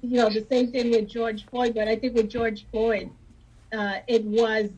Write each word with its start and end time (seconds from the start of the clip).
You 0.00 0.18
know, 0.18 0.28
the 0.28 0.46
same 0.48 0.70
thing 0.70 0.90
with 0.90 1.08
George 1.08 1.44
Floyd, 1.46 1.74
but 1.74 1.88
I 1.88 1.96
think 1.96 2.14
with 2.14 2.30
George 2.30 2.66
Floyd, 2.70 3.10
uh, 3.72 3.98
it 4.06 4.24
was 4.24 4.70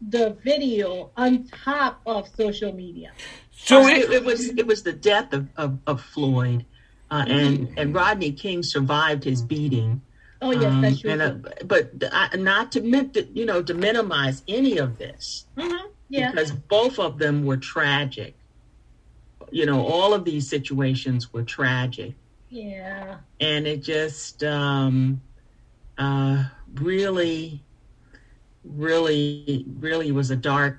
the 0.00 0.36
video 0.44 1.10
on 1.16 1.44
top 1.44 2.00
of 2.06 2.28
social 2.36 2.72
media. 2.72 3.12
So 3.50 3.86
it, 3.86 4.10
it 4.10 4.24
was 4.24 4.48
it 4.48 4.66
was 4.66 4.82
the 4.82 4.92
death 4.92 5.32
of, 5.32 5.48
of, 5.56 5.78
of 5.86 6.00
Floyd, 6.00 6.64
uh, 7.10 7.24
and 7.26 7.72
and 7.76 7.94
Rodney 7.94 8.32
King 8.32 8.62
survived 8.62 9.24
his 9.24 9.42
beating. 9.42 10.02
Oh 10.42 10.50
yes, 10.50 10.64
um, 10.64 10.80
that's 10.82 11.00
true. 11.00 11.10
And, 11.10 11.22
uh, 11.22 11.34
but 11.64 11.92
uh, 12.10 12.28
not 12.36 12.72
to 12.72 12.80
you 13.32 13.46
know 13.46 13.62
to 13.62 13.74
minimize 13.74 14.42
any 14.46 14.78
of 14.78 14.98
this, 14.98 15.46
mm-hmm. 15.56 15.86
yeah, 16.08 16.30
because 16.30 16.52
both 16.52 16.98
of 16.98 17.18
them 17.18 17.44
were 17.44 17.56
tragic. 17.56 18.34
You 19.50 19.66
know, 19.66 19.86
all 19.86 20.12
of 20.12 20.24
these 20.24 20.48
situations 20.48 21.32
were 21.32 21.44
tragic. 21.44 22.14
Yeah, 22.54 23.16
and 23.40 23.66
it 23.66 23.82
just 23.82 24.44
um, 24.44 25.20
uh, 25.98 26.44
really 26.74 27.64
really, 28.64 29.64
really 29.78 30.12
was 30.12 30.30
a 30.30 30.36
dark. 30.36 30.78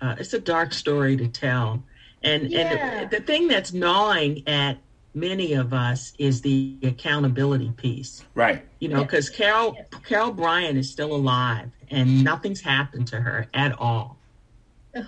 Uh, 0.00 0.16
it's 0.18 0.32
a 0.34 0.40
dark 0.40 0.72
story 0.72 1.16
to 1.16 1.28
tell, 1.28 1.82
and 2.22 2.50
yeah. 2.50 2.60
and 2.60 3.10
the, 3.10 3.18
the 3.18 3.22
thing 3.22 3.48
that's 3.48 3.72
gnawing 3.72 4.46
at 4.48 4.78
many 5.14 5.52
of 5.52 5.72
us 5.72 6.12
is 6.18 6.40
the 6.40 6.76
accountability 6.82 7.70
piece. 7.76 8.24
Right. 8.34 8.64
You 8.80 8.88
know, 8.88 9.02
because 9.02 9.28
yes. 9.28 9.36
Carol 9.36 9.74
yes. 9.76 9.86
Carol 10.04 10.32
Bryant 10.32 10.78
is 10.78 10.90
still 10.90 11.14
alive 11.14 11.70
and 11.90 12.24
nothing's 12.24 12.62
happened 12.62 13.06
to 13.08 13.20
her 13.20 13.46
at 13.52 13.78
all. 13.78 14.16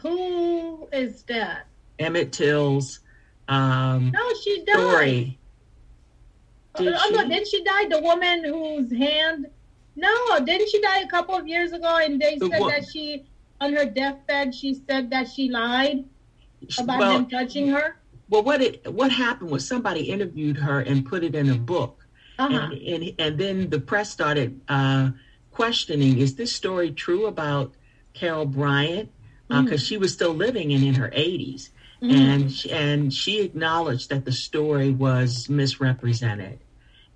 Who 0.03 0.89
is 0.93 1.23
that? 1.25 1.67
Emmett 1.99 2.33
Till's 2.33 3.01
um 3.49 4.11
No, 4.11 4.35
she 4.43 4.63
died. 4.67 4.75
Story. 4.75 5.39
Did 6.77 6.95
oh, 6.95 6.99
she? 7.07 7.13
no, 7.13 7.29
didn't 7.29 7.49
she 7.49 7.63
die? 7.63 7.87
The 7.89 8.01
woman 8.01 8.45
whose 8.45 8.91
hand 8.91 9.47
no, 9.97 10.41
didn't 10.41 10.69
she 10.71 10.81
die 10.81 11.01
a 11.01 11.09
couple 11.09 11.35
of 11.35 11.47
years 11.47 11.73
ago? 11.73 11.99
And 11.99 12.21
they 12.21 12.39
said 12.39 12.61
what? 12.61 12.73
that 12.73 12.89
she, 12.91 13.25
on 13.61 13.73
her 13.75 13.85
deathbed, 13.85 14.55
she 14.55 14.75
said 14.87 15.11
that 15.11 15.29
she 15.29 15.49
lied 15.49 16.05
about 16.79 16.99
well, 16.99 17.17
him 17.17 17.27
touching 17.27 17.69
her. 17.69 17.97
Well, 18.29 18.43
what 18.43 18.63
it 18.63 18.93
what 18.93 19.13
happened 19.13 19.51
was 19.51 19.67
somebody 19.67 20.11
interviewed 20.11 20.57
her 20.57 20.81
and 20.81 21.05
put 21.07 21.23
it 21.23 21.35
in 21.35 21.51
a 21.51 21.55
book, 21.55 22.05
uh-huh. 22.39 22.53
and, 22.55 22.73
and 22.73 23.15
and 23.19 23.39
then 23.39 23.71
the 23.71 23.79
press 23.79 24.11
started 24.11 24.61
uh, 24.69 25.11
questioning: 25.51 26.19
Is 26.19 26.35
this 26.35 26.53
story 26.53 26.91
true 26.91 27.27
about 27.27 27.75
Carol 28.15 28.47
Bryant? 28.47 29.11
Because 29.47 29.59
uh, 29.59 29.63
mm-hmm. 29.63 29.77
she 29.77 29.99
was 29.99 30.13
still 30.13 30.33
living 30.33 30.73
and 30.73 30.83
in 30.83 30.95
her 30.95 31.11
80s, 31.11 31.69
mm-hmm. 32.03 32.11
and 32.11 32.67
and 32.73 33.13
she 33.13 33.43
acknowledged 33.43 34.09
that 34.09 34.25
the 34.25 34.33
story 34.33 34.91
was 34.91 35.51
misrepresented, 35.51 36.59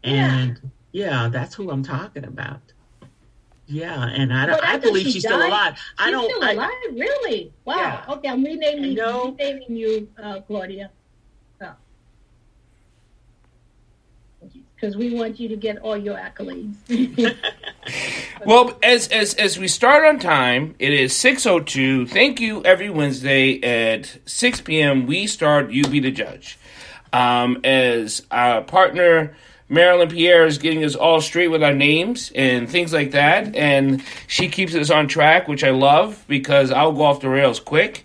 and. 0.05 0.59
Yeah 0.63 0.69
yeah, 0.93 1.29
that's 1.29 1.55
who 1.55 1.71
I'm 1.71 1.83
talking 1.83 2.25
about. 2.25 2.61
Yeah, 3.67 4.07
and 4.07 4.33
I 4.33 4.47
don't. 4.47 4.65
I 4.65 4.79
believe 4.79 5.07
she 5.07 5.13
she's 5.13 5.23
died. 5.25 5.31
still 5.31 5.47
alive. 5.47 5.77
She's 5.77 5.95
I 5.99 6.11
don't. 6.11 6.25
Still 6.25 6.39
alive, 6.39 6.59
I, 6.59 6.89
really? 6.93 7.53
Wow. 7.65 7.77
Yeah. 7.77 8.15
Okay, 8.15 8.29
I'm 8.29 8.43
renaming, 8.43 8.95
no. 8.95 9.37
renaming 9.39 9.77
you, 9.77 10.09
uh, 10.21 10.41
Claudia. 10.41 10.91
Because 14.75 14.97
we 14.97 15.13
want 15.13 15.41
you 15.41 15.49
to 15.49 15.57
get 15.57 15.79
all 15.79 15.97
your 15.97 16.17
accolades. 16.17 16.77
well, 18.47 18.79
as 18.81 19.09
as 19.09 19.35
as 19.35 19.59
we 19.59 19.67
start 19.67 20.05
on 20.05 20.21
time, 20.21 20.77
it 20.79 20.93
is 20.93 21.15
six 21.15 21.45
oh 21.47 21.59
two. 21.59 22.07
Thank 22.07 22.41
you. 22.41 22.65
Every 22.65 22.89
Wednesday 22.89 23.61
at 23.61 24.19
six 24.25 24.61
p.m., 24.61 25.07
we 25.07 25.27
start. 25.27 25.73
You 25.73 25.83
be 25.83 25.99
the 25.99 26.13
judge. 26.13 26.59
Um, 27.13 27.61
as 27.65 28.25
our 28.31 28.63
partner 28.63 29.35
Marilyn 29.69 30.09
Pierre 30.09 30.47
is 30.47 30.59
getting 30.59 30.83
us 30.85 30.95
all 30.95 31.21
straight 31.21 31.49
with 31.49 31.63
our 31.63 31.75
names 31.75 32.33
and 32.35 32.69
things 32.69 32.93
like 32.93 33.11
that. 33.11 33.55
And 33.55 34.03
she 34.27 34.49
keeps 34.49 34.75
us 34.75 34.91
on 34.91 35.09
track, 35.09 35.49
which 35.49 35.63
I 35.63 35.71
love 35.71 36.25
because 36.29 36.71
I'll 36.71 36.93
go 36.93 37.03
off 37.03 37.21
the 37.21 37.29
rails 37.29 37.61
quick. 37.61 38.05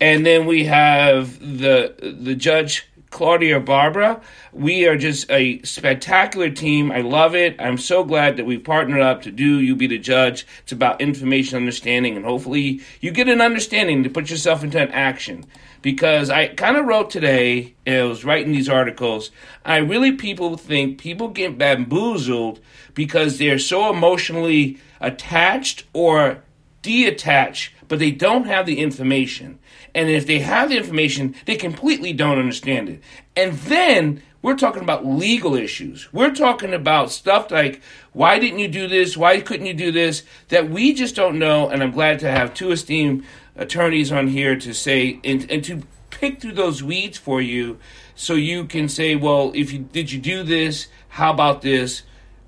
And 0.00 0.24
then 0.24 0.46
we 0.46 0.64
have 0.64 1.38
the 1.40 1.94
the 2.00 2.34
judge 2.34 2.88
Claudia 3.10 3.60
Barber. 3.60 4.20
We 4.52 4.86
are 4.86 4.96
just 4.96 5.30
a 5.30 5.60
spectacular 5.62 6.50
team. 6.50 6.90
I 6.90 7.00
love 7.00 7.34
it. 7.34 7.56
I'm 7.60 7.78
so 7.78 8.04
glad 8.04 8.36
that 8.36 8.46
we 8.46 8.58
partnered 8.58 9.00
up 9.00 9.22
to 9.22 9.30
do 9.30 9.60
You 9.60 9.76
Be 9.76 9.86
the 9.86 9.98
Judge. 9.98 10.46
It's 10.62 10.72
about 10.72 11.00
information 11.00 11.56
understanding, 11.56 12.16
and 12.16 12.24
hopefully 12.24 12.80
you 13.00 13.10
get 13.10 13.28
an 13.28 13.40
understanding 13.40 14.02
to 14.04 14.10
put 14.10 14.30
yourself 14.30 14.64
into 14.64 14.80
an 14.80 14.90
action 14.92 15.46
because 15.82 16.30
I 16.30 16.48
kind 16.48 16.76
of 16.76 16.86
wrote 16.86 17.10
today, 17.10 17.74
I 17.86 18.02
was 18.02 18.24
writing 18.24 18.52
these 18.52 18.68
articles. 18.68 19.30
I 19.64 19.78
really 19.78 20.12
people 20.12 20.56
think 20.56 20.98
people 20.98 21.28
get 21.28 21.58
bamboozled 21.58 22.60
because 22.94 23.38
they're 23.38 23.58
so 23.58 23.90
emotionally 23.90 24.78
attached 25.00 25.84
or 25.92 26.42
detached, 26.82 27.72
but 27.88 27.98
they 27.98 28.10
don't 28.10 28.46
have 28.46 28.66
the 28.66 28.78
information. 28.78 29.58
And 29.94 30.08
if 30.08 30.26
they 30.26 30.40
have 30.40 30.68
the 30.68 30.76
information, 30.76 31.34
they 31.46 31.56
completely 31.56 32.12
don't 32.12 32.38
understand 32.38 32.88
it. 32.88 33.02
And 33.36 33.52
then 33.52 34.22
we're 34.42 34.56
talking 34.56 34.82
about 34.82 35.04
legal 35.04 35.54
issues. 35.54 36.12
We're 36.12 36.34
talking 36.34 36.72
about 36.72 37.10
stuff 37.10 37.50
like 37.50 37.82
why 38.12 38.38
didn't 38.38 38.58
you 38.58 38.68
do 38.68 38.88
this? 38.88 39.16
Why 39.16 39.40
couldn't 39.40 39.66
you 39.66 39.74
do 39.74 39.92
this? 39.92 40.22
That 40.48 40.70
we 40.70 40.94
just 40.94 41.14
don't 41.14 41.38
know. 41.38 41.68
And 41.68 41.82
I'm 41.82 41.90
glad 41.90 42.18
to 42.20 42.30
have 42.30 42.54
two 42.54 42.72
esteemed 42.72 43.24
attorneys 43.56 44.10
on 44.10 44.28
here 44.28 44.56
to 44.56 44.72
say 44.72 45.20
and, 45.22 45.48
and 45.50 45.62
to 45.64 45.82
pick 46.10 46.40
through 46.40 46.52
those 46.52 46.82
weeds 46.82 47.18
for 47.18 47.40
you 47.40 47.78
so 48.14 48.34
you 48.34 48.64
can 48.64 48.88
say, 48.88 49.14
well, 49.14 49.52
if 49.54 49.72
you 49.72 49.80
did 49.80 50.12
you 50.12 50.20
do 50.20 50.42
this? 50.42 50.88
How 51.08 51.32
about 51.32 51.62
this? 51.62 52.02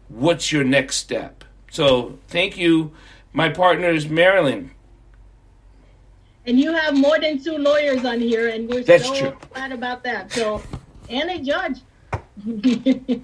What's 0.08 0.52
your 0.52 0.64
next 0.64 0.96
step? 0.96 1.44
So 1.70 2.18
thank 2.28 2.56
you. 2.56 2.92
My 3.32 3.48
partners, 3.48 4.08
Marilyn. 4.08 4.72
And 6.46 6.58
you 6.58 6.72
have 6.72 6.96
more 6.96 7.20
than 7.20 7.42
two 7.42 7.56
lawyers 7.56 8.04
on 8.04 8.20
here, 8.20 8.48
and 8.48 8.68
we're 8.68 8.82
That's 8.82 9.06
so 9.06 9.14
true. 9.14 9.36
glad 9.52 9.70
about 9.72 10.02
that. 10.04 10.32
So, 10.32 10.60
and 11.08 11.30
a 11.30 11.38
judge. 11.38 11.78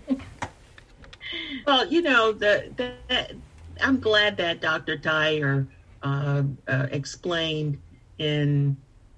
well, 1.67 1.87
you 1.87 2.03
know, 2.03 2.33
the, 2.33 2.73
the, 2.77 3.37
I'm 3.81 3.99
glad 3.99 4.37
that 4.37 4.61
Dr. 4.61 4.97
Dyer 4.97 5.67
uh, 6.03 6.43
uh, 6.69 6.87
explained 6.91 7.79
in 8.19 8.77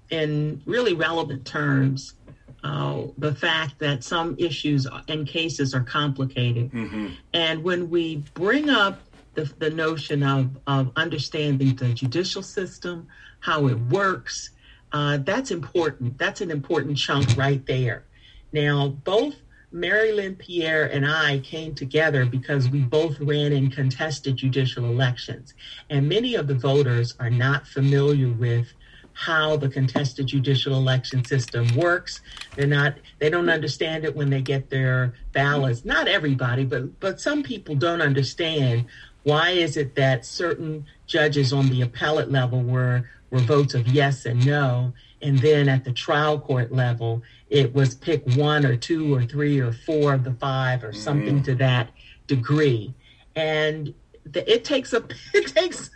in 0.09 0.61
really 0.65 0.93
relevant 0.93 1.45
terms 1.45 2.15
uh, 2.63 3.03
the 3.17 3.33
fact 3.33 3.79
that 3.79 4.03
some 4.03 4.35
issues 4.37 4.85
and 5.07 5.27
cases 5.27 5.73
are 5.73 5.83
complicated, 5.83 6.71
mm-hmm. 6.71 7.07
and 7.33 7.63
when 7.63 7.89
we 7.89 8.17
bring 8.33 8.69
up 8.69 8.99
the, 9.35 9.43
the 9.59 9.69
notion 9.69 10.23
of 10.23 10.49
of 10.67 10.91
understanding 10.95 11.75
the 11.75 11.93
judicial 11.93 12.43
system, 12.43 13.07
how 13.41 13.67
it 13.67 13.79
works, 13.79 14.51
uh, 14.93 15.17
that's 15.17 15.51
important. 15.51 16.17
That's 16.17 16.41
an 16.41 16.49
important 16.49 16.97
chunk 16.97 17.35
right 17.37 17.65
there. 17.65 18.05
Now, 18.53 18.89
both 18.89 19.35
Marilyn 19.71 20.35
Pierre 20.35 20.85
and 20.85 21.05
I 21.05 21.39
came 21.39 21.73
together 21.73 22.25
because 22.25 22.69
we 22.69 22.81
both 22.81 23.19
ran 23.19 23.53
in 23.53 23.69
contested 23.69 24.35
judicial 24.35 24.85
elections. 24.85 25.53
And 25.89 26.09
many 26.09 26.35
of 26.35 26.47
the 26.47 26.55
voters 26.55 27.15
are 27.19 27.29
not 27.29 27.67
familiar 27.67 28.29
with 28.29 28.67
how 29.13 29.57
the 29.57 29.69
contested 29.69 30.27
judicial 30.27 30.75
election 30.75 31.23
system 31.23 31.67
works. 31.75 32.21
They're 32.55 32.67
not 32.67 32.95
they 33.19 33.29
don't 33.29 33.49
understand 33.49 34.03
it 34.05 34.15
when 34.15 34.29
they 34.29 34.41
get 34.41 34.69
their 34.69 35.13
ballots. 35.31 35.85
Not 35.85 36.07
everybody, 36.07 36.65
but 36.65 36.99
but 36.99 37.19
some 37.19 37.43
people 37.43 37.75
don't 37.75 38.01
understand 38.01 38.85
why 39.23 39.51
is 39.51 39.77
it 39.77 39.95
that 39.95 40.25
certain 40.25 40.85
judges 41.05 41.53
on 41.53 41.69
the 41.69 41.81
appellate 41.81 42.31
level 42.31 42.63
were 42.63 43.09
were 43.31 43.39
votes 43.39 43.73
of 43.73 43.87
yes 43.87 44.25
and 44.25 44.45
no 44.45 44.93
and 45.21 45.39
then 45.39 45.67
at 45.67 45.83
the 45.83 45.91
trial 45.91 46.39
court 46.39 46.71
level 46.71 47.21
it 47.49 47.73
was 47.73 47.95
pick 47.95 48.23
one 48.35 48.65
or 48.65 48.75
two 48.75 49.13
or 49.13 49.23
three 49.23 49.59
or 49.59 49.71
four 49.71 50.13
of 50.13 50.23
the 50.23 50.33
five 50.33 50.83
or 50.83 50.93
something 50.93 51.35
mm-hmm. 51.35 51.43
to 51.43 51.55
that 51.55 51.89
degree 52.27 52.93
and 53.35 53.93
the, 54.25 54.51
it 54.51 54.63
takes 54.63 54.93
a 54.93 55.03
it 55.33 55.47
takes 55.47 55.89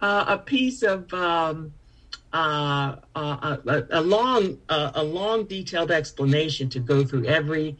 uh, 0.00 0.24
a 0.28 0.38
piece 0.38 0.82
of 0.82 1.12
um, 1.14 1.72
uh, 2.32 2.96
uh, 3.14 3.56
a, 3.66 3.84
a, 3.90 4.00
long 4.00 4.58
uh, 4.68 4.92
a 4.94 5.02
long 5.02 5.44
detailed 5.44 5.90
explanation 5.90 6.68
to 6.68 6.78
go 6.78 7.04
through 7.04 7.24
every 7.24 7.76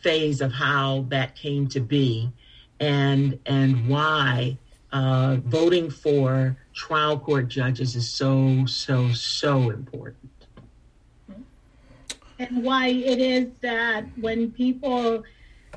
phase 0.00 0.40
of 0.40 0.52
how 0.52 1.04
that 1.08 1.34
came 1.34 1.66
to 1.68 1.80
be, 1.80 2.30
and 2.78 3.38
and 3.46 3.88
why 3.88 4.56
uh, 4.92 5.36
voting 5.44 5.90
for 5.90 6.56
trial 6.78 7.18
court 7.18 7.48
judges 7.48 7.96
is 7.96 8.08
so 8.08 8.64
so 8.66 9.12
so 9.12 9.70
important. 9.70 10.30
And 12.38 12.62
why 12.62 12.86
it 12.86 13.18
is 13.18 13.48
that 13.62 14.04
when 14.20 14.52
people 14.52 15.24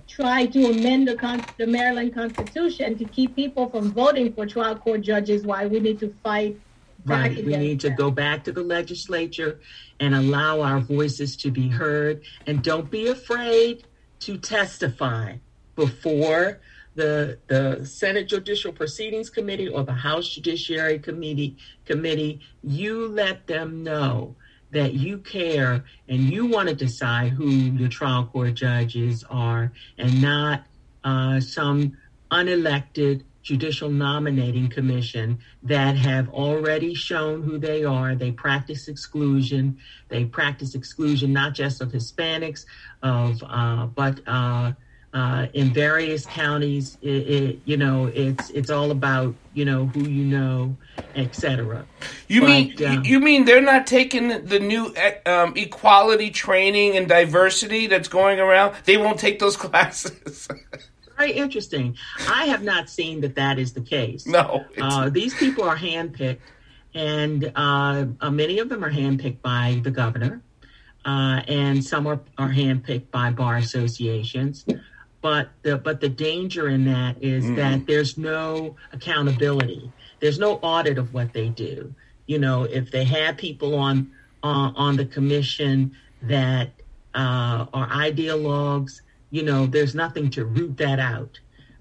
try 0.08 0.46
to 0.46 0.66
amend 0.68 1.08
the, 1.08 1.16
con- 1.16 1.44
the 1.58 1.66
Maryland 1.66 2.14
Constitution 2.14 3.00
to 3.00 3.06
keep 3.06 3.36
people 3.36 3.68
from 3.68 3.92
voting 3.92 4.32
for 4.32 4.46
trial 4.46 4.76
court 4.76 5.02
judges, 5.02 5.44
why 5.44 5.66
we 5.66 5.80
need 5.80 6.00
to 6.00 6.14
fight 6.24 6.60
Right. 7.04 7.44
We 7.44 7.58
need 7.58 7.80
to 7.80 7.90
go 7.90 8.12
back 8.12 8.44
to 8.44 8.52
the 8.52 8.62
legislature 8.62 9.60
and 10.00 10.14
allow 10.14 10.62
our 10.62 10.80
voices 10.80 11.36
to 11.38 11.50
be 11.50 11.68
heard. 11.68 12.22
And 12.46 12.62
don't 12.62 12.92
be 12.92 13.08
afraid 13.08 13.86
to 14.20 14.38
testify 14.38 15.38
before 15.76 16.60
the 16.96 17.38
the 17.48 17.86
Senate 17.86 18.28
Judicial 18.28 18.72
Proceedings 18.72 19.30
Committee 19.30 19.68
or 19.68 19.84
the 19.84 19.94
House 19.94 20.28
Judiciary 20.30 21.00
Committee 21.00 21.58
committee. 21.86 22.42
You 22.64 23.08
let 23.08 23.48
them 23.48 23.84
know 23.84 24.36
that 24.72 24.94
you 24.94 25.18
care 25.18 25.84
and 26.08 26.32
you 26.32 26.46
want 26.46 26.70
to 26.70 26.76
decide 26.76 27.34
who 27.34 27.50
your 27.50 27.90
trial 27.90 28.26
court 28.26 28.54
judges 28.56 29.24
are 29.30 29.72
and 29.98 30.22
not 30.22 30.64
uh, 31.04 31.40
some 31.40 31.98
unelected 32.32 33.24
judicial 33.44 33.90
nominating 33.90 34.70
commission 34.70 35.40
that 35.64 35.98
have 35.98 36.30
already 36.30 36.94
shown 36.94 37.42
who 37.42 37.58
they 37.58 37.84
are. 37.84 38.16
They 38.16 38.32
practice 38.32 38.88
exclusion. 38.88 39.80
They 40.10 40.26
practice 40.26 40.76
exclusion 40.76 41.34
not 41.34 41.54
just 41.54 41.82
of 41.82 41.92
Hispanics, 41.92 42.66
of 43.02 43.44
uh, 43.44 43.88
but 43.88 44.22
uh, 44.28 44.74
uh, 45.14 45.48
in 45.54 45.74
various 45.74 46.26
counties. 46.26 46.98
It, 47.02 47.10
it, 47.10 47.60
you 47.66 47.78
know, 47.78 48.08
it's 48.08 48.50
it's 48.52 48.70
all 48.70 48.92
about 48.92 49.36
you 49.54 49.66
know 49.66 49.86
who 49.88 50.08
you 50.08 50.26
know, 50.26 50.76
etc. 51.16 51.86
You 52.28 52.42
but, 52.42 52.48
mean 52.48 52.86
um, 52.86 53.04
you 53.04 53.20
mean 53.20 53.46
they're 53.46 53.62
not 53.62 53.88
taking 53.88 54.46
the 54.46 54.60
new 54.60 54.94
um, 55.26 55.54
equality 55.56 56.30
training 56.30 56.98
and 56.98 57.08
diversity 57.08 57.88
that's 57.88 58.08
going 58.08 58.40
around? 58.40 58.76
They 58.86 58.98
won't 58.98 59.20
take 59.20 59.40
those 59.40 59.58
classes. 59.58 60.48
very 61.18 61.34
interesting. 61.34 61.98
I 62.30 62.46
have 62.46 62.64
not 62.64 62.90
seen 62.90 63.22
that 63.22 63.36
that 63.36 63.60
is 63.60 63.74
the 63.74 63.82
case. 63.82 64.26
No. 64.26 64.66
Uh, 64.80 65.10
these 65.10 65.34
people 65.34 65.66
are 65.66 65.78
handpicked, 65.78 66.40
and 66.94 67.52
uh, 67.56 68.06
uh, 68.22 68.32
many 68.32 68.60
of 68.60 68.70
them 68.70 68.84
are 68.84 68.92
handpicked 68.92 69.42
by 69.42 69.82
the 69.84 69.92
governor, 69.92 70.42
uh, 71.06 71.42
and 71.48 71.84
some 71.84 72.08
are, 72.08 72.22
are 72.38 72.50
handpicked 72.50 73.12
by 73.12 73.32
bar 73.32 73.58
associations. 73.58 74.66
But 75.22 75.50
the, 75.62 75.78
but 75.78 76.02
the 76.02 76.10
danger 76.10 76.68
in 76.68 76.86
that 76.86 77.22
is 77.22 77.46
mm. 77.46 77.56
that 77.56 77.86
there's 77.86 78.18
no 78.18 78.76
accountability. 78.92 79.92
There's 80.20 80.40
no 80.40 80.56
audit 80.56 80.98
of 80.98 81.14
what 81.14 81.32
they 81.32 81.50
do. 81.50 81.94
You 82.26 82.40
know, 82.40 82.64
if 82.64 82.92
they 82.92 83.04
have 83.04 83.38
people 83.38 83.76
on 83.76 84.12
uh, 84.44 84.72
on 84.76 84.98
the 84.98 85.06
commission 85.06 85.96
that 86.24 86.70
uh, 87.14 87.66
are 87.74 87.88
ideologues, 87.90 89.02
you 89.30 89.44
know, 89.44 89.66
there's 89.68 89.94
nothing 89.94 90.30
to 90.32 90.46
root 90.46 90.78
that 90.78 91.00
out. 91.00 91.40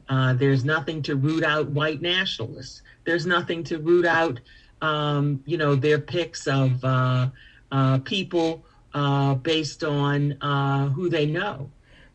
Uh, 0.09 0.35
there's 0.35 0.65
nothing 0.65 1.03
to 1.03 1.17
root 1.17 1.45
out 1.45 1.69
white 1.71 2.03
nationalists. 2.03 2.83
There's 3.05 3.27
nothing 3.27 3.63
to 3.65 3.79
root 3.79 4.05
out, 4.05 4.41
um, 4.83 5.43
you 5.47 5.57
know, 5.57 5.75
their 5.75 5.99
picks 5.99 6.47
of 6.47 6.85
uh, 6.85 7.29
uh, 7.71 7.99
people 7.99 8.65
uh, 8.93 9.35
based 9.35 9.85
on 9.85 10.33
uh, 10.41 10.89
who 10.89 11.09
they 11.09 11.27
know 11.27 11.71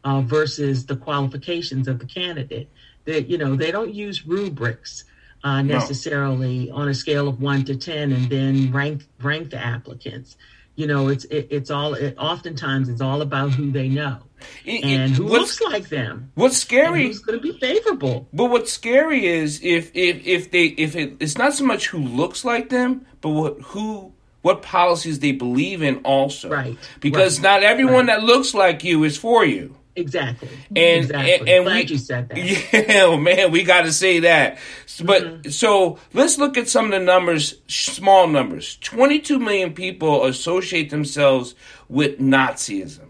uh, 0.05 0.21
versus 0.21 0.85
the 0.85 0.95
qualifications 0.95 1.89
of 1.89 1.99
the 1.99 2.05
candidate. 2.05 2.69
That 3.03 3.27
you 3.27 3.37
know, 3.37 3.55
they 3.55 3.71
don't 3.71 3.93
use 3.93 4.25
rubrics 4.25 5.03
necessarily 5.43 6.67
no. 6.67 6.75
on 6.75 6.87
a 6.87 6.93
scale 6.93 7.27
of 7.27 7.41
one 7.41 7.65
to 7.65 7.75
ten 7.75 8.13
and 8.13 8.29
then 8.29 8.71
rank 8.71 9.03
rank 9.21 9.49
the 9.51 9.63
applicants. 9.63 10.37
You 10.75 10.87
know, 10.87 11.09
it's 11.09 11.25
it, 11.25 11.47
it's 11.51 11.69
all. 11.69 11.93
It, 11.93 12.15
oftentimes, 12.17 12.89
it's 12.89 13.01
all 13.01 13.21
about 13.21 13.51
who 13.51 13.71
they 13.71 13.89
know 13.89 14.19
and 14.67 15.13
who 15.13 15.27
looks 15.27 15.61
like 15.61 15.89
them. 15.89 16.31
What's 16.35 16.57
scary? 16.57 17.07
who's 17.07 17.19
going 17.19 17.39
to 17.39 17.43
be 17.43 17.57
favorable? 17.59 18.27
But 18.33 18.45
what's 18.45 18.71
scary 18.71 19.25
is 19.25 19.61
if 19.63 19.91
if 19.93 20.25
if 20.25 20.51
they 20.51 20.65
if 20.65 20.95
it, 20.95 21.17
it's 21.19 21.37
not 21.37 21.53
so 21.53 21.65
much 21.65 21.87
who 21.87 21.99
looks 21.99 22.43
like 22.43 22.69
them, 22.69 23.05
but 23.21 23.29
what 23.29 23.61
who 23.61 24.13
what 24.41 24.61
policies 24.61 25.19
they 25.19 25.31
believe 25.31 25.81
in 25.81 25.97
also. 25.99 26.49
Right. 26.49 26.77
Because 26.99 27.39
right. 27.39 27.43
not 27.43 27.63
everyone 27.63 28.07
right. 28.07 28.19
that 28.19 28.23
looks 28.23 28.53
like 28.53 28.83
you 28.83 29.03
is 29.03 29.17
for 29.17 29.45
you. 29.45 29.75
Exactly. 29.95 30.49
And 30.75 31.05
exactly. 31.05 31.33
and, 31.33 31.49
and 31.49 31.63
Glad 31.65 31.75
we 31.75 31.91
you 31.91 31.97
said 31.97 32.29
that. 32.29 32.37
Yeah, 32.87 33.03
oh 33.03 33.17
man, 33.17 33.51
we 33.51 33.63
got 33.63 33.83
to 33.83 33.93
say 33.93 34.19
that. 34.19 34.57
But 35.03 35.23
mm-hmm. 35.23 35.49
so 35.49 35.99
let's 36.13 36.37
look 36.37 36.57
at 36.57 36.67
some 36.67 36.85
of 36.85 36.91
the 36.91 36.99
numbers, 36.99 37.55
small 37.67 38.27
numbers. 38.27 38.77
22 38.77 39.39
million 39.39 39.73
people 39.73 40.25
associate 40.25 40.89
themselves 40.89 41.55
with 41.87 42.19
Nazism. 42.19 43.07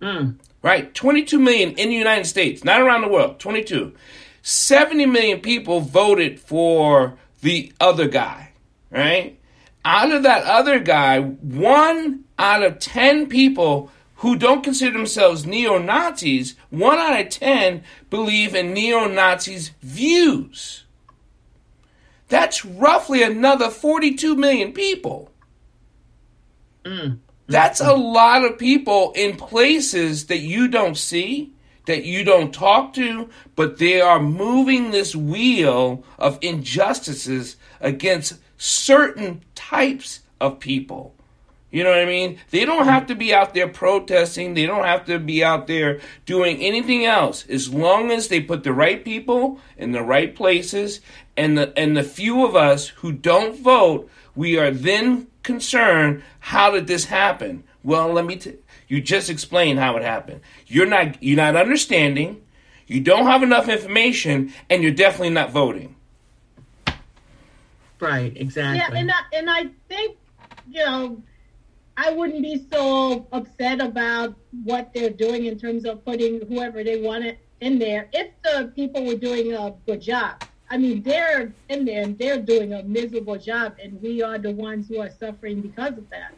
Mm. 0.00 0.36
Right? 0.62 0.94
22 0.94 1.38
million 1.38 1.70
in 1.70 1.88
the 1.88 1.94
United 1.94 2.26
States, 2.26 2.62
not 2.62 2.80
around 2.80 3.02
the 3.02 3.08
world. 3.08 3.38
22. 3.38 3.92
70 4.42 5.06
million 5.06 5.40
people 5.40 5.80
voted 5.80 6.40
for 6.40 7.16
the 7.40 7.72
other 7.80 8.08
guy, 8.08 8.50
right? 8.90 9.38
Out 9.84 10.12
of 10.12 10.24
that 10.24 10.44
other 10.44 10.78
guy, 10.78 11.20
one 11.20 12.24
out 12.38 12.62
of 12.62 12.78
10 12.78 13.28
people 13.28 13.90
who 14.22 14.36
don't 14.36 14.62
consider 14.62 14.96
themselves 14.96 15.44
neo 15.44 15.78
Nazis, 15.78 16.54
one 16.70 16.96
out 16.96 17.20
of 17.20 17.28
10 17.28 17.82
believe 18.08 18.54
in 18.54 18.72
neo 18.72 19.08
Nazis' 19.08 19.72
views. 19.82 20.84
That's 22.28 22.64
roughly 22.64 23.24
another 23.24 23.68
42 23.68 24.36
million 24.36 24.72
people. 24.72 25.32
Mm. 26.84 27.18
That's 27.48 27.80
a 27.80 27.94
lot 27.94 28.44
of 28.44 28.58
people 28.58 29.12
in 29.16 29.36
places 29.36 30.26
that 30.26 30.38
you 30.38 30.68
don't 30.68 30.96
see, 30.96 31.52
that 31.86 32.04
you 32.04 32.22
don't 32.22 32.54
talk 32.54 32.94
to, 32.94 33.28
but 33.56 33.78
they 33.78 34.00
are 34.00 34.22
moving 34.22 34.92
this 34.92 35.16
wheel 35.16 36.04
of 36.16 36.38
injustices 36.42 37.56
against 37.80 38.38
certain 38.56 39.42
types 39.56 40.20
of 40.40 40.60
people. 40.60 41.16
You 41.72 41.82
know 41.82 41.90
what 41.90 42.00
I 42.00 42.04
mean? 42.04 42.38
They 42.50 42.66
don't 42.66 42.84
have 42.84 43.06
to 43.06 43.14
be 43.14 43.34
out 43.34 43.54
there 43.54 43.66
protesting. 43.66 44.52
They 44.52 44.66
don't 44.66 44.84
have 44.84 45.06
to 45.06 45.18
be 45.18 45.42
out 45.42 45.66
there 45.66 46.00
doing 46.26 46.58
anything 46.60 47.06
else. 47.06 47.46
As 47.46 47.72
long 47.72 48.10
as 48.10 48.28
they 48.28 48.40
put 48.42 48.62
the 48.62 48.74
right 48.74 49.02
people 49.02 49.58
in 49.78 49.92
the 49.92 50.02
right 50.02 50.36
places 50.36 51.00
and 51.34 51.56
the 51.56 51.76
and 51.76 51.96
the 51.96 52.02
few 52.02 52.44
of 52.44 52.54
us 52.54 52.88
who 52.88 53.10
don't 53.10 53.58
vote, 53.58 54.10
we 54.36 54.58
are 54.58 54.70
then 54.70 55.28
concerned, 55.42 56.22
how 56.40 56.70
did 56.70 56.86
this 56.86 57.06
happen? 57.06 57.64
Well, 57.82 58.12
let 58.12 58.26
me 58.26 58.36
t- 58.36 58.58
you 58.86 59.00
just 59.00 59.30
explain 59.30 59.78
how 59.78 59.96
it 59.96 60.02
happened. 60.02 60.42
You're 60.66 60.86
not 60.86 61.22
you're 61.22 61.38
not 61.38 61.56
understanding, 61.56 62.42
you 62.86 63.00
don't 63.00 63.26
have 63.26 63.42
enough 63.42 63.70
information 63.70 64.52
and 64.68 64.82
you're 64.82 64.92
definitely 64.92 65.30
not 65.30 65.50
voting. 65.50 65.96
Right, 67.98 68.36
exactly. 68.36 68.78
Yeah, 68.78 69.00
and 69.00 69.10
I, 69.10 69.20
and 69.32 69.48
I 69.48 69.66
think, 69.88 70.18
you 70.68 70.84
know, 70.84 71.22
I 71.96 72.10
wouldn't 72.12 72.42
be 72.42 72.66
so 72.72 73.26
upset 73.32 73.80
about 73.80 74.34
what 74.64 74.92
they're 74.94 75.10
doing 75.10 75.46
in 75.46 75.58
terms 75.58 75.84
of 75.84 76.04
putting 76.04 76.46
whoever 76.46 76.82
they 76.82 77.00
wanted 77.00 77.38
in 77.60 77.78
there 77.78 78.08
if 78.12 78.30
the 78.42 78.72
people 78.74 79.04
were 79.04 79.16
doing 79.16 79.52
a 79.52 79.74
good 79.86 80.00
job. 80.00 80.42
I 80.70 80.78
mean, 80.78 81.02
they're 81.02 81.52
in 81.68 81.84
there 81.84 82.02
and 82.02 82.16
they're 82.16 82.40
doing 82.40 82.72
a 82.72 82.82
miserable 82.82 83.36
job, 83.36 83.74
and 83.82 84.00
we 84.00 84.22
are 84.22 84.38
the 84.38 84.52
ones 84.52 84.88
who 84.88 85.00
are 85.00 85.10
suffering 85.10 85.60
because 85.60 85.98
of 85.98 86.08
that. 86.10 86.32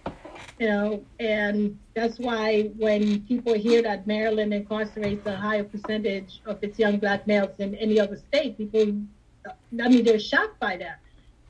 You 0.58 0.68
know, 0.68 1.04
and 1.20 1.78
that's 1.94 2.18
why 2.18 2.64
when 2.76 3.20
people 3.22 3.54
hear 3.54 3.80
that 3.82 4.06
Maryland 4.08 4.52
incarcerates 4.52 5.24
a 5.26 5.36
higher 5.36 5.62
percentage 5.62 6.40
of 6.46 6.62
its 6.62 6.78
young 6.78 6.98
black 6.98 7.26
males 7.28 7.56
than 7.56 7.76
any 7.76 8.00
other 8.00 8.16
state, 8.16 8.58
people, 8.58 9.02
I 9.46 9.88
mean, 9.88 10.04
they're 10.04 10.18
shocked 10.18 10.58
by 10.58 10.76
that 10.78 10.98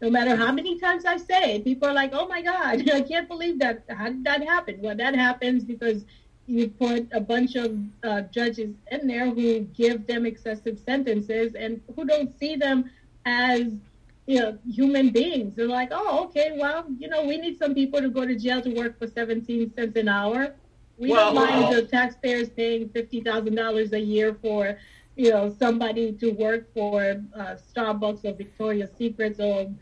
no 0.04 0.10
matter 0.10 0.36
how 0.36 0.52
many 0.52 0.78
times 0.78 1.06
I 1.06 1.16
say 1.16 1.54
it, 1.54 1.64
people 1.64 1.88
are 1.88 1.94
like, 1.94 2.12
"Oh 2.12 2.28
my 2.28 2.42
God, 2.42 2.88
I 2.98 3.00
can't 3.00 3.26
believe 3.26 3.58
that. 3.60 3.84
How 3.88 4.08
did 4.08 4.24
that 4.24 4.42
happen?" 4.46 4.80
Well, 4.82 4.96
that 4.96 5.14
happens 5.14 5.64
because 5.64 6.04
you 6.46 6.68
put 6.68 7.08
a 7.12 7.20
bunch 7.20 7.54
of 7.56 7.70
uh, 8.02 8.20
judges 8.38 8.74
in 8.90 9.06
there 9.06 9.30
who 9.30 9.60
give 9.82 10.06
them 10.06 10.26
excessive 10.26 10.78
sentences 10.78 11.54
and 11.54 11.80
who 11.96 12.04
don't 12.04 12.38
see 12.38 12.54
them 12.54 12.90
as 13.24 13.62
you 14.26 14.40
know 14.40 14.58
human 14.70 15.08
beings. 15.08 15.54
They're 15.56 15.74
like, 15.80 15.88
"Oh, 15.90 16.24
okay, 16.26 16.48
well, 16.60 16.84
you 16.98 17.08
know, 17.08 17.24
we 17.24 17.38
need 17.38 17.56
some 17.58 17.74
people 17.74 18.02
to 18.02 18.10
go 18.10 18.26
to 18.26 18.36
jail 18.36 18.60
to 18.60 18.74
work 18.74 18.98
for 18.98 19.06
17 19.06 19.72
cents 19.74 19.96
an 19.96 20.08
hour. 20.08 20.54
We 20.98 21.12
well, 21.12 21.32
don't 21.32 21.46
mind 21.46 21.74
the 21.74 21.82
taxpayers 21.86 22.50
paying 22.50 22.90
fifty 22.90 23.22
thousand 23.22 23.54
dollars 23.54 23.94
a 23.94 24.00
year 24.00 24.36
for." 24.42 24.78
You 25.16 25.30
know, 25.30 25.54
somebody 25.60 26.10
to 26.14 26.30
work 26.32 26.62
for 26.74 27.22
uh, 27.40 27.54
Starbucks 27.70 28.24
or 28.24 28.32
Victoria's 28.32 28.90
Secrets 28.98 29.38
or 29.38 29.72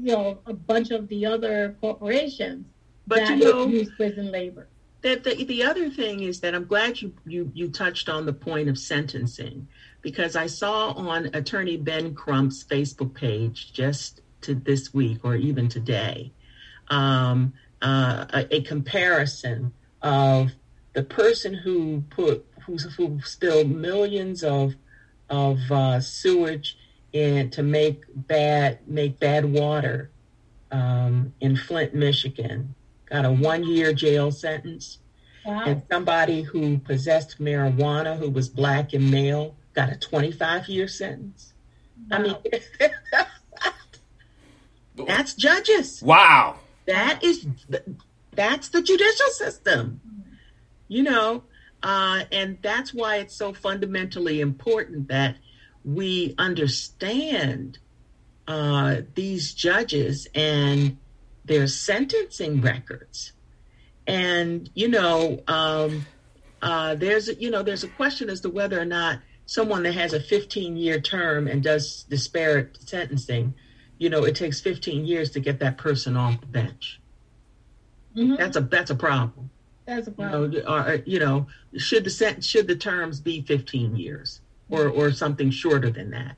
you 0.00 0.12
know 0.12 0.38
a 0.46 0.52
bunch 0.52 0.90
of 0.90 1.08
the 1.08 1.26
other 1.26 1.76
corporations 1.80 2.66
but 3.06 3.18
that 3.18 3.38
you 3.38 3.44
know, 3.44 3.66
use 3.66 3.90
prison 3.96 4.30
labor. 4.32 4.66
that 5.02 5.22
the, 5.22 5.44
the 5.44 5.62
other 5.62 5.88
thing 5.88 6.20
is 6.20 6.40
that 6.40 6.54
I'm 6.54 6.64
glad 6.64 7.00
you, 7.00 7.12
you 7.24 7.50
you 7.54 7.68
touched 7.68 8.08
on 8.08 8.26
the 8.26 8.32
point 8.32 8.68
of 8.68 8.78
sentencing 8.78 9.68
because 10.02 10.36
I 10.36 10.46
saw 10.46 10.90
on 10.92 11.30
Attorney 11.34 11.76
Ben 11.76 12.14
Crump's 12.14 12.64
Facebook 12.64 13.14
page 13.14 13.72
just 13.72 14.20
to 14.42 14.54
this 14.54 14.92
week 14.92 15.20
or 15.24 15.36
even 15.36 15.68
today 15.68 16.32
um, 16.88 17.52
uh, 17.82 18.26
a, 18.32 18.56
a, 18.56 18.62
comparison 18.62 19.72
of 20.02 20.52
the 20.92 21.02
person 21.02 21.52
who 21.52 22.02
put 22.10 22.46
who, 22.64 22.76
who 22.76 23.20
spilled 23.22 23.70
millions 23.70 24.42
of 24.42 24.74
of 25.28 25.58
uh, 25.70 26.00
sewage 26.00 26.76
in 27.16 27.50
to 27.50 27.62
make 27.62 28.04
bad 28.14 28.78
make 28.86 29.18
bad 29.18 29.44
water 29.44 30.10
um, 30.70 31.32
in 31.40 31.56
Flint, 31.56 31.94
Michigan, 31.94 32.74
got 33.06 33.24
a 33.24 33.32
one 33.32 33.64
year 33.64 33.92
jail 33.92 34.30
sentence. 34.30 34.98
Wow. 35.44 35.62
And 35.64 35.82
somebody 35.90 36.42
who 36.42 36.78
possessed 36.78 37.40
marijuana 37.40 38.18
who 38.18 38.30
was 38.30 38.48
black 38.48 38.92
and 38.92 39.10
male 39.10 39.54
got 39.74 39.90
a 39.90 39.96
25 39.96 40.68
year 40.68 40.88
sentence. 40.88 41.52
Wow. 42.10 42.18
I 42.18 42.22
mean, 42.22 42.36
that's 45.06 45.34
judges. 45.34 46.02
Wow. 46.02 46.56
That 46.86 47.22
is 47.22 47.46
that's 48.32 48.68
the 48.68 48.82
judicial 48.82 49.28
system. 49.30 50.00
You 50.88 51.02
know, 51.02 51.44
uh, 51.82 52.24
and 52.30 52.58
that's 52.62 52.92
why 52.92 53.16
it's 53.16 53.34
so 53.34 53.52
fundamentally 53.52 54.40
important 54.40 55.08
that 55.08 55.36
we 55.86 56.34
understand 56.36 57.78
uh, 58.48 59.02
these 59.14 59.54
judges 59.54 60.26
and 60.34 60.98
their 61.44 61.68
sentencing 61.68 62.60
records. 62.60 63.32
And 64.06 64.68
you 64.74 64.88
know, 64.88 65.42
um, 65.46 66.04
uh, 66.60 66.96
there's 66.96 67.28
you 67.40 67.50
know 67.50 67.62
there's 67.62 67.84
a 67.84 67.88
question 67.88 68.28
as 68.28 68.40
to 68.40 68.50
whether 68.50 68.80
or 68.80 68.84
not 68.84 69.20
someone 69.46 69.84
that 69.84 69.92
has 69.92 70.12
a 70.12 70.20
15 70.20 70.76
year 70.76 71.00
term 71.00 71.46
and 71.46 71.62
does 71.62 72.04
disparate 72.08 72.76
sentencing, 72.80 73.54
you 73.98 74.10
know, 74.10 74.24
it 74.24 74.34
takes 74.34 74.60
15 74.60 75.06
years 75.06 75.30
to 75.30 75.40
get 75.40 75.60
that 75.60 75.78
person 75.78 76.16
off 76.16 76.40
the 76.40 76.46
bench. 76.46 77.00
Mm-hmm. 78.16 78.36
That's 78.36 78.56
a 78.56 78.60
that's 78.60 78.90
a 78.90 78.96
problem. 78.96 79.50
That's 79.86 80.08
a 80.08 80.10
problem. 80.10 80.52
You 80.52 80.62
know, 80.62 80.68
or, 80.68 80.94
you 81.06 81.20
know, 81.20 81.46
should 81.76 82.04
the 82.04 82.10
sentence 82.10 82.44
should 82.44 82.66
the 82.66 82.76
terms 82.76 83.20
be 83.20 83.42
15 83.42 83.96
years 83.96 84.40
or 84.70 84.88
or 84.88 85.12
something 85.12 85.50
shorter 85.50 85.90
than 85.90 86.10
that? 86.10 86.36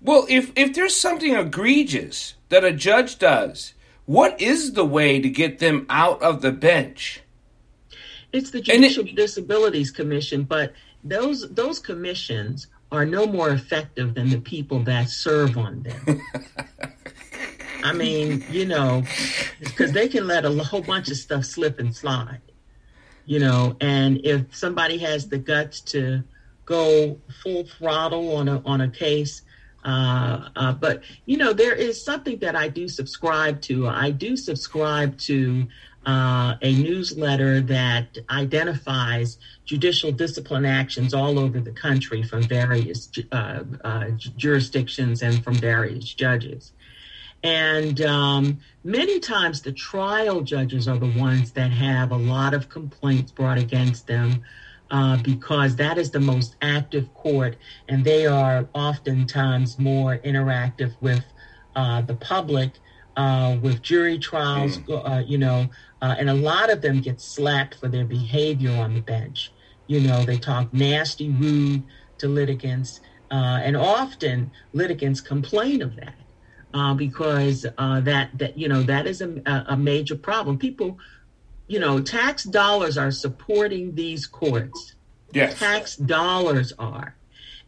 Well, 0.00 0.26
if 0.28 0.52
if 0.56 0.74
there's 0.74 0.96
something 0.96 1.34
egregious 1.34 2.34
that 2.50 2.64
a 2.64 2.72
judge 2.72 3.18
does, 3.18 3.74
what 4.06 4.40
is 4.40 4.74
the 4.74 4.84
way 4.84 5.20
to 5.20 5.28
get 5.28 5.58
them 5.58 5.86
out 5.88 6.22
of 6.22 6.42
the 6.42 6.52
bench? 6.52 7.22
It's 8.32 8.50
the 8.50 8.60
Judicial 8.60 9.06
it, 9.06 9.14
Disabilities 9.14 9.90
Commission, 9.90 10.42
but 10.42 10.72
those 11.02 11.48
those 11.50 11.78
commissions 11.78 12.66
are 12.92 13.06
no 13.06 13.26
more 13.26 13.50
effective 13.50 14.14
than 14.14 14.28
the 14.28 14.40
people 14.40 14.80
that 14.84 15.08
serve 15.08 15.56
on 15.56 15.82
them. 15.82 16.20
I 17.84 17.92
mean, 17.92 18.44
you 18.50 18.66
know, 18.66 19.04
because 19.58 19.92
they 19.92 20.08
can 20.08 20.26
let 20.26 20.44
a 20.44 20.50
whole 20.64 20.82
bunch 20.82 21.10
of 21.10 21.16
stuff 21.16 21.44
slip 21.44 21.78
and 21.78 21.94
slide, 21.94 22.40
you 23.26 23.38
know, 23.38 23.76
and 23.80 24.20
if 24.24 24.54
somebody 24.56 24.98
has 24.98 25.28
the 25.28 25.38
guts 25.38 25.80
to 25.92 26.24
go 26.64 27.18
full 27.42 27.64
throttle 27.64 28.36
on 28.36 28.48
a 28.48 28.62
on 28.64 28.80
a 28.80 28.88
case, 28.88 29.42
uh, 29.84 30.48
uh, 30.56 30.72
but 30.72 31.02
you 31.26 31.36
know, 31.36 31.52
there 31.52 31.74
is 31.74 32.02
something 32.02 32.38
that 32.38 32.56
I 32.56 32.68
do 32.68 32.88
subscribe 32.88 33.60
to. 33.62 33.86
I 33.86 34.10
do 34.10 34.36
subscribe 34.36 35.18
to 35.18 35.66
uh, 36.06 36.54
a 36.60 36.74
newsletter 36.74 37.60
that 37.62 38.18
identifies 38.30 39.38
judicial 39.64 40.12
discipline 40.12 40.64
actions 40.64 41.14
all 41.14 41.38
over 41.38 41.60
the 41.60 41.72
country 41.72 42.22
from 42.22 42.42
various 42.42 43.10
uh, 43.32 43.64
uh, 43.82 44.10
jurisdictions 44.36 45.22
and 45.22 45.42
from 45.42 45.54
various 45.54 46.12
judges. 46.12 46.72
And 47.42 48.00
um, 48.00 48.60
many 48.84 49.20
times 49.20 49.60
the 49.60 49.72
trial 49.72 50.40
judges 50.40 50.88
are 50.88 50.98
the 50.98 51.12
ones 51.18 51.52
that 51.52 51.70
have 51.70 52.10
a 52.10 52.16
lot 52.16 52.54
of 52.54 52.70
complaints 52.70 53.32
brought 53.32 53.58
against 53.58 54.06
them 54.06 54.42
uh, 54.90 55.16
because 55.22 55.76
that 55.76 55.98
is 55.98 56.10
the 56.10 56.20
most 56.20 56.56
active 56.62 57.12
court, 57.14 57.56
and 57.88 58.04
they 58.04 58.26
are 58.26 58.68
oftentimes 58.74 59.78
more 59.78 60.18
interactive 60.18 60.92
with 61.00 61.24
uh, 61.74 62.02
the 62.02 62.14
public, 62.14 62.78
uh, 63.16 63.56
with 63.62 63.82
jury 63.82 64.18
trials, 64.18 64.78
mm. 64.78 65.08
uh, 65.08 65.22
you 65.26 65.38
know, 65.38 65.68
uh, 66.02 66.14
and 66.18 66.28
a 66.28 66.34
lot 66.34 66.70
of 66.70 66.82
them 66.82 67.00
get 67.00 67.20
slapped 67.20 67.76
for 67.76 67.88
their 67.88 68.04
behavior 68.04 68.72
on 68.72 68.94
the 68.94 69.00
bench. 69.00 69.52
You 69.86 70.00
know, 70.00 70.24
they 70.24 70.38
talk 70.38 70.72
nasty, 70.72 71.30
rude 71.30 71.82
to 72.18 72.28
litigants, 72.28 73.00
uh, 73.30 73.60
and 73.62 73.76
often 73.76 74.52
litigants 74.72 75.20
complain 75.20 75.82
of 75.82 75.96
that. 75.96 76.14
because 76.96 77.62
that 77.62 78.30
that 78.34 78.58
you 78.58 78.68
know 78.68 78.82
that 78.82 79.06
is 79.06 79.20
a, 79.22 79.64
a 79.68 79.76
major 79.76 80.16
problem. 80.16 80.58
People 80.58 80.98
you 81.66 81.78
know, 81.78 82.00
tax 82.00 82.44
dollars 82.44 82.98
are 82.98 83.10
supporting 83.10 83.94
these 83.94 84.26
courts. 84.26 84.94
Yes. 85.32 85.58
Tax 85.58 85.96
dollars 85.96 86.72
are. 86.78 87.16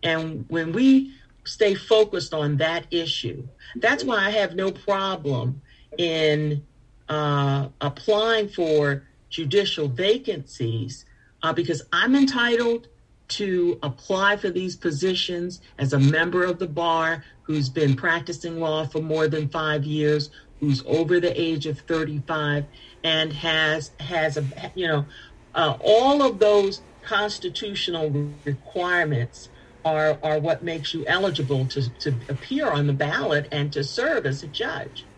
And 0.03 0.45
when 0.49 0.73
we 0.73 1.15
stay 1.45 1.75
focused 1.75 2.35
on 2.35 2.59
that 2.59 2.87
issue, 2.91 3.47
that's 3.77 4.05
why 4.05 4.19
I 4.19 4.31
have 4.31 4.55
no 4.55 4.71
problem 4.71 5.61
in 5.99 6.65
uh, 7.09 7.69
applying 7.81 8.49
for 8.49 9.05
judicial 9.31 9.89
vacancies 9.89 11.05
uh, 11.43 11.53
because 11.53 11.83
I'm 11.93 12.15
entitled 12.15 12.89
to 13.29 13.79
apply 13.83 14.37
for 14.37 14.51
these 14.51 14.77
positions 14.77 15.61
as 15.79 15.93
a 15.93 15.99
member 15.99 16.45
of 16.45 16.59
the 16.59 16.67
bar 16.69 17.25
who's 17.43 17.69
been 17.69 17.97
practicing 17.97 18.61
law 18.61 18.87
for 18.87 19.01
more 19.01 19.27
than 19.29 19.49
five 19.49 19.85
years, 19.85 20.31
who's 20.61 20.83
over 20.87 21.19
the 21.21 21.39
age 21.41 21.67
of 21.67 21.79
35 21.81 22.65
and 23.07 23.33
has 23.35 23.93
has 24.01 24.37
a 24.37 24.45
you 24.75 24.89
know 24.89 25.07
uh, 25.55 25.77
all 25.81 26.23
of 26.23 26.41
those 26.41 26.83
constitutional 27.03 28.11
requirements 28.45 29.49
are 29.85 30.19
are 30.25 30.41
what 30.41 30.65
makes 30.65 30.93
you 30.93 31.05
eligible 31.07 31.67
to 31.69 31.89
to 32.01 32.19
appear 32.29 32.69
on 32.69 32.89
the 32.89 32.93
ballot 32.93 33.47
and 33.53 33.73
to 33.73 33.85
serve 33.85 34.27
as 34.27 34.43
a 34.43 34.49
judge. 34.49 35.09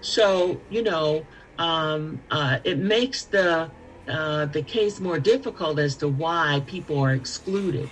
So 0.00 0.62
you 0.68 0.82
know 0.82 1.26
um, 1.56 2.22
uh, 2.30 2.58
it 2.64 2.78
makes 2.78 3.24
the 3.24 3.72
uh, 4.06 4.46
the 4.46 4.62
case 4.62 5.00
more 5.00 5.18
difficult 5.18 5.78
as 5.78 5.96
to 5.96 6.08
why 6.08 6.62
people 6.66 6.98
are 6.98 7.14
excluded. 7.14 7.90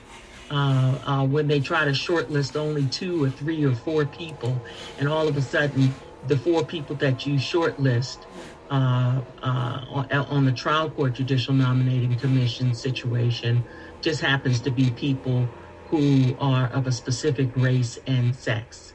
Uh, 0.48 1.00
uh, 1.02 1.26
when 1.26 1.48
they 1.48 1.58
try 1.58 1.84
to 1.84 1.90
shortlist 1.90 2.54
only 2.54 2.86
two 2.86 3.20
or 3.20 3.28
three 3.28 3.64
or 3.64 3.74
four 3.74 4.06
people, 4.06 4.62
and 4.96 5.08
all 5.08 5.26
of 5.26 5.36
a 5.36 5.42
sudden 5.42 6.00
the 6.22 6.38
four 6.38 6.64
people 6.64 6.94
that 6.94 7.26
you 7.26 7.34
shortlist 7.34 8.25
uh, 8.70 9.22
uh, 9.42 9.80
on, 9.88 10.12
on, 10.12 10.44
the 10.44 10.52
trial 10.52 10.90
court 10.90 11.12
judicial 11.12 11.54
nominating 11.54 12.18
commission 12.18 12.74
situation 12.74 13.64
just 14.00 14.20
happens 14.20 14.60
to 14.60 14.70
be 14.70 14.90
people 14.90 15.48
who 15.84 16.36
are 16.40 16.66
of 16.72 16.86
a 16.86 16.92
specific 16.92 17.54
race 17.56 17.96
and 18.06 18.34
sex. 18.34 18.94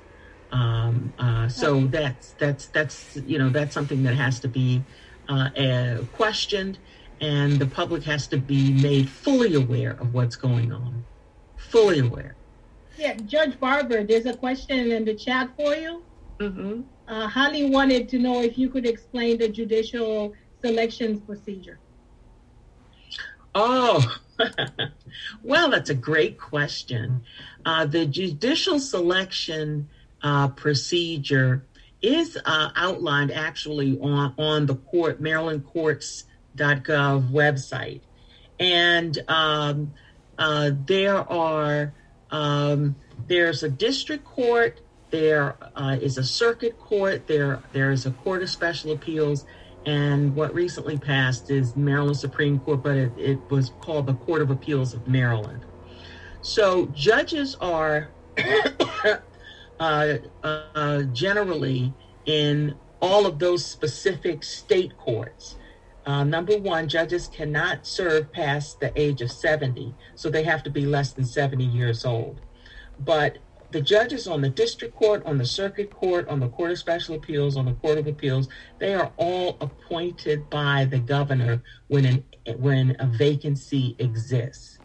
Um, 0.51 1.13
uh, 1.18 1.48
so 1.48 1.88
that's 1.88 2.34
that's 2.34 2.68
that's 2.68 3.16
you 3.16 3.38
know 3.38 3.50
that's 3.50 3.74
something 3.74 4.04
that 4.04 4.16
has 4.16 4.42
to 4.42 4.50
be 4.50 4.84
uh, 5.30 6.00
questioned, 6.12 6.78
and 7.22 7.54
the 7.54 7.66
public 7.66 8.04
has 8.04 8.28
to 8.28 8.38
be 8.38 8.74
made 8.74 9.10
fully 9.10 9.56
aware 9.56 9.92
of 9.92 10.13
what's 10.13 10.36
going 10.36 10.74
on, 10.74 11.06
fully 11.56 12.00
aware. 12.00 12.36
Yeah, 12.98 13.13
Judge 13.13 13.58
Barber, 13.58 14.04
there's 14.04 14.25
a 14.25 14.36
question 14.36 14.92
in 14.92 15.06
the 15.06 15.16
chat 15.16 15.51
for 15.56 15.74
you. 15.75 16.04
Mm-hmm. 16.42 16.82
Uh, 17.12 17.27
Holly 17.27 17.70
wanted 17.70 18.10
to 18.10 18.20
know 18.20 18.41
if 18.41 18.58
you 18.58 18.70
could 18.70 18.88
explain 18.88 19.38
the 19.38 19.50
judicial 19.50 20.34
selections 20.62 21.20
procedure. 21.20 21.77
Oh, 23.53 24.18
well, 25.44 25.70
that's 25.70 25.89
a 25.89 25.94
great 25.94 26.39
question. 26.39 27.24
Uh, 27.65 27.86
the 27.86 28.06
judicial 28.06 28.80
selection 28.80 29.89
uh, 30.24 30.48
procedure 30.48 31.65
is 32.01 32.38
uh, 32.46 32.70
outlined 32.77 33.34
actually 33.34 34.00
on, 34.00 34.34
on 34.38 34.65
the 34.65 34.75
court, 34.75 35.22
marylandcourts.gov 35.22 37.30
website. 37.30 38.00
And 38.58 39.20
um, 39.27 39.94
uh, 40.39 40.72
there 40.86 41.30
are, 41.30 41.94
um, 42.30 42.96
there's 43.27 43.63
a 43.63 43.70
district 43.70 44.24
court, 44.24 44.80
there 45.12 45.58
uh, 45.75 45.98
is 46.01 46.18
a 46.18 46.24
circuit 46.24 46.80
court. 46.80 47.27
There 47.27 47.62
there 47.74 47.91
is 47.91 48.06
a 48.06 48.12
court 48.12 48.41
of 48.41 48.50
special 48.50 48.94
appeals, 48.94 49.46
and 49.86 50.36
what 50.36 50.53
recently 50.53 50.98
passed 50.98 51.51
is 51.51 51.75
Maryland 51.75 52.18
Supreme 52.18 52.60
Court, 52.60 52.82
but 52.82 52.96
it, 52.96 53.12
it 53.18 53.39
was 53.50 53.72
called 53.82 54.08
the 54.08 54.15
Court 54.15 54.41
of 54.41 54.50
Appeals 54.50 54.94
of 54.94 55.08
Maryland. 55.08 55.65
So 56.41 56.88
judges 56.88 57.56
are 57.62 58.10
uh, 59.80 60.18
uh, 60.44 61.01
generally 61.13 61.94
in 62.25 62.75
all 63.01 63.25
of 63.25 63.39
those 63.39 63.65
specific 63.65 64.44
state 64.44 64.98
courts. 64.98 65.56
Uh, 66.06 66.24
number 66.24 66.58
one, 66.58 66.88
judges 66.88 67.27
cannot 67.27 67.86
serve 67.86 68.32
past 68.32 68.80
the 68.80 68.91
age 69.00 69.22
of 69.22 69.32
70, 69.32 69.94
so 70.15 70.30
they 70.30 70.44
have 70.44 70.63
to 70.63 70.70
be 70.70 70.86
less 70.86 71.13
than 71.13 71.25
70 71.25 71.63
years 71.63 72.06
old. 72.06 72.41
But 73.00 73.38
the 73.72 73.82
judges 73.82 74.28
on 74.28 74.42
the 74.42 74.50
district 74.50 74.96
court, 74.96 75.24
on 75.25 75.38
the 75.38 75.46
circuit 75.46 75.92
court, 75.92 76.28
on 76.28 76.40
the 76.40 76.50
court 76.50 76.72
of 76.72 76.78
special 76.78 77.16
appeals, 77.16 77.56
on 77.56 77.66
the 77.66 77.74
court 77.74 77.98
of 77.98 78.08
appeals, 78.08 78.48
they 78.80 78.94
are 78.94 79.12
all 79.18 79.58
appointed 79.62 80.50
by 80.50 80.86
the 80.86 81.00
governor 81.00 81.63
when 81.88 82.06
an, 82.06 82.24
when 82.58 82.96
a 83.00 83.08
vacancy 83.08 83.96
exists. 84.00 84.80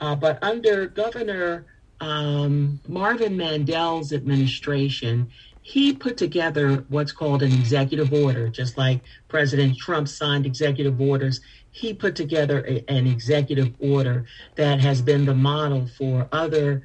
Uh, 0.00 0.14
but 0.14 0.42
under 0.42 0.86
Governor 0.86 1.66
um, 2.00 2.80
Marvin 2.86 3.36
Mandel's 3.36 4.12
administration, 4.12 5.30
he 5.62 5.94
put 5.94 6.18
together 6.18 6.84
what's 6.88 7.12
called 7.12 7.42
an 7.42 7.52
executive 7.52 8.12
order, 8.12 8.48
just 8.48 8.76
like 8.76 9.00
President 9.28 9.78
Trump 9.78 10.08
signed 10.08 10.44
executive 10.44 11.00
orders. 11.00 11.40
He 11.70 11.94
put 11.94 12.16
together 12.16 12.64
a, 12.68 12.84
an 12.88 13.06
executive 13.06 13.72
order 13.78 14.26
that 14.56 14.80
has 14.80 15.00
been 15.00 15.24
the 15.24 15.34
model 15.34 15.86
for 15.86 16.28
other 16.32 16.82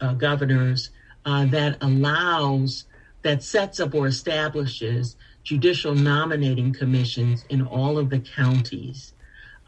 uh, 0.00 0.14
governors 0.14 0.90
uh, 1.24 1.44
that 1.46 1.76
allows, 1.80 2.84
that 3.22 3.42
sets 3.42 3.80
up 3.80 3.94
or 3.94 4.06
establishes 4.06 5.16
judicial 5.42 5.94
nominating 5.94 6.72
commissions 6.72 7.44
in 7.48 7.62
all 7.62 7.98
of 7.98 8.10
the 8.10 8.20
counties 8.20 9.12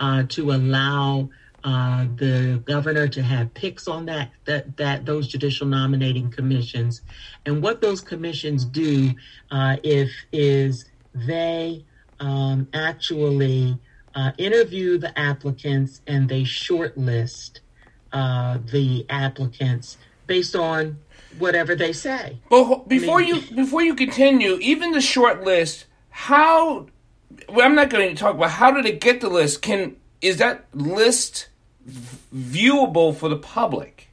uh, 0.00 0.24
to 0.28 0.52
allow 0.52 1.28
uh, 1.64 2.06
the 2.16 2.62
governor 2.66 3.06
to 3.06 3.22
have 3.22 3.54
picks 3.54 3.86
on 3.86 4.06
that 4.06 4.30
that 4.46 4.76
that 4.76 5.06
those 5.06 5.28
judicial 5.28 5.66
nominating 5.66 6.28
commissions, 6.30 7.02
and 7.46 7.62
what 7.62 7.80
those 7.80 8.00
commissions 8.00 8.64
do 8.64 9.14
uh, 9.52 9.76
if 9.84 10.10
is 10.32 10.86
they 11.14 11.84
um, 12.18 12.66
actually 12.74 13.78
uh, 14.14 14.32
interview 14.38 14.98
the 14.98 15.16
applicants 15.16 16.00
and 16.06 16.28
they 16.28 16.42
shortlist 16.42 17.60
uh, 18.12 18.58
the 18.72 19.06
applicants 19.08 19.98
based 20.26 20.54
on 20.56 20.98
whatever 21.38 21.74
they 21.74 21.92
say. 21.92 22.38
But 22.50 22.88
before 22.88 23.20
I 23.20 23.24
mean, 23.24 23.34
you 23.48 23.56
before 23.56 23.82
you 23.82 23.94
continue, 23.94 24.58
even 24.60 24.92
the 24.92 25.00
short 25.00 25.44
list, 25.44 25.86
how 26.10 26.86
well, 27.48 27.66
I'm 27.66 27.74
not 27.74 27.90
going 27.90 28.08
to 28.08 28.14
talk 28.14 28.34
about 28.34 28.50
how 28.50 28.70
did 28.70 28.86
it 28.86 29.00
get 29.00 29.20
the 29.20 29.28
list. 29.28 29.62
Can 29.62 29.96
is 30.20 30.38
that 30.38 30.66
list 30.72 31.48
viewable 32.34 33.14
for 33.14 33.28
the 33.28 33.36
public. 33.36 34.08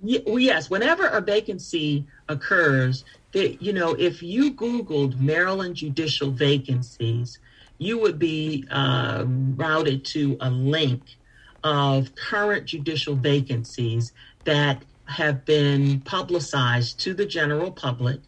yes, 0.00 0.68
whenever 0.68 1.06
a 1.06 1.20
vacancy 1.20 2.06
occurs, 2.28 3.04
that 3.32 3.62
you 3.62 3.72
know, 3.72 3.94
if 3.94 4.22
you 4.22 4.52
Googled 4.52 5.20
Maryland 5.20 5.76
judicial 5.76 6.30
vacancies, 6.30 7.38
you 7.78 7.98
would 7.98 8.18
be 8.18 8.66
uh, 8.70 9.24
routed 9.26 10.04
to 10.06 10.36
a 10.40 10.50
link 10.50 11.02
of 11.62 12.14
current 12.14 12.66
judicial 12.66 13.14
vacancies 13.14 14.12
that 14.44 14.82
have 15.06 15.44
been 15.44 16.00
publicized 16.00 17.00
to 17.00 17.14
the 17.14 17.26
general 17.26 17.70
public, 17.70 18.20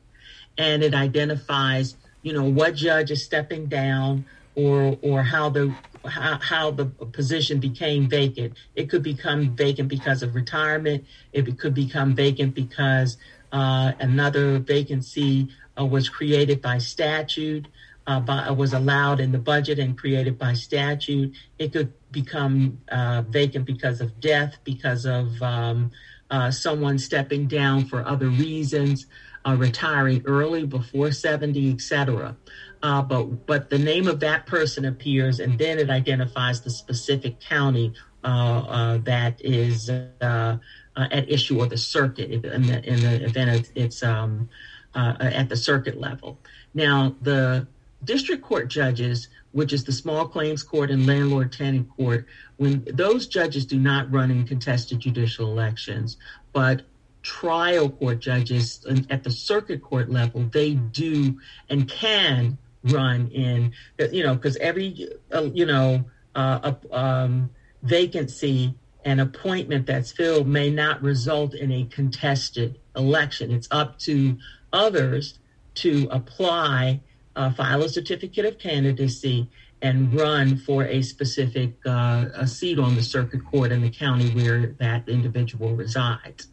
and 0.59 0.83
it 0.83 0.95
identifies, 0.95 1.97
you 2.23 2.33
know, 2.33 2.45
what 2.45 2.75
judge 2.75 3.11
is 3.11 3.25
stepping 3.25 3.66
down 3.66 4.25
or 4.54 4.99
or 5.02 5.23
how 5.23 5.49
the 5.49 5.75
how, 6.06 6.38
how 6.40 6.71
the 6.71 6.87
position 6.87 7.61
became 7.61 8.09
vacant. 8.09 8.54
It 8.75 8.88
could 8.90 9.02
become 9.02 9.56
vacant 9.56 9.88
because 9.88 10.23
of 10.23 10.35
retirement. 10.35 11.04
It 11.33 11.59
could 11.59 11.75
become 11.75 12.14
vacant 12.14 12.54
because 12.54 13.16
uh, 13.52 13.92
another 14.00 14.59
vacancy 14.59 15.49
uh, 15.78 15.85
was 15.85 16.09
created 16.09 16.62
by 16.62 16.78
statute, 16.78 17.66
uh, 18.06 18.21
by, 18.21 18.50
was 18.50 18.73
allowed 18.73 19.21
in 19.21 19.33
the 19.33 19.38
budget 19.38 19.78
and 19.78 19.97
created 19.97 20.38
by 20.38 20.52
statute. 20.54 21.35
It 21.59 21.73
could 21.73 21.92
become 22.12 22.78
uh, 22.88 23.23
vacant 23.28 23.66
because 23.66 24.00
of 24.00 24.21
death, 24.21 24.56
because 24.64 25.06
of 25.06 25.42
um, 25.42 25.90
uh, 26.30 26.50
someone 26.50 26.99
stepping 26.99 27.47
down 27.47 27.85
for 27.85 28.06
other 28.06 28.28
reasons, 28.28 29.06
uh, 29.45 29.56
retiring 29.56 30.22
early 30.27 30.64
before 30.64 31.12
70, 31.12 31.72
etc 31.72 32.37
uh, 32.83 33.03
but 33.03 33.46
but 33.46 33.70
the 33.70 33.79
name 33.79 34.07
of 34.07 34.20
that 34.20 34.46
person 34.46 34.85
appears, 34.85 35.40
and 35.40 35.59
then 35.59 35.79
it 35.79 35.90
identifies 35.90 36.61
the 36.61 36.70
specific 36.70 37.40
county 37.40 37.92
uh, 38.22 38.27
uh, 38.27 38.98
that 38.98 39.40
is 39.40 39.90
uh, 39.90 40.59
at 40.96 41.31
issue 41.31 41.59
or 41.59 41.66
the 41.66 41.77
circuit 41.77 42.31
in 42.31 42.62
the, 42.62 42.85
in 42.85 43.00
the 43.00 43.24
event 43.24 43.70
it's 43.74 44.03
um, 44.03 44.48
at 44.94 45.48
the 45.48 45.57
circuit 45.57 45.98
level. 45.98 46.38
Now 46.74 47.14
the 47.22 47.66
district 48.05 48.42
court 48.42 48.68
judges, 48.68 49.29
which 49.57 49.73
is 49.73 49.85
the 49.85 49.92
small 49.92 50.29
claims 50.29 50.62
court 50.62 50.90
and 50.90 51.07
landlord 51.07 51.51
tenant 51.51 51.88
court, 51.97 52.27
when 52.59 52.87
those 52.92 53.27
judges 53.27 53.64
do 53.64 53.79
not 53.79 54.12
run 54.12 54.31
in 54.31 54.47
contested 54.47 55.01
judicial 55.01 55.51
elections, 55.51 56.19
but 56.53 56.83
trial 57.23 57.88
court 57.88 58.21
judges 58.21 58.85
at 59.09 59.25
the 59.25 59.31
circuit 59.31 59.83
court 59.83 60.11
level, 60.11 60.42
they 60.53 60.75
do 60.75 61.40
and 61.71 61.88
can 61.88 62.59
run 62.85 63.29
in, 63.29 63.73
you 64.12 64.23
know, 64.23 64.35
because 64.35 64.59
every, 64.59 65.09
uh, 65.33 65.49
you 65.55 65.64
know, 65.64 66.05
uh, 66.35 66.75
um, 66.92 67.49
vacancy 67.83 68.75
and 69.07 69.23
appointment 69.23 69.87
that's 69.87 70.12
filled 70.12 70.47
may 70.47 70.69
not 70.69 71.01
result 71.01 71.55
in 71.55 71.73
a 71.73 71.85
contested 71.87 72.79
election. 72.95 73.51
It's 73.51 73.69
up 73.71 73.99
to 74.01 74.37
others 74.71 75.38
to 75.77 76.09
apply, 76.11 77.01
uh, 77.37 77.53
file 77.53 77.83
a 77.83 77.88
certificate 77.88 78.44
of 78.44 78.59
candidacy, 78.59 79.49
and 79.83 80.12
run 80.14 80.57
for 80.57 80.85
a 80.85 81.03
specific 81.03 81.75
uh, 81.87 82.27
a 82.35 82.46
seat 82.46 82.79
on 82.79 82.94
the 82.94 83.03
circuit 83.03 83.44
court 83.44 83.70
in 83.70 83.83
the 83.83 83.90
county 83.90 84.31
where 84.31 84.68
that 84.79 85.09
individual 85.09 85.77
resides. 85.77 86.49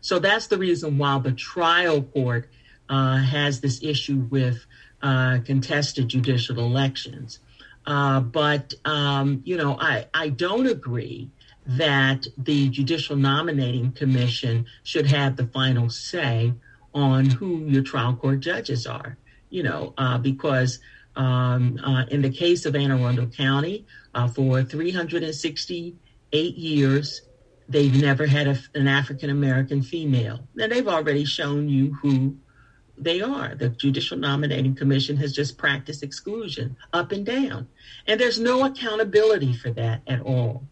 So 0.00 0.18
that's 0.18 0.46
the 0.46 0.56
reason 0.56 0.96
why 0.96 1.18
the 1.18 1.32
trial 1.32 2.02
court 2.02 2.48
uh, 2.88 3.18
has 3.18 3.60
this 3.60 3.82
issue 3.82 4.26
with 4.30 4.64
uh, 5.02 5.38
contested 5.44 6.08
judicial 6.08 6.58
elections. 6.58 7.40
Uh, 7.86 8.20
but, 8.20 8.74
um, 8.84 9.42
you 9.44 9.56
know, 9.56 9.76
I, 9.78 10.06
I 10.14 10.28
don't 10.28 10.66
agree 10.66 11.30
that 11.66 12.26
the 12.36 12.68
Judicial 12.68 13.16
Nominating 13.16 13.92
Commission 13.92 14.66
should 14.82 15.06
have 15.06 15.36
the 15.36 15.46
final 15.46 15.88
say 15.90 16.54
on 16.94 17.26
who 17.26 17.64
your 17.66 17.82
trial 17.82 18.14
court 18.14 18.40
judges 18.40 18.86
are, 18.86 19.16
you 19.50 19.62
know, 19.62 19.92
uh, 19.98 20.18
because 20.18 20.80
um, 21.16 21.78
uh, 21.84 22.04
in 22.10 22.22
the 22.22 22.30
case 22.30 22.64
of 22.64 22.74
Anne 22.74 22.90
Arundel 22.90 23.26
County, 23.26 23.86
uh, 24.14 24.28
for 24.28 24.62
368 24.62 26.54
years, 26.56 27.22
they've 27.68 28.00
never 28.00 28.26
had 28.26 28.48
a, 28.48 28.58
an 28.74 28.88
African 28.88 29.30
American 29.30 29.82
female. 29.82 30.40
Now, 30.54 30.68
they've 30.68 30.88
already 30.88 31.24
shown 31.24 31.68
you 31.68 31.94
who 31.94 32.36
they 32.96 33.20
are. 33.20 33.54
The 33.54 33.70
Judicial 33.70 34.18
Nominating 34.18 34.74
Commission 34.74 35.16
has 35.18 35.32
just 35.32 35.56
practiced 35.56 36.02
exclusion 36.02 36.76
up 36.92 37.12
and 37.12 37.24
down. 37.24 37.68
And 38.06 38.20
there's 38.20 38.38
no 38.38 38.64
accountability 38.64 39.54
for 39.54 39.70
that 39.70 40.02
at 40.06 40.20
all. 40.20 40.64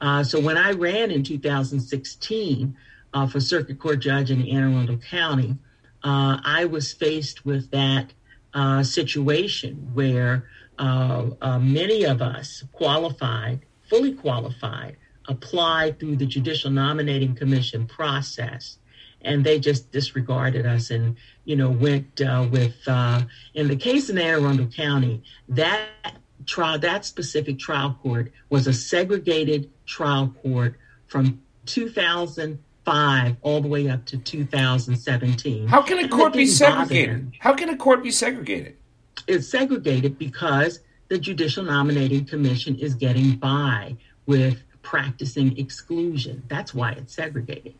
Uh, 0.00 0.22
so 0.22 0.40
when 0.40 0.58
I 0.58 0.72
ran 0.72 1.10
in 1.10 1.22
2016 1.22 2.76
uh, 3.14 3.26
for 3.26 3.40
Circuit 3.40 3.78
Court 3.78 3.98
Judge 3.98 4.30
in 4.30 4.46
Anne 4.46 4.74
Arundel 4.74 4.98
County, 4.98 5.56
uh, 6.06 6.40
I 6.44 6.66
was 6.66 6.92
faced 6.92 7.44
with 7.44 7.72
that 7.72 8.12
uh, 8.54 8.84
situation 8.84 9.90
where 9.92 10.48
uh, 10.78 11.30
uh, 11.42 11.58
many 11.58 12.04
of 12.04 12.22
us 12.22 12.62
qualified, 12.70 13.66
fully 13.90 14.12
qualified, 14.12 14.98
applied 15.26 15.98
through 15.98 16.16
the 16.16 16.26
Judicial 16.26 16.70
Nominating 16.70 17.34
Commission 17.34 17.88
process 17.88 18.78
and 19.22 19.44
they 19.44 19.58
just 19.58 19.90
disregarded 19.90 20.64
us 20.64 20.90
and 20.90 21.16
you 21.44 21.56
know 21.56 21.70
went 21.70 22.20
uh, 22.20 22.46
with 22.52 22.76
uh, 22.86 23.22
in 23.54 23.66
the 23.66 23.74
case 23.74 24.08
in 24.08 24.16
Anne 24.16 24.40
Arundel 24.40 24.68
County 24.68 25.24
that 25.48 25.88
trial 26.44 26.78
that 26.78 27.04
specific 27.04 27.58
trial 27.58 27.98
court 28.00 28.30
was 28.48 28.68
a 28.68 28.72
segregated 28.72 29.72
trial 29.86 30.32
court 30.42 30.78
from 31.08 31.42
2005 32.86 33.36
all 33.42 33.60
the 33.60 33.68
way 33.68 33.88
up 33.88 34.04
to 34.06 34.18
2017. 34.18 35.66
How 35.66 35.82
can 35.82 35.98
a 35.98 36.08
court 36.08 36.32
be 36.32 36.46
segregated? 36.46 37.32
How 37.40 37.54
can 37.54 37.68
a 37.68 37.76
court 37.76 38.02
be 38.02 38.10
segregated? 38.10 38.76
It's 39.26 39.48
segregated 39.48 40.18
because 40.18 40.80
the 41.08 41.18
Judicial 41.18 41.64
Nominating 41.64 42.24
Commission 42.26 42.76
is 42.76 42.94
getting 42.94 43.36
by 43.36 43.96
with 44.26 44.62
practicing 44.82 45.58
exclusion. 45.58 46.42
That's 46.48 46.74
why 46.74 46.92
it's 46.92 47.14
segregated. 47.14 47.74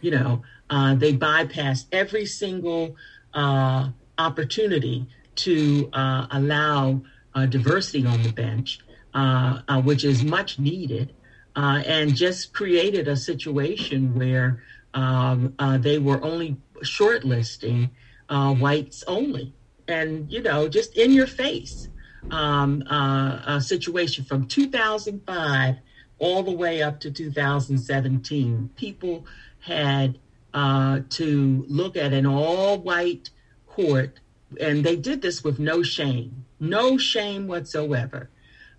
You 0.00 0.12
know, 0.12 0.42
uh, 0.70 0.94
they 0.94 1.12
bypass 1.12 1.86
every 1.90 2.26
single 2.26 2.96
uh, 3.34 3.88
opportunity 4.18 5.06
to 5.36 5.90
uh, 5.92 6.26
allow 6.30 7.00
uh, 7.34 7.46
diversity 7.46 8.06
on 8.06 8.22
the 8.22 8.32
bench, 8.32 8.80
uh, 9.14 9.60
uh, 9.68 9.82
which 9.82 10.04
is 10.04 10.22
much 10.22 10.58
needed, 10.58 11.12
and 11.56 12.14
just 12.14 12.52
created 12.54 13.08
a 13.08 13.16
situation 13.16 14.14
where 14.14 14.62
um, 14.94 15.54
they 15.80 15.98
were 15.98 16.22
only 16.24 16.58
shortlisting 16.82 17.90
whites 18.30 19.04
only. 19.08 19.54
And, 19.88 20.30
you 20.32 20.42
know, 20.42 20.68
just 20.68 20.96
in 20.96 21.12
your 21.12 21.26
face. 21.28 21.88
um, 22.30 22.82
uh, 22.90 23.60
situation 23.60 24.24
from 24.24 24.46
2005 24.46 25.76
all 26.18 26.42
the 26.42 26.52
way 26.52 26.82
up 26.82 27.00
to 27.00 27.10
2017. 27.10 28.70
People 28.76 29.26
had 29.60 30.18
uh, 30.54 31.00
to 31.10 31.64
look 31.68 31.96
at 31.96 32.12
an 32.12 32.26
all 32.26 32.78
white 32.78 33.30
court, 33.66 34.20
and 34.60 34.84
they 34.84 34.96
did 34.96 35.22
this 35.22 35.44
with 35.44 35.58
no 35.58 35.82
shame, 35.82 36.46
no 36.60 36.98
shame 36.98 37.46
whatsoever. 37.48 38.30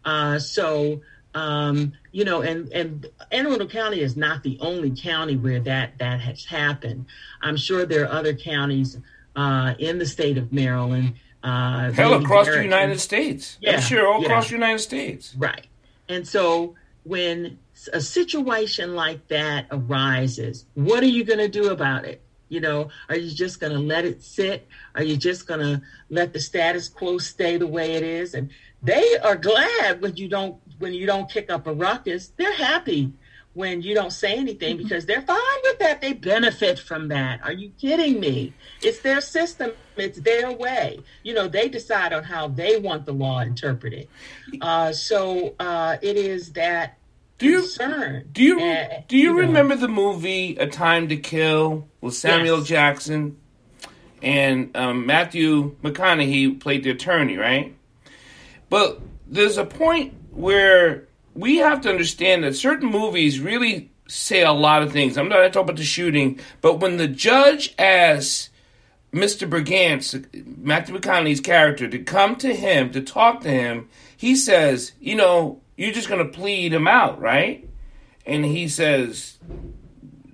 Uh, 0.05 0.39
so, 0.39 1.01
um, 1.37 1.93
you 2.11 2.25
know, 2.25 2.41
and, 2.41 2.67
and 2.73 3.05
Anne 3.31 3.45
Arundel 3.45 3.67
County 3.67 4.01
is 4.01 4.17
not 4.17 4.41
the 4.41 4.57
only 4.59 4.89
county 4.89 5.37
where 5.37 5.59
that, 5.59 5.99
that 5.99 6.19
has 6.19 6.45
happened. 6.45 7.05
I'm 7.43 7.57
sure 7.57 7.85
there 7.85 8.05
are 8.05 8.11
other 8.11 8.33
counties 8.33 8.97
uh, 9.35 9.75
in 9.77 9.99
the 9.99 10.05
state 10.07 10.39
of 10.39 10.51
Maryland. 10.51 11.13
Uh, 11.43 11.91
Hell, 11.91 12.15
across 12.15 12.47
the 12.47 12.63
United 12.63 12.99
States. 12.99 13.59
Yeah, 13.61 13.73
I'm 13.75 13.81
sure 13.81 14.07
all 14.07 14.19
yeah. 14.19 14.29
across 14.29 14.47
the 14.47 14.55
United 14.55 14.79
States. 14.79 15.35
Right. 15.37 15.67
And 16.09 16.27
so 16.27 16.73
when 17.03 17.59
a 17.93 18.01
situation 18.01 18.95
like 18.95 19.27
that 19.27 19.67
arises, 19.69 20.65
what 20.73 21.03
are 21.03 21.07
you 21.07 21.23
going 21.23 21.39
to 21.39 21.47
do 21.47 21.69
about 21.69 22.05
it? 22.05 22.19
You 22.49 22.61
know, 22.61 22.89
are 23.09 23.15
you 23.15 23.29
just 23.29 23.59
going 23.59 23.73
to 23.73 23.79
let 23.79 24.05
it 24.05 24.23
sit? 24.23 24.67
Are 24.95 25.03
you 25.03 25.17
just 25.17 25.45
going 25.45 25.59
to 25.59 25.81
let 26.09 26.33
the 26.33 26.39
status 26.39 26.89
quo 26.89 27.19
stay 27.19 27.57
the 27.57 27.67
way 27.67 27.93
it 27.93 28.03
is? 28.03 28.33
And 28.33 28.49
they 28.81 29.17
are 29.17 29.35
glad 29.35 30.01
when 30.01 30.15
you 30.15 30.27
don't 30.29 30.57
when 30.79 30.93
you 30.93 31.05
don't 31.05 31.29
kick 31.29 31.49
up 31.49 31.67
a 31.67 31.73
ruckus. 31.73 32.31
They're 32.37 32.53
happy 32.53 33.13
when 33.53 33.81
you 33.81 33.95
don't 33.95 34.13
say 34.13 34.37
anything 34.37 34.75
mm-hmm. 34.75 34.83
because 34.83 35.05
they're 35.07 35.21
fine 35.21 35.37
with 35.63 35.79
that. 35.79 35.99
They 35.99 36.13
benefit 36.13 36.77
from 36.77 37.07
that. 37.07 37.41
Are 37.43 37.51
you 37.51 37.71
kidding 37.81 38.19
me? 38.19 38.53
It's 38.83 38.99
their 38.99 39.19
system. 39.19 39.71
It's 39.95 40.19
their 40.19 40.51
way. 40.51 40.99
You 41.23 41.33
know, 41.33 41.47
they 41.47 41.67
decide 41.67 42.13
on 42.13 42.23
how 42.23 42.49
they 42.49 42.77
want 42.77 43.05
the 43.05 43.13
law 43.13 43.39
interpreted. 43.39 44.07
Uh, 44.61 44.93
so 44.93 45.55
uh, 45.59 45.97
it 46.03 46.17
is 46.17 46.53
that 46.53 46.99
do 47.39 47.47
you 47.47 47.59
concern. 47.61 48.29
do 48.31 48.43
you 48.43 48.59
uh, 48.59 49.01
do 49.07 49.17
you, 49.17 49.29
you 49.29 49.39
remember 49.39 49.75
know. 49.75 49.81
the 49.81 49.87
movie 49.87 50.55
A 50.57 50.67
Time 50.67 51.07
to 51.09 51.17
Kill 51.17 51.87
with 52.01 52.13
Samuel 52.13 52.59
yes. 52.59 52.67
Jackson 52.67 53.37
and 54.21 54.75
um, 54.75 55.05
Matthew 55.05 55.75
McConaughey 55.81 56.59
played 56.59 56.83
the 56.83 56.91
attorney, 56.91 57.37
right? 57.37 57.75
But 58.69 59.01
there's 59.27 59.57
a 59.57 59.65
point 59.65 60.13
where 60.37 61.07
we 61.33 61.57
have 61.57 61.81
to 61.81 61.89
understand 61.89 62.43
that 62.43 62.55
certain 62.55 62.89
movies 62.89 63.39
really 63.39 63.91
say 64.07 64.43
a 64.43 64.51
lot 64.51 64.83
of 64.83 64.91
things. 64.91 65.17
I'm 65.17 65.27
not 65.27 65.51
talking 65.51 65.63
about 65.63 65.75
the 65.77 65.83
shooting, 65.83 66.39
but 66.61 66.79
when 66.79 66.97
the 66.97 67.07
judge 67.07 67.73
asks 67.77 68.51
Mr. 69.11 69.49
Brigance, 69.49 70.13
Matthew 70.57 70.95
McConaughey's 70.95 71.41
character, 71.41 71.87
to 71.87 71.99
come 71.99 72.35
to 72.37 72.55
him 72.55 72.91
to 72.91 73.01
talk 73.01 73.41
to 73.41 73.49
him, 73.49 73.89
he 74.15 74.35
says, 74.35 74.93
"You 74.99 75.15
know, 75.15 75.61
you're 75.75 75.91
just 75.91 76.07
going 76.07 76.25
to 76.25 76.31
plead 76.31 76.71
him 76.71 76.87
out, 76.87 77.19
right?" 77.19 77.67
And 78.25 78.45
he 78.45 78.67
says, 78.67 79.37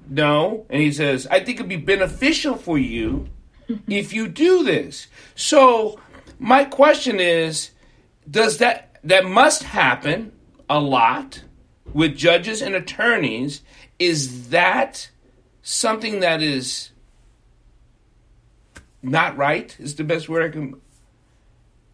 "No," 0.10 0.66
and 0.70 0.82
he 0.82 0.92
says, 0.92 1.28
"I 1.32 1.40
think 1.40 1.60
it'd 1.60 1.70
be 1.70 1.78
beneficial 1.78 2.56
for 2.56 2.78
you 2.78 3.30
if 3.88 4.12
you 4.12 4.28
do 4.28 4.64
this." 4.64 5.08
So, 5.36 5.98
my 6.40 6.66
question 6.66 7.22
is, 7.22 7.72
does 8.30 8.58
that 8.58 8.93
that 9.04 9.26
must 9.26 9.64
happen 9.64 10.32
a 10.70 10.80
lot 10.80 11.44
with 11.94 12.16
judges 12.16 12.62
and 12.62 12.76
attorneys? 12.76 13.62
Is 14.00 14.50
that 14.50 15.10
something 15.62 16.20
that 16.22 16.42
is 16.42 16.92
not 19.02 19.38
right? 19.38 19.76
Is 19.80 19.96
the 19.96 20.04
best 20.04 20.30
word 20.30 20.44
I 20.44 20.50
can. 20.50 20.82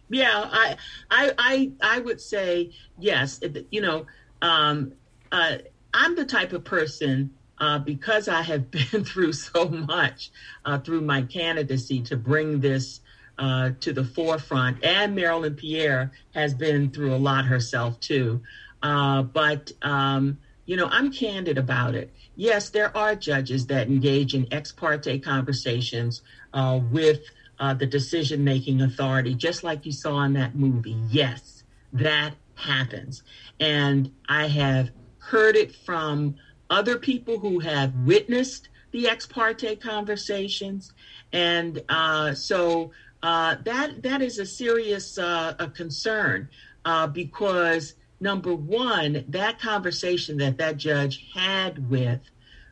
Yeah, 0.10 0.32
I, 0.34 0.78
I, 1.12 1.32
I, 1.38 1.72
I 1.82 2.00
would 2.00 2.22
say 2.22 2.72
yes. 2.98 3.41
You 3.72 3.82
know, 3.82 4.06
um, 4.41 4.93
uh, 5.32 5.58
I'm 5.93 6.15
the 6.15 6.26
type 6.26 6.54
of 6.54 6.63
person 6.63 7.32
uh, 7.60 7.80
because 7.80 8.28
I 8.28 8.41
have 8.41 8.72
been 8.91 9.04
through 9.04 9.34
so 9.34 9.67
much 9.67 10.32
uh, 10.65 10.80
through 10.80 11.02
my 11.02 11.24
candidacy 11.24 12.02
to 12.04 12.17
bring 12.17 12.60
this 12.60 13.02
uh, 13.39 13.71
to 13.80 13.93
the 13.93 14.04
forefront. 14.04 14.84
And 14.84 15.15
Marilyn 15.15 15.56
Pierre 15.56 16.12
has 16.36 16.54
been 16.54 16.91
through 16.91 17.15
a 17.15 17.17
lot 17.17 17.45
herself 17.45 17.99
too. 17.99 18.41
Uh, 18.84 19.23
but, 19.23 19.71
um, 19.82 20.38
you 20.65 20.75
know, 20.75 20.88
I'm 20.91 21.12
candid 21.12 21.58
about 21.58 21.95
it. 21.95 22.13
Yes, 22.36 22.69
there 22.69 22.95
are 22.95 23.15
judges 23.15 23.65
that 23.67 23.88
engage 23.88 24.36
in 24.36 24.45
ex 24.52 24.71
parte 24.71 25.19
conversations 25.19 26.21
uh, 26.54 26.80
with 26.91 27.21
uh, 27.60 27.73
the 27.73 27.86
decision 27.86 28.43
making 28.43 28.82
authority, 28.82 29.34
just 29.34 29.63
like 29.63 29.86
you 29.86 29.91
saw 29.91 30.23
in 30.23 30.34
that 30.34 30.56
movie. 30.56 30.97
Yes, 31.10 31.63
that 31.93 32.36
happens. 32.56 33.23
And 33.60 34.12
I 34.28 34.47
have 34.47 34.91
heard 35.17 35.56
it 35.56 35.73
from 35.73 36.36
other 36.69 36.97
people 36.97 37.39
who 37.39 37.60
have 37.60 37.93
witnessed 38.06 38.69
the 38.91 39.08
ex 39.08 39.25
parte 39.25 39.75
conversations. 39.78 40.93
And 41.32 41.82
uh, 41.89 42.34
so 42.34 42.91
uh, 43.22 43.56
that 43.64 44.02
that 44.04 44.22
is 44.22 44.40
a 44.40 44.46
serious 44.46 45.18
uh, 45.18 45.54
a 45.60 45.68
concern 45.68 46.48
uh, 46.86 47.08
because 47.08 47.96
number 48.22 48.54
one, 48.56 49.26
that 49.28 49.60
conversation 49.60 50.38
that 50.38 50.58
that 50.58 50.78
judge 50.78 51.28
had 51.34 51.90
with 51.90 52.22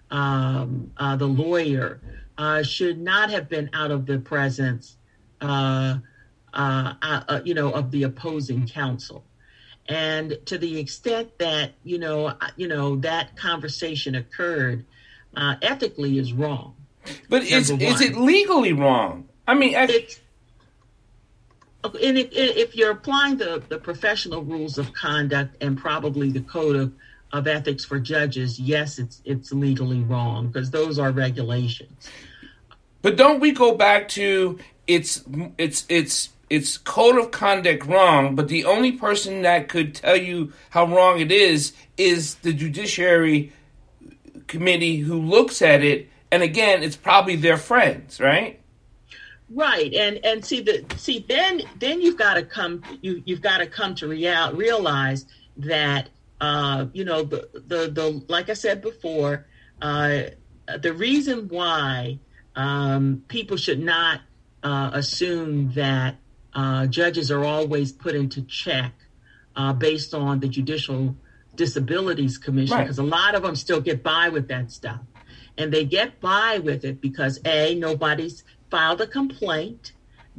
um, 0.09 0.91
uh, 0.97 1.15
the 1.17 1.27
lawyer 1.27 1.99
uh, 2.37 2.63
should 2.63 2.99
not 2.99 3.29
have 3.29 3.49
been 3.49 3.69
out 3.73 3.91
of 3.91 4.05
the 4.05 4.19
presence, 4.19 4.95
uh, 5.41 5.97
you 7.43 7.53
know, 7.53 7.71
of 7.71 7.91
the 7.91 8.03
opposing 8.03 8.67
counsel. 8.67 9.25
And 9.89 10.37
to 10.45 10.57
the 10.57 10.79
extent 10.79 11.37
that 11.39 11.73
you 11.83 11.97
know, 11.97 12.33
you 12.55 12.69
know 12.69 12.97
that 12.97 13.35
conversation 13.35 14.15
occurred, 14.15 14.85
ethically 15.35 16.19
is 16.19 16.31
wrong. 16.31 16.75
But 17.29 17.43
is 17.43 17.69
is 17.69 18.01
it 18.01 18.15
legally 18.15 18.71
wrong? 18.71 19.27
I 19.45 19.53
mean, 19.53 19.73
it's 19.75 20.19
and 21.83 22.17
if, 22.17 22.29
if, 22.31 22.75
you're 22.75 22.91
applying 22.91 23.37
the, 23.37 23.63
the 23.69 23.77
professional 23.77 24.43
rules 24.43 24.77
of 24.77 24.93
conduct 24.93 25.61
and 25.61 25.77
probably 25.77 26.31
the 26.31 26.41
code 26.41 26.75
of, 26.75 26.93
of 27.31 27.47
ethics 27.47 27.85
for 27.85 27.99
judges, 27.99 28.59
yes, 28.59 28.99
it's 28.99 29.21
it's 29.25 29.51
legally 29.51 30.01
wrong 30.01 30.47
because 30.47 30.71
those 30.71 30.99
are 30.99 31.11
regulations. 31.11 32.09
But 33.01 33.15
don't 33.15 33.39
we 33.39 33.51
go 33.51 33.75
back 33.75 34.09
to 34.09 34.59
it's 34.87 35.23
it's 35.57 35.85
it's 35.87 36.29
it's 36.49 36.77
code 36.77 37.17
of 37.17 37.31
conduct 37.31 37.85
wrong, 37.85 38.35
but 38.35 38.47
the 38.47 38.65
only 38.65 38.93
person 38.93 39.41
that 39.41 39.67
could 39.67 39.93
tell 39.93 40.15
you 40.15 40.53
how 40.69 40.85
wrong 40.85 41.19
it 41.19 41.31
is 41.31 41.73
is 41.97 42.35
the 42.35 42.53
judiciary 42.53 43.51
committee 44.47 44.97
who 44.97 45.21
looks 45.21 45.61
at 45.61 45.83
it, 45.83 46.09
and 46.31 46.41
again, 46.41 46.83
it's 46.83 46.95
probably 46.95 47.35
their 47.35 47.57
friends, 47.57 48.19
right? 48.19 48.59
Right, 49.49 49.93
and 49.93 50.19
and 50.25 50.43
see 50.43 50.59
the 50.59 50.85
see 50.97 51.25
then 51.27 51.61
then 51.79 52.01
you've 52.01 52.17
got 52.17 52.33
to 52.33 52.43
come 52.43 52.83
you 53.01 53.23
you've 53.25 53.41
got 53.41 53.59
to 53.59 53.65
come 53.65 53.95
to 53.95 54.07
real 54.07 54.53
realize 54.53 55.25
that 55.55 56.09
uh, 56.41 56.87
you 56.91 57.05
know 57.05 57.23
the 57.23 57.47
the 57.53 57.89
the 57.89 58.23
like 58.27 58.49
I 58.49 58.53
said 58.53 58.81
before, 58.81 59.45
uh, 59.81 60.23
the 60.81 60.93
reason 60.93 61.47
why 61.47 62.19
um, 62.57 63.23
people 63.29 63.55
should 63.55 63.79
not 63.79 64.19
uh, 64.63 64.91
assume 64.93 65.71
that 65.73 66.15
uh, 66.53 66.87
judges 66.87 67.31
are 67.31 67.45
always 67.45 67.93
put 67.93 68.15
into 68.15 68.41
check 68.41 68.93
uh, 69.55 69.71
based 69.71 70.13
on 70.13 70.41
the 70.41 70.49
Judicial 70.49 71.15
Disabilities 71.55 72.37
Commission 72.37 72.79
because 72.79 72.99
right. 72.99 73.05
a 73.05 73.09
lot 73.09 73.33
of 73.33 73.43
them 73.43 73.55
still 73.55 73.79
get 73.79 74.03
by 74.03 74.27
with 74.27 74.49
that 74.49 74.71
stuff, 74.71 74.99
and 75.57 75.71
they 75.71 75.85
get 75.85 76.19
by 76.19 76.59
with 76.59 76.83
it 76.83 76.99
because 76.99 77.39
a 77.45 77.75
nobody's 77.75 78.43
filed 78.69 79.01
a 79.01 79.07
complaint. 79.07 79.93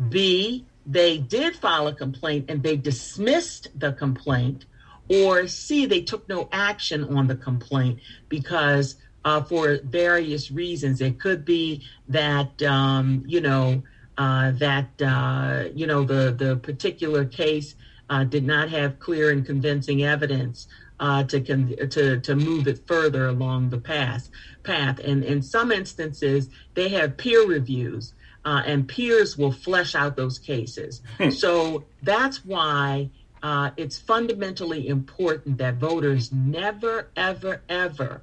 B, 0.08 0.64
they 0.86 1.18
did 1.18 1.56
file 1.56 1.88
a 1.88 1.94
complaint 1.94 2.46
and 2.48 2.62
they 2.62 2.76
dismissed 2.76 3.68
the 3.78 3.92
complaint. 3.92 4.64
Or 5.08 5.46
C, 5.46 5.86
they 5.86 6.02
took 6.02 6.28
no 6.28 6.48
action 6.52 7.16
on 7.16 7.26
the 7.26 7.36
complaint 7.36 8.00
because 8.28 8.96
uh, 9.24 9.42
for 9.42 9.78
various 9.84 10.50
reasons. 10.50 11.00
It 11.00 11.20
could 11.20 11.44
be 11.44 11.82
that, 12.08 12.62
um, 12.62 13.24
you 13.26 13.40
know, 13.40 13.82
uh, 14.16 14.52
that, 14.52 14.90
uh, 15.02 15.64
you 15.74 15.86
know, 15.86 16.04
the, 16.04 16.32
the 16.32 16.56
particular 16.56 17.24
case 17.24 17.74
uh, 18.10 18.24
did 18.24 18.44
not 18.44 18.70
have 18.70 18.98
clear 18.98 19.30
and 19.30 19.44
convincing 19.44 20.02
evidence 20.02 20.66
uh, 21.00 21.24
to, 21.24 21.40
con- 21.40 21.74
to, 21.90 22.20
to 22.20 22.34
move 22.34 22.66
it 22.66 22.86
further 22.86 23.26
along 23.26 23.70
the 23.70 23.78
path. 23.78 24.28
path. 24.62 24.98
And 24.98 25.22
in 25.22 25.42
some 25.42 25.70
instances, 25.70 26.48
they 26.74 26.88
have 26.88 27.16
peer 27.16 27.46
reviews 27.46 28.14
uh, 28.44 28.62
and 28.64 28.88
peers 28.88 29.36
will 29.36 29.52
flesh 29.52 29.94
out 29.94 30.16
those 30.16 30.38
cases. 30.38 31.02
Hmm. 31.18 31.30
so 31.30 31.84
that's 32.02 32.44
why 32.44 33.10
uh, 33.42 33.70
it's 33.76 33.98
fundamentally 33.98 34.88
important 34.88 35.58
that 35.58 35.74
voters 35.74 36.32
never, 36.32 37.08
ever, 37.16 37.62
ever 37.68 38.22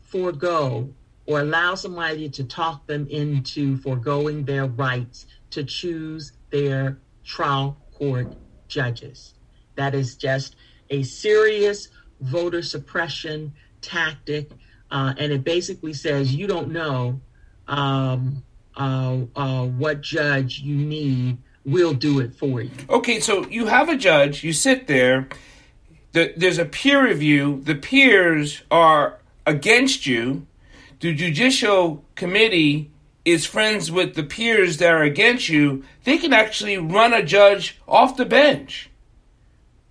forego 0.00 0.90
or 1.26 1.40
allow 1.40 1.74
somebody 1.74 2.28
to 2.28 2.44
talk 2.44 2.86
them 2.86 3.06
into 3.08 3.76
foregoing 3.78 4.44
their 4.44 4.66
rights 4.66 5.26
to 5.50 5.64
choose 5.64 6.32
their 6.50 6.98
trial 7.24 7.76
court 7.94 8.28
judges. 8.68 9.34
That 9.76 9.94
is 9.94 10.16
just 10.16 10.56
a 10.90 11.02
serious 11.02 11.88
voter 12.20 12.62
suppression 12.62 13.54
tactic. 13.80 14.50
Uh, 14.90 15.14
and 15.18 15.32
it 15.32 15.42
basically 15.42 15.94
says 15.94 16.34
you 16.34 16.46
don't 16.46 16.70
know 16.70 17.20
um, 17.66 18.44
uh, 18.76 19.18
uh, 19.36 19.66
what 19.66 20.00
judge 20.00 20.60
you 20.60 20.76
need. 20.76 21.38
We'll 21.64 21.94
do 21.94 22.20
it 22.20 22.34
for 22.34 22.60
you. 22.60 22.70
Okay, 22.90 23.20
so 23.20 23.46
you 23.48 23.66
have 23.66 23.88
a 23.88 23.96
judge, 23.96 24.44
you 24.44 24.52
sit 24.52 24.86
there, 24.86 25.28
the, 26.12 26.34
there's 26.36 26.58
a 26.58 26.64
peer 26.64 27.02
review, 27.02 27.60
the 27.64 27.74
peers 27.74 28.62
are 28.70 29.18
against 29.46 30.06
you. 30.06 30.46
The 31.00 31.14
judicial 31.14 32.04
committee 32.14 32.90
is 33.24 33.46
friends 33.46 33.90
with 33.90 34.14
the 34.14 34.22
peers 34.22 34.76
that 34.78 34.92
are 34.92 35.02
against 35.02 35.48
you, 35.48 35.84
they 36.04 36.18
can 36.18 36.32
actually 36.32 36.76
run 36.76 37.12
a 37.12 37.22
judge 37.22 37.80
off 37.88 38.16
the 38.16 38.24
bench. 38.24 38.90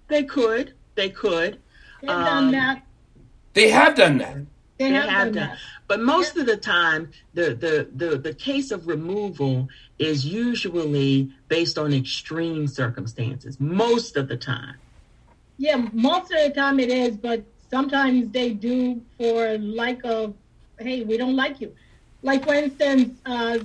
They 0.07 0.23
could. 0.23 0.73
They 0.95 1.09
could. 1.09 1.59
They've 2.01 2.09
um, 2.09 2.23
done 2.23 2.51
that. 2.51 2.83
They 3.53 3.69
have 3.69 3.95
done 3.95 4.19
that. 4.19 4.37
They, 4.77 4.89
they 4.89 4.91
have, 4.91 5.09
have, 5.09 5.33
done, 5.33 5.49
that. 5.49 5.57
But 5.87 5.99
most 5.99 6.35
yeah. 6.35 6.41
of 6.41 6.47
the 6.47 6.57
time, 6.57 7.11
the, 7.33 7.53
the, 7.53 7.87
the, 7.93 8.17
the 8.17 8.33
case 8.33 8.71
of 8.71 8.87
removal 8.87 9.67
is 9.99 10.25
usually 10.25 11.31
based 11.47 11.77
on 11.77 11.93
extreme 11.93 12.67
circumstances. 12.67 13.59
Most 13.59 14.17
of 14.17 14.27
the 14.27 14.37
time. 14.37 14.75
Yeah, 15.57 15.87
most 15.93 16.31
of 16.31 16.39
the 16.43 16.51
time 16.55 16.79
it 16.79 16.89
is, 16.89 17.17
but 17.17 17.43
sometimes 17.69 18.29
they 18.29 18.53
do 18.53 19.01
for 19.17 19.57
like 19.57 20.03
a, 20.03 20.33
hey, 20.79 21.03
we 21.03 21.17
don't 21.17 21.35
like 21.35 21.61
you. 21.61 21.73
Like 22.23 22.45
for 22.45 22.53
instance, 22.53 23.19
uh, 23.25 23.59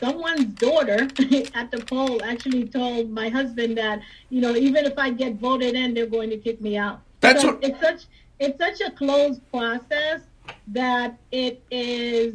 someone's 0.00 0.46
daughter 0.46 1.02
at 1.54 1.70
the 1.70 1.82
poll 1.86 2.22
actually 2.24 2.66
told 2.66 3.08
my 3.10 3.28
husband 3.28 3.78
that 3.78 4.00
you 4.30 4.40
know 4.40 4.56
even 4.56 4.84
if 4.84 4.98
I 4.98 5.10
get 5.10 5.36
voted 5.36 5.76
in, 5.76 5.94
they're 5.94 6.06
going 6.06 6.30
to 6.30 6.36
kick 6.36 6.60
me 6.60 6.76
out. 6.76 7.02
That's 7.20 7.42
so 7.42 7.52
what... 7.52 7.64
it's 7.64 7.80
such 7.80 8.06
it's 8.40 8.58
such 8.58 8.80
a 8.80 8.90
closed 8.90 9.40
process 9.52 10.22
that 10.72 11.18
it 11.30 11.64
is. 11.70 12.34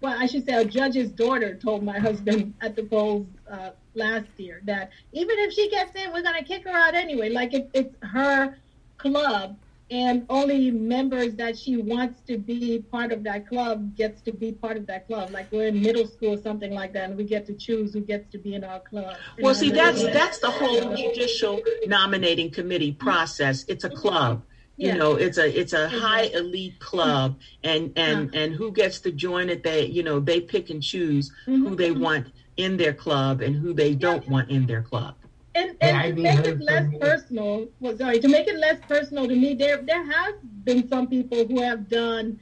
Well, 0.00 0.16
I 0.16 0.26
should 0.26 0.46
say 0.46 0.54
a 0.54 0.64
judge's 0.64 1.10
daughter 1.10 1.56
told 1.56 1.82
my 1.82 1.98
husband 1.98 2.54
at 2.60 2.76
the 2.76 2.84
polls 2.84 3.26
uh, 3.50 3.70
last 3.94 4.28
year 4.36 4.60
that 4.64 4.90
even 5.12 5.36
if 5.40 5.52
she 5.52 5.68
gets 5.70 5.92
in, 6.00 6.12
we're 6.12 6.22
going 6.22 6.38
to 6.38 6.44
kick 6.44 6.64
her 6.64 6.70
out 6.70 6.94
anyway. 6.94 7.30
Like 7.30 7.52
it, 7.52 7.68
it's 7.74 7.94
her 8.02 8.56
club, 8.96 9.56
and 9.90 10.24
only 10.28 10.70
members 10.70 11.34
that 11.36 11.58
she 11.58 11.78
wants 11.78 12.20
to 12.28 12.38
be 12.38 12.78
part 12.78 13.10
of 13.10 13.24
that 13.24 13.48
club 13.48 13.96
gets 13.96 14.20
to 14.22 14.32
be 14.32 14.52
part 14.52 14.76
of 14.76 14.86
that 14.86 15.08
club. 15.08 15.30
Like 15.30 15.50
we're 15.50 15.68
in 15.68 15.82
middle 15.82 16.06
school 16.06 16.34
or 16.34 16.42
something 16.42 16.72
like 16.72 16.92
that, 16.92 17.08
and 17.08 17.16
we 17.16 17.24
get 17.24 17.44
to 17.46 17.54
choose 17.54 17.92
who 17.92 18.00
gets 18.00 18.30
to 18.32 18.38
be 18.38 18.54
in 18.54 18.62
our 18.62 18.80
club. 18.80 19.16
Well, 19.40 19.54
see, 19.54 19.70
that's 19.70 20.04
that's 20.04 20.38
the 20.38 20.50
whole 20.50 20.94
judicial 20.94 21.60
nominating 21.86 22.50
committee 22.50 22.92
process. 22.92 23.64
It's 23.66 23.82
a 23.84 23.90
club 23.90 24.44
you 24.78 24.88
yeah. 24.88 24.94
know 24.94 25.16
it's 25.16 25.38
a 25.38 25.60
it's 25.60 25.72
a 25.72 25.88
high 25.88 26.30
elite 26.34 26.78
club 26.78 27.38
and 27.64 27.92
and 27.96 28.34
and 28.34 28.54
who 28.54 28.70
gets 28.72 29.00
to 29.00 29.10
join 29.10 29.50
it 29.50 29.62
they 29.62 29.84
you 29.84 30.02
know 30.02 30.18
they 30.20 30.40
pick 30.40 30.70
and 30.70 30.82
choose 30.82 31.30
mm-hmm. 31.46 31.66
who 31.66 31.76
they 31.76 31.90
want 31.90 32.28
in 32.56 32.76
their 32.76 32.94
club 32.94 33.40
and 33.42 33.54
who 33.56 33.74
they 33.74 33.94
don't 33.94 34.24
yeah. 34.24 34.30
want 34.30 34.50
in 34.50 34.66
their 34.66 34.82
club 34.82 35.14
and, 35.54 35.76
and 35.80 36.16
to 36.16 36.22
make 36.22 36.46
it 36.46 36.60
less 36.60 36.86
personal 37.00 37.66
well 37.80 37.96
sorry 37.98 38.20
to 38.20 38.28
make 38.28 38.46
it 38.46 38.56
less 38.56 38.78
personal 38.86 39.26
to 39.26 39.34
me 39.34 39.52
there 39.52 39.82
there 39.82 40.04
has 40.04 40.34
been 40.64 40.88
some 40.88 41.08
people 41.08 41.44
who 41.46 41.60
have 41.60 41.88
done 41.88 42.38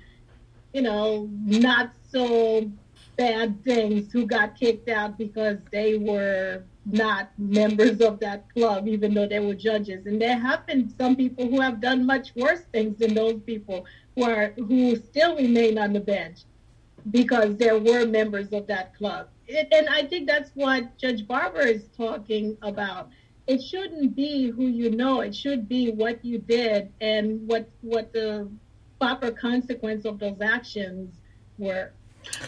you 0.75 0.83
know 0.83 1.29
not 1.44 1.90
so 2.11 2.70
bad 3.16 3.64
things 3.64 4.12
who 4.12 4.27
got 4.27 4.55
kicked 4.59 4.90
out 4.90 5.16
because 5.16 5.57
they 5.72 5.96
were 5.96 6.62
not 6.87 7.31
members 7.37 8.01
of 8.01 8.20
that 8.20 8.49
club, 8.55 8.87
even 8.87 9.12
though 9.12 9.27
they 9.27 9.40
were 9.40 9.55
judges. 9.55 10.07
And 10.07 10.20
there 10.20 10.38
have 10.38 10.66
been 10.66 10.88
some 10.96 11.16
people 11.16 11.49
who 11.49 11.61
have 11.61 11.81
done 11.81 12.07
much 12.07 12.35
worse 12.37 12.62
things 12.72 12.99
than 12.99 13.14
those 13.14 13.40
people 13.42 13.85
who 14.14 14.25
are 14.25 14.53
who 14.57 14.96
still 14.96 15.37
remain 15.37 15.79
on 15.79 15.92
the 15.92 16.01
bench 16.01 16.40
because 17.11 17.57
there 17.57 17.79
were 17.79 18.07
members 18.07 18.53
of 18.53 18.66
that 18.68 18.96
club. 18.96 19.29
It, 19.49 19.68
and 19.72 19.88
I 19.88 20.05
think 20.05 20.29
that's 20.29 20.51
what 20.55 20.96
Judge 20.99 21.27
Barber 21.27 21.61
is 21.61 21.88
talking 21.96 22.57
about. 22.62 23.11
It 23.46 23.62
shouldn't 23.62 24.16
be 24.16 24.51
who 24.51 24.66
you 24.66 24.90
know. 24.90 25.20
It 25.20 25.35
should 25.35 25.68
be 25.68 25.90
what 25.90 26.25
you 26.25 26.38
did 26.38 26.92
and 27.01 27.46
what 27.49 27.68
what 27.81 28.12
the 28.12 28.49
proper 29.01 29.31
consequence 29.31 30.05
of 30.05 30.18
those 30.18 30.40
actions 30.40 31.14
were. 31.59 31.92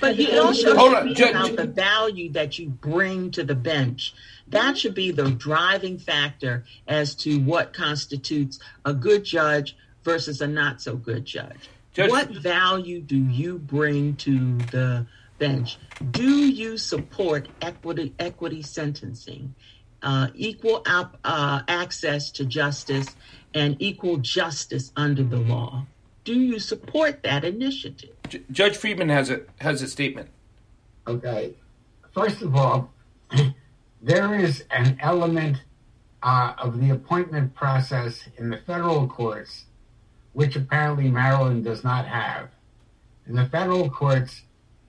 But 0.00 0.16
he 0.16 0.38
also 0.38 0.76
Hold 0.76 0.94
on, 0.94 1.08
about 1.08 1.56
the 1.56 1.66
value 1.66 2.30
that 2.32 2.58
you 2.58 2.68
bring 2.68 3.30
to 3.32 3.44
the 3.44 3.54
bench. 3.54 4.14
That 4.48 4.78
should 4.78 4.94
be 4.94 5.10
the 5.10 5.30
driving 5.30 5.98
factor 5.98 6.64
as 6.86 7.14
to 7.16 7.38
what 7.40 7.72
constitutes 7.72 8.58
a 8.84 8.94
good 8.94 9.24
judge 9.24 9.76
versus 10.04 10.40
a 10.40 10.46
not 10.46 10.80
so 10.80 10.96
good 10.96 11.24
judge. 11.24 11.68
judge 11.92 12.10
what 12.10 12.30
value 12.30 13.00
do 13.00 13.16
you 13.16 13.58
bring 13.58 14.16
to 14.16 14.56
the 14.70 15.06
bench? 15.38 15.78
Do 16.10 16.46
you 16.46 16.78
support 16.78 17.48
equity 17.60 18.14
equity 18.18 18.62
sentencing, 18.62 19.54
uh, 20.02 20.28
equal 20.34 20.82
ap- 20.86 21.18
uh, 21.24 21.62
access 21.68 22.30
to 22.32 22.44
justice, 22.44 23.16
and 23.54 23.76
equal 23.80 24.18
justice 24.18 24.92
under 24.96 25.22
the 25.22 25.38
law? 25.38 25.86
Do 26.24 26.38
you 26.38 26.58
support 26.58 27.22
that 27.22 27.44
initiative? 27.44 28.17
J- 28.28 28.42
Judge 28.50 28.76
Friedman 28.76 29.08
has 29.08 29.30
a 29.30 29.42
has 29.60 29.82
a 29.82 29.88
statement. 29.88 30.28
Okay, 31.06 31.54
first 32.14 32.42
of 32.42 32.54
all, 32.54 32.92
there 34.02 34.34
is 34.34 34.64
an 34.70 34.98
element 35.00 35.62
uh, 36.22 36.52
of 36.58 36.80
the 36.80 36.90
appointment 36.90 37.54
process 37.54 38.28
in 38.36 38.50
the 38.50 38.58
federal 38.58 39.06
courts, 39.08 39.64
which 40.32 40.56
apparently 40.56 41.10
Maryland 41.10 41.64
does 41.64 41.84
not 41.84 42.06
have. 42.06 42.50
In 43.26 43.34
the 43.34 43.46
federal 43.46 43.90
courts, 43.90 44.42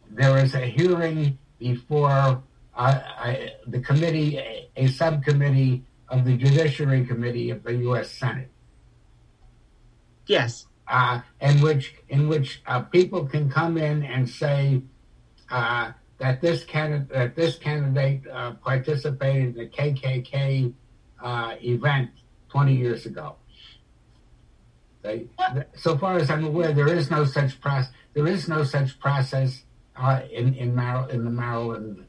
there 0.10 0.38
is 0.38 0.56
a 0.56 0.66
hearing 0.66 1.38
before 1.60 2.10
uh, 2.10 2.42
I, 2.76 3.54
the 3.68 3.80
committee, 3.80 4.38
a, 4.38 4.70
a 4.76 4.88
subcommittee 4.88 5.84
of 6.08 6.26
the 6.26 6.36
Judiciary 6.38 7.06
Committee 7.06 7.50
of 7.50 7.64
the 7.64 7.76
U.S. 7.76 8.10
Senate. 8.10 8.50
Yes 10.26 10.66
uh, 10.90 11.22
in 11.42 11.62
which 11.62 11.96
in 12.10 12.28
which 12.28 12.62
uh, 12.68 12.82
people 12.82 13.26
can 13.26 13.50
come 13.50 13.78
in 13.78 14.04
and 14.04 14.28
say 14.28 14.82
uh, 15.52 15.92
that 16.18 16.42
this 16.42 16.64
candidate 16.64 17.10
that 17.10 17.36
this 17.36 17.58
candidate 17.58 18.28
uh, 18.28 18.52
participated 18.54 19.44
in 19.44 19.54
the 19.54 19.68
KKK 19.68 20.74
uh, 21.22 21.56
event 21.62 22.10
20 22.50 22.76
years 22.76 23.06
ago. 23.06 23.36
They, 25.02 25.28
so 25.76 25.98
far 25.98 26.18
as 26.18 26.30
I'm 26.30 26.44
aware, 26.44 26.74
there 26.74 26.94
is 26.94 27.10
no 27.10 27.24
such 27.24 27.62
process. 27.62 27.94
There 28.14 28.28
is 28.28 28.50
no 28.50 28.64
such 28.64 29.00
process 29.00 29.64
uh, 29.96 30.22
in 30.32 30.56
in, 30.56 30.76
Mar- 30.76 31.10
in 31.10 31.24
the 31.24 31.32
Maryland 31.32 32.06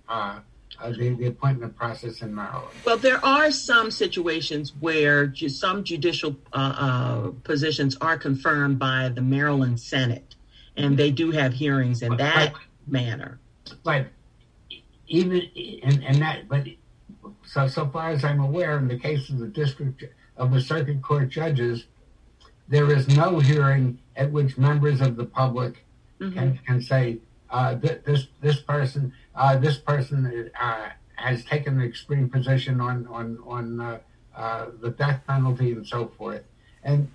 uh, 0.80 0.90
the, 0.90 1.10
the 1.14 1.26
appointment 1.26 1.76
process 1.76 2.22
in 2.22 2.34
Maryland? 2.34 2.68
Well, 2.84 2.96
there 2.96 3.24
are 3.24 3.50
some 3.50 3.90
situations 3.90 4.72
where 4.80 5.26
ju- 5.26 5.48
some 5.48 5.84
judicial 5.84 6.36
uh, 6.52 6.56
uh, 6.56 7.30
positions 7.44 7.96
are 8.00 8.16
confirmed 8.16 8.78
by 8.78 9.08
the 9.08 9.20
Maryland 9.20 9.80
Senate, 9.80 10.34
and 10.76 10.96
they 10.96 11.10
do 11.10 11.30
have 11.30 11.52
hearings 11.52 12.02
in 12.02 12.16
that 12.16 12.52
but, 12.52 12.62
manner. 12.86 13.38
But 13.84 14.06
even 15.08 15.40
in, 15.54 16.02
in 16.02 16.20
that, 16.20 16.48
but 16.48 16.66
so 17.44 17.66
so 17.66 17.88
far 17.88 18.10
as 18.10 18.24
I'm 18.24 18.40
aware, 18.40 18.78
in 18.78 18.88
the 18.88 18.98
case 18.98 19.28
of 19.28 19.38
the 19.38 19.48
district 19.48 20.04
of 20.36 20.52
the 20.52 20.60
circuit 20.60 21.02
court 21.02 21.28
judges, 21.28 21.86
there 22.68 22.90
is 22.92 23.08
no 23.08 23.38
hearing 23.40 23.98
at 24.16 24.30
which 24.30 24.56
members 24.56 25.00
of 25.00 25.16
the 25.16 25.24
public 25.24 25.84
mm-hmm. 26.20 26.38
can, 26.38 26.60
can 26.66 26.80
say 26.80 27.18
uh, 27.50 27.76
th- 27.76 28.02
this 28.04 28.28
this 28.40 28.60
person 28.60 29.12
uh, 29.40 29.56
this 29.56 29.78
person 29.78 30.50
uh, 30.60 30.90
has 31.16 31.44
taken 31.44 31.80
an 31.80 31.86
extreme 31.86 32.28
position 32.28 32.78
on 32.80 33.06
on 33.06 33.38
on 33.46 33.80
uh, 33.80 33.98
uh, 34.36 34.66
the 34.82 34.90
death 34.90 35.22
penalty 35.26 35.72
and 35.72 35.86
so 35.86 36.12
forth. 36.18 36.44
And 36.84 37.10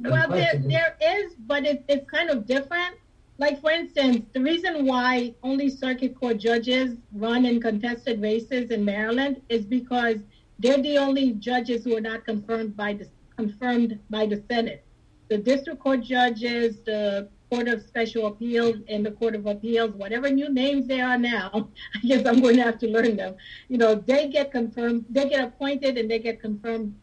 well, 0.00 0.28
there, 0.30 0.54
there 0.64 0.96
is, 1.02 1.34
but 1.46 1.66
it, 1.66 1.84
it's 1.88 2.08
kind 2.08 2.30
of 2.30 2.46
different. 2.46 2.94
Like 3.38 3.60
for 3.60 3.70
instance, 3.70 4.24
the 4.32 4.40
reason 4.40 4.86
why 4.86 5.34
only 5.42 5.68
circuit 5.68 6.18
court 6.18 6.38
judges 6.38 6.96
run 7.12 7.44
in 7.44 7.60
contested 7.60 8.22
races 8.22 8.70
in 8.70 8.84
Maryland 8.84 9.42
is 9.48 9.64
because 9.64 10.18
they're 10.60 10.82
the 10.82 10.98
only 10.98 11.32
judges 11.32 11.84
who 11.84 11.96
are 11.96 12.00
not 12.00 12.24
confirmed 12.24 12.76
by 12.76 12.92
the 12.94 13.08
confirmed 13.36 13.98
by 14.10 14.26
the 14.26 14.42
Senate. 14.48 14.84
The 15.28 15.38
district 15.38 15.80
court 15.80 16.02
judges, 16.02 16.80
the 16.86 17.28
Court 17.50 17.68
of 17.68 17.82
Special 17.82 18.26
Appeals 18.26 18.76
and 18.88 19.04
the 19.04 19.10
Court 19.12 19.34
of 19.34 19.46
Appeals, 19.46 19.94
whatever 19.94 20.30
new 20.30 20.48
names 20.48 20.86
they 20.86 21.00
are 21.00 21.18
now, 21.18 21.68
I 21.94 22.06
guess 22.06 22.26
I'm 22.26 22.40
going 22.40 22.56
to 22.56 22.62
have 22.62 22.78
to 22.80 22.88
learn 22.88 23.16
them. 23.16 23.36
You 23.68 23.78
know, 23.78 23.94
they 23.94 24.28
get 24.28 24.52
confirmed, 24.52 25.06
they 25.08 25.28
get 25.28 25.44
appointed 25.44 25.96
and 25.98 26.10
they 26.10 26.18
get 26.18 26.40
confirmed 26.40 26.94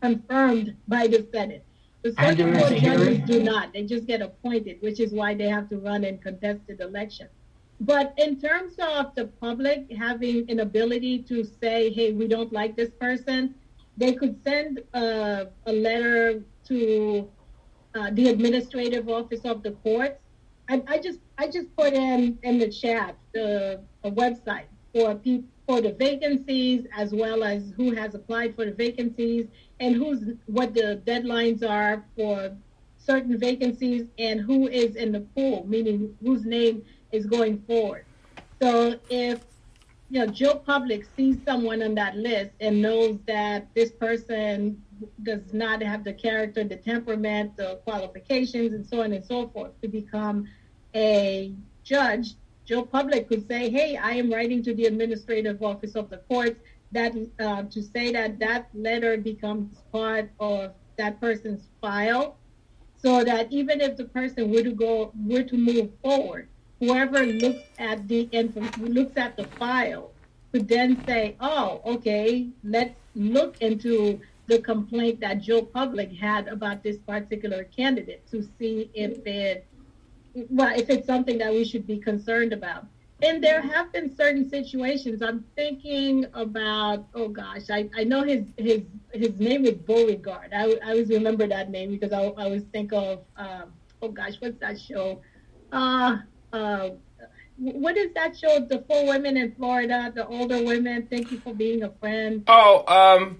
confirmed 0.00 0.76
by 0.86 1.08
the 1.08 1.26
Senate. 1.32 1.64
The 2.02 2.12
circuit 2.12 2.56
court 2.56 2.80
judges 2.80 3.18
do 3.26 3.42
not. 3.42 3.72
They 3.72 3.82
just 3.82 4.06
get 4.06 4.22
appointed, 4.22 4.80
which 4.80 5.00
is 5.00 5.12
why 5.12 5.34
they 5.34 5.48
have 5.48 5.68
to 5.70 5.78
run 5.78 6.04
in 6.04 6.18
contested 6.18 6.80
elections. 6.80 7.30
But 7.80 8.14
in 8.16 8.40
terms 8.40 8.74
of 8.78 9.14
the 9.16 9.26
public 9.40 9.90
having 9.92 10.48
an 10.50 10.60
ability 10.60 11.22
to 11.24 11.44
say, 11.44 11.92
hey, 11.92 12.12
we 12.12 12.28
don't 12.28 12.52
like 12.52 12.76
this 12.76 12.90
person, 13.00 13.54
they 13.96 14.12
could 14.12 14.42
send 14.44 14.82
a, 14.94 15.48
a 15.66 15.72
letter 15.72 16.42
to 16.68 17.28
uh, 17.96 18.10
the 18.12 18.28
administrative 18.28 19.08
office 19.08 19.40
of 19.44 19.62
the 19.62 19.72
courts. 19.72 20.20
I, 20.68 20.82
I, 20.86 20.98
just 20.98 21.20
I 21.38 21.46
just 21.46 21.74
put 21.76 21.92
in 21.92 22.38
in 22.42 22.58
the 22.58 22.70
chat 22.70 23.16
the 23.32 23.80
a 24.04 24.10
website 24.10 24.66
for 24.92 25.14
people 25.14 25.48
for 25.66 25.80
the 25.80 25.92
vacancies 25.92 26.86
as 26.96 27.12
well 27.12 27.42
as 27.42 27.72
who 27.76 27.92
has 27.92 28.14
applied 28.14 28.54
for 28.54 28.64
the 28.64 28.72
vacancies 28.72 29.46
and 29.80 29.96
who's 29.96 30.36
what 30.46 30.74
the 30.74 31.02
deadlines 31.04 31.68
are 31.68 32.04
for 32.16 32.56
certain 32.96 33.38
vacancies 33.38 34.06
and 34.18 34.40
who 34.40 34.68
is 34.68 34.96
in 34.96 35.12
the 35.12 35.20
pool, 35.20 35.64
meaning 35.66 36.16
whose 36.22 36.44
name 36.44 36.84
is 37.12 37.26
going 37.26 37.60
forward. 37.62 38.04
So 38.62 38.98
if 39.10 39.40
you 40.08 40.24
know 40.24 40.26
Joe 40.26 40.54
Public 40.54 41.04
sees 41.16 41.36
someone 41.44 41.82
on 41.82 41.94
that 41.96 42.16
list 42.16 42.52
and 42.60 42.80
knows 42.80 43.18
that 43.26 43.66
this 43.74 43.90
person 43.90 44.82
does 45.22 45.52
not 45.52 45.82
have 45.82 46.04
the 46.04 46.12
character, 46.12 46.64
the 46.64 46.76
temperament, 46.76 47.56
the 47.56 47.80
qualifications, 47.84 48.72
and 48.72 48.86
so 48.86 49.02
on 49.02 49.12
and 49.12 49.24
so 49.24 49.48
forth 49.48 49.72
to 49.82 49.88
become 49.88 50.46
a 50.94 51.54
judge, 51.84 52.34
Joe 52.64 52.84
Public 52.84 53.28
could 53.28 53.46
say, 53.46 53.70
"Hey, 53.70 53.96
I 53.96 54.12
am 54.12 54.30
writing 54.32 54.62
to 54.64 54.74
the 54.74 54.86
administrative 54.86 55.62
office 55.62 55.94
of 55.94 56.10
the 56.10 56.18
courts 56.18 56.60
that 56.92 57.12
uh, 57.38 57.62
to 57.64 57.82
say 57.82 58.12
that 58.12 58.38
that 58.40 58.68
letter 58.74 59.16
becomes 59.16 59.82
part 59.92 60.30
of 60.40 60.74
that 60.98 61.20
person's 61.20 61.68
file, 61.80 62.38
so 62.96 63.22
that 63.22 63.52
even 63.52 63.80
if 63.80 63.96
the 63.96 64.06
person 64.06 64.50
were 64.50 64.62
to 64.62 64.72
go 64.72 65.12
were 65.24 65.42
to 65.44 65.56
move 65.56 65.90
forward, 66.02 66.48
whoever 66.80 67.24
looks 67.26 67.62
at 67.78 68.08
the 68.08 68.28
looks 68.76 69.16
at 69.16 69.36
the 69.36 69.46
file 69.58 70.12
could 70.52 70.66
then 70.68 71.04
say, 71.06 71.36
"Oh, 71.40 71.82
okay, 71.84 72.50
let's 72.64 72.98
look 73.14 73.56
into." 73.60 74.20
The 74.46 74.58
complaint 74.60 75.20
that 75.20 75.40
Joe 75.40 75.62
Public 75.62 76.12
had 76.12 76.48
about 76.48 76.82
this 76.82 76.98
particular 76.98 77.64
candidate 77.64 78.26
to 78.30 78.46
see 78.58 78.90
if 78.94 79.26
it 79.26 79.66
well, 80.50 80.78
if 80.78 80.90
it's 80.90 81.06
something 81.06 81.38
that 81.38 81.52
we 81.52 81.64
should 81.64 81.86
be 81.86 81.98
concerned 81.98 82.52
about. 82.52 82.86
And 83.22 83.42
there 83.42 83.62
have 83.62 83.92
been 83.92 84.14
certain 84.14 84.48
situations. 84.50 85.22
I'm 85.22 85.44
thinking 85.56 86.26
about. 86.34 87.06
Oh 87.14 87.28
gosh, 87.28 87.70
I, 87.70 87.88
I 87.96 88.04
know 88.04 88.22
his 88.22 88.44
his 88.58 88.82
his 89.12 89.40
name 89.40 89.64
is 89.64 89.74
Beauregard. 89.74 90.52
I, 90.52 90.78
I 90.84 90.90
always 90.90 91.08
remember 91.08 91.46
that 91.46 91.70
name 91.70 91.90
because 91.90 92.12
I, 92.12 92.24
I 92.24 92.44
always 92.44 92.64
think 92.64 92.92
of. 92.92 93.24
Um, 93.36 93.72
oh 94.02 94.08
gosh, 94.08 94.34
what's 94.40 94.60
that 94.60 94.78
show? 94.78 95.22
Uh, 95.72 96.18
uh, 96.52 96.90
what 97.56 97.96
is 97.96 98.12
that 98.14 98.36
show? 98.36 98.60
The 98.60 98.84
four 98.86 99.06
women 99.06 99.38
in 99.38 99.54
Florida, 99.54 100.12
the 100.14 100.26
older 100.26 100.62
women. 100.62 101.06
Thank 101.10 101.32
you 101.32 101.40
for 101.40 101.54
being 101.54 101.84
a 101.84 101.90
friend. 101.92 102.44
Oh, 102.48 102.84
um, 102.86 103.38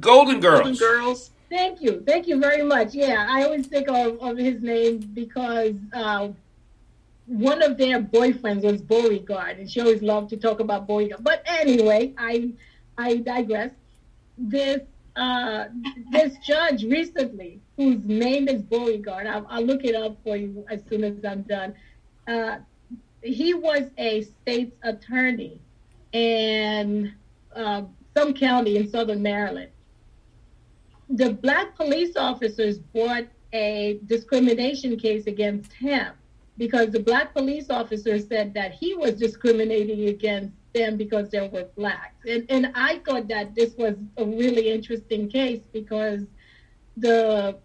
Golden 0.00 0.40
Girls. 0.40 0.60
Golden 0.60 0.76
Girls. 0.76 1.30
Thank 1.48 1.80
you. 1.80 2.02
Thank 2.06 2.26
you 2.26 2.38
very 2.38 2.62
much. 2.62 2.94
Yeah, 2.94 3.26
I 3.28 3.44
always 3.44 3.66
think 3.66 3.88
of, 3.88 4.20
of 4.20 4.36
his 4.36 4.60
name 4.62 4.98
because 5.14 5.76
uh, 5.94 6.28
one 7.26 7.62
of 7.62 7.78
their 7.78 8.02
boyfriends 8.02 8.64
was 8.64 8.82
Beauregard, 8.82 9.58
and 9.58 9.70
she 9.70 9.80
always 9.80 10.02
loved 10.02 10.30
to 10.30 10.36
talk 10.36 10.60
about 10.60 10.86
Beauregard. 10.86 11.22
But 11.22 11.42
anyway, 11.46 12.12
I 12.18 12.50
I 12.98 13.16
digress. 13.16 13.70
This 14.36 14.80
uh, 15.16 15.64
this 16.10 16.36
judge 16.44 16.84
recently, 16.84 17.60
whose 17.76 18.04
name 18.04 18.48
is 18.48 18.62
Beauregard, 18.62 19.26
I'll, 19.26 19.46
I'll, 19.48 19.64
look 19.64 19.84
it 19.84 19.94
up 19.94 20.16
for 20.22 20.36
you 20.36 20.64
as 20.70 20.80
soon 20.88 21.02
as 21.02 21.24
I'm 21.24 21.42
done. 21.42 21.74
Uh, 22.26 22.58
he 23.22 23.52
was 23.52 23.90
a 23.98 24.22
state's 24.22 24.76
attorney 24.82 25.58
and 26.12 27.12
uh, 27.54 27.82
some 28.16 28.32
county 28.34 28.76
in 28.76 28.88
southern 28.88 29.22
Maryland 29.22 29.70
the 31.10 31.32
black 31.32 31.74
police 31.74 32.16
officers 32.16 32.78
brought 32.78 33.24
a 33.52 33.98
discrimination 34.06 34.98
case 34.98 35.26
against 35.26 35.72
him 35.72 36.12
because 36.58 36.90
the 36.90 37.00
black 37.00 37.32
police 37.32 37.70
officer 37.70 38.18
said 38.18 38.52
that 38.54 38.72
he 38.72 38.94
was 38.94 39.14
discriminating 39.14 40.08
against 40.08 40.52
them 40.74 40.96
because 40.96 41.30
they 41.30 41.48
were 41.48 41.64
blacks. 41.76 42.26
And, 42.28 42.44
and 42.50 42.72
I 42.74 42.98
thought 43.06 43.28
that 43.28 43.54
this 43.54 43.74
was 43.78 43.94
a 44.18 44.24
really 44.24 44.70
interesting 44.70 45.30
case 45.30 45.62
because 45.72 46.22
the 46.96 47.58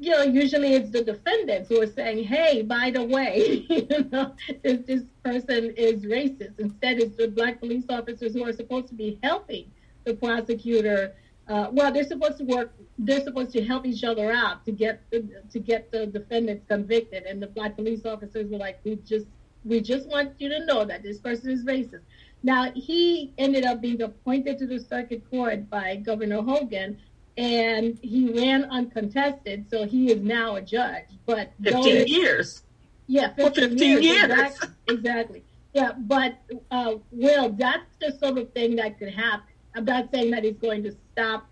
you 0.00 0.10
know, 0.10 0.22
usually 0.22 0.74
it's 0.74 0.90
the 0.90 1.02
defendants 1.02 1.68
who 1.68 1.80
are 1.82 1.86
saying, 1.86 2.24
"Hey, 2.24 2.62
by 2.62 2.90
the 2.90 3.04
way, 3.04 3.66
you 3.70 4.08
know, 4.10 4.34
this, 4.62 4.80
this 4.86 5.02
person 5.24 5.72
is 5.76 6.04
racist." 6.04 6.58
Instead, 6.58 7.00
it's 7.00 7.16
the 7.16 7.28
black 7.28 7.60
police 7.60 7.84
officers 7.88 8.34
who 8.34 8.44
are 8.44 8.52
supposed 8.52 8.88
to 8.88 8.94
be 8.94 9.18
helping 9.22 9.70
the 10.04 10.14
prosecutor 10.14 11.14
uh, 11.48 11.68
well, 11.72 11.92
they're 11.92 12.04
supposed 12.04 12.38
to 12.38 12.44
work. 12.44 12.72
They're 12.98 13.22
supposed 13.22 13.52
to 13.52 13.64
help 13.64 13.84
each 13.84 14.04
other 14.04 14.30
out 14.30 14.64
to 14.64 14.72
get 14.72 15.02
to 15.10 15.58
get 15.58 15.90
the 15.90 16.06
defendants 16.06 16.64
convicted. 16.68 17.24
And 17.24 17.42
the 17.42 17.48
black 17.48 17.76
police 17.76 18.06
officers 18.06 18.50
were 18.50 18.58
like, 18.58 18.80
"We 18.84 18.96
just 18.96 19.26
we 19.64 19.80
just 19.80 20.08
want 20.08 20.32
you 20.38 20.48
to 20.48 20.64
know 20.66 20.84
that 20.84 21.02
this 21.02 21.18
person 21.18 21.50
is 21.50 21.64
racist." 21.64 22.02
Now 22.44 22.72
he 22.72 23.32
ended 23.38 23.64
up 23.64 23.80
being 23.80 24.02
appointed 24.02 24.58
to 24.58 24.66
the 24.66 24.78
circuit 24.78 25.28
court 25.30 25.68
by 25.68 25.96
Governor 25.96 26.42
Hogan, 26.42 26.98
and 27.36 27.98
he 28.02 28.30
ran 28.32 28.64
uncontested, 28.64 29.66
so 29.70 29.84
he 29.84 30.12
is 30.12 30.20
now 30.20 30.56
a 30.56 30.62
judge. 30.62 31.06
But 31.26 31.52
fifteen 31.62 32.06
years. 32.06 32.62
Yeah, 33.06 33.28
15, 33.34 33.70
15 33.70 33.78
years. 33.78 34.04
years. 34.04 34.30
Exactly. 34.30 34.68
exactly. 34.88 35.44
Yeah, 35.74 35.92
but 35.96 36.38
uh, 36.70 36.94
Will, 37.10 37.50
that's 37.50 37.96
the 38.00 38.12
sort 38.18 38.38
of 38.38 38.52
thing 38.52 38.76
that 38.76 38.98
could 38.98 39.12
happen. 39.12 39.46
I'm 39.74 39.84
not 39.84 40.10
saying 40.12 40.30
that 40.32 40.44
he's 40.44 40.56
going 40.56 40.82
to 40.84 40.94
stop, 41.12 41.46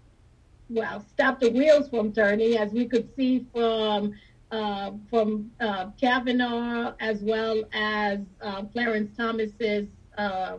well, 0.69 1.05
stop 1.13 1.41
the 1.41 1.51
wheels 1.51 1.89
from 1.89 2.13
turning, 2.13 2.57
as 2.57 2.73
we 2.73 2.87
could 2.87 3.15
see 3.17 3.47
from 3.53 4.15
uh, 4.51 4.91
from 5.09 5.51
uh, 5.61 5.91
Kavanaugh 6.01 6.93
as 6.99 7.21
well 7.23 7.63
as 7.73 8.19
uh, 8.43 8.63
Clarence 8.65 9.17
Thomas's 9.17 9.87
uh, 10.19 10.57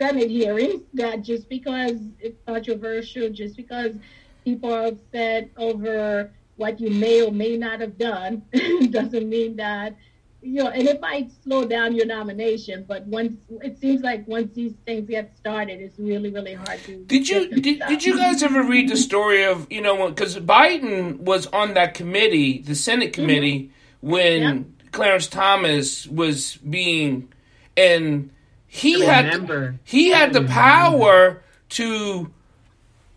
Senate 0.00 0.30
hearings. 0.30 0.82
That 0.94 1.22
just 1.22 1.48
because 1.48 1.98
it's 2.20 2.38
controversial, 2.46 3.30
just 3.30 3.56
because 3.56 3.96
people 4.44 4.72
are 4.72 4.86
upset 4.86 5.50
over 5.56 6.32
what 6.56 6.80
you 6.80 6.90
may 6.90 7.22
or 7.22 7.32
may 7.32 7.56
not 7.56 7.80
have 7.80 7.98
done, 7.98 8.42
doesn't 8.90 9.28
mean 9.28 9.56
that 9.56 9.96
you 10.40 10.62
know, 10.62 10.70
and 10.70 10.86
it 10.86 11.00
might 11.00 11.32
slow 11.42 11.64
down 11.64 11.96
your 11.96 12.06
nomination, 12.06 12.84
but 12.86 13.04
once 13.06 13.36
it 13.60 13.76
seems 13.80 14.02
like 14.02 14.26
once 14.28 14.54
these 14.54 14.72
things 14.86 15.08
get 15.08 15.36
started, 15.36 15.80
it's 15.80 15.98
really, 15.98 16.30
really 16.30 16.54
hard 16.54 16.78
to. 16.84 17.04
Did 17.06 17.28
you 17.28 17.60
did, 17.60 17.82
did 17.88 18.04
you 18.04 18.16
guys 18.16 18.42
ever 18.44 18.62
read 18.62 18.88
the 18.88 18.96
story 18.96 19.44
of 19.44 19.66
you 19.68 19.80
know 19.80 20.08
because 20.08 20.36
Biden 20.38 21.18
was 21.18 21.48
on 21.48 21.74
that 21.74 21.94
committee, 21.94 22.62
the 22.62 22.76
Senate 22.76 23.12
mm-hmm. 23.12 23.22
committee, 23.22 23.60
mm-hmm. 24.02 24.10
when. 24.10 24.74
Clarence 24.90 25.26
Thomas 25.26 26.06
was 26.06 26.56
being, 26.56 27.30
and 27.76 28.30
he 28.68 29.00
had 29.00 29.78
he 29.84 30.10
had 30.10 30.32
the 30.32 30.44
power 30.44 31.42
to 31.70 32.30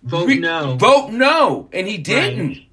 vote 0.04 0.28
re- 0.28 0.40
no, 0.40 0.76
vote 0.76 1.12
no, 1.12 1.70
and 1.72 1.88
he 1.88 1.98
didn't. 1.98 2.48
Right. 2.48 2.68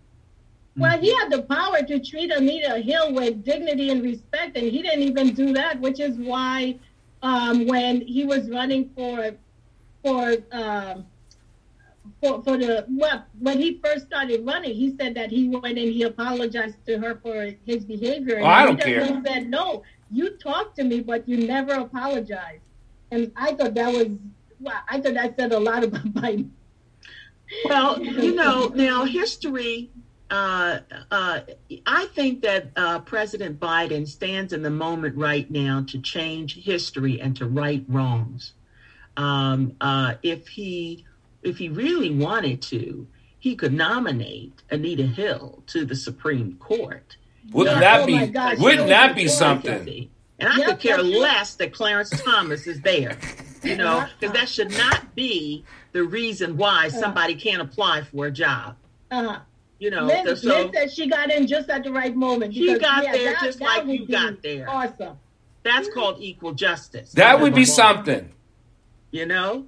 Well, 0.76 0.98
he 1.00 1.12
had 1.12 1.30
the 1.32 1.42
power 1.42 1.82
to 1.82 1.98
treat 1.98 2.30
Anita 2.30 2.78
Hill 2.78 3.12
with 3.12 3.44
dignity 3.44 3.90
and 3.90 4.00
respect, 4.00 4.56
and 4.56 4.70
he 4.70 4.80
didn't 4.80 5.02
even 5.02 5.34
do 5.34 5.52
that, 5.54 5.80
which 5.80 5.98
is 5.98 6.16
why 6.16 6.78
um, 7.20 7.66
when 7.66 8.00
he 8.00 8.24
was 8.24 8.48
running 8.48 8.90
for 8.94 9.32
for 10.04 10.36
um, 10.52 11.04
for 12.22 12.42
for 12.44 12.56
the 12.56 12.86
well, 12.88 13.24
when 13.40 13.58
he 13.58 13.80
first 13.84 14.06
started 14.06 14.46
running, 14.46 14.72
he 14.72 14.96
said 14.96 15.16
that 15.16 15.30
he 15.30 15.48
went 15.48 15.66
and 15.66 15.78
he 15.78 16.04
apologized 16.04 16.76
to 16.86 16.98
her 16.98 17.18
for 17.22 17.52
his 17.66 17.84
behavior. 17.84 18.36
And 18.36 18.44
oh, 18.44 18.48
I 18.48 18.64
don't 18.64 18.80
care. 18.80 19.04
He 19.04 19.20
said, 19.26 19.50
"No, 19.50 19.82
you 20.12 20.30
talked 20.30 20.76
to 20.76 20.84
me, 20.84 21.00
but 21.00 21.28
you 21.28 21.38
never 21.38 21.72
apologized." 21.72 22.62
And 23.10 23.32
I 23.36 23.54
thought 23.54 23.74
that 23.74 23.92
was 23.92 24.08
well, 24.60 24.74
I 24.88 25.00
thought 25.00 25.14
that 25.14 25.36
said 25.36 25.52
a 25.52 25.58
lot 25.58 25.84
about 25.84 26.04
Biden. 26.14 26.50
Well, 27.64 28.02
you 28.02 28.34
know, 28.34 28.68
now 28.68 29.04
history 29.04 29.90
uh, 30.30 30.80
uh, 31.10 31.40
I 31.86 32.06
think 32.14 32.42
that 32.42 32.70
uh, 32.76 33.00
President 33.00 33.58
Biden 33.58 34.06
stands 34.06 34.52
in 34.52 34.62
the 34.62 34.70
moment 34.70 35.16
right 35.16 35.50
now 35.50 35.84
to 35.88 36.00
change 36.00 36.62
history 36.62 37.20
and 37.20 37.34
to 37.36 37.46
right 37.46 37.84
wrongs. 37.88 38.52
Um, 39.16 39.74
uh, 39.80 40.14
if 40.22 40.48
he 40.48 41.06
if 41.42 41.56
he 41.56 41.68
really 41.68 42.10
wanted 42.10 42.60
to, 42.62 43.06
he 43.38 43.56
could 43.56 43.72
nominate 43.72 44.62
Anita 44.70 45.04
Hill 45.04 45.62
to 45.68 45.84
the 45.84 45.96
Supreme 45.96 46.56
Court. 46.56 47.16
Wouldn't 47.50 47.80
that 47.80 48.00
oh 48.00 48.06
be? 48.06 48.26
Gosh, 48.26 48.58
wouldn't 48.58 48.88
that 48.88 49.16
be 49.16 49.28
something? 49.28 50.10
And 50.38 50.48
I 50.48 50.64
could 50.64 50.78
care 50.78 51.02
less 51.02 51.54
that 51.56 51.72
Clarence 51.72 52.10
Thomas 52.10 52.66
is 52.66 52.80
there. 52.80 53.18
You 53.62 53.76
know, 53.76 54.06
because 54.18 54.34
that 54.34 54.48
should 54.48 54.70
not 54.70 55.14
be 55.16 55.64
the 55.92 56.04
reason 56.04 56.56
why 56.56 56.86
uh-huh. 56.86 57.00
somebody 57.00 57.34
can't 57.34 57.60
apply 57.60 58.02
for 58.02 58.26
a 58.26 58.30
job. 58.30 58.76
Uh-huh. 59.10 59.40
You 59.80 59.90
know, 59.90 60.06
Lynn, 60.06 60.36
so 60.36 60.48
Lynn 60.48 60.72
said 60.72 60.92
she 60.92 61.08
got 61.08 61.30
in 61.30 61.46
just 61.46 61.68
at 61.68 61.84
the 61.84 61.92
right 61.92 62.14
moment. 62.14 62.54
Because, 62.54 62.74
she 62.74 62.78
got 62.78 63.04
yeah, 63.04 63.12
there 63.12 63.32
that, 63.32 63.42
just 63.42 63.58
that 63.58 63.64
like 63.64 63.86
you 63.86 64.06
got 64.06 64.42
there. 64.42 64.68
Awesome. 64.68 65.18
That's 65.62 65.88
called 65.90 66.20
equal 66.20 66.52
justice. 66.52 67.12
That 67.12 67.40
would 67.40 67.52
be 67.54 67.60
moment. 67.60 67.68
something. 67.68 68.32
You 69.10 69.26
know? 69.26 69.66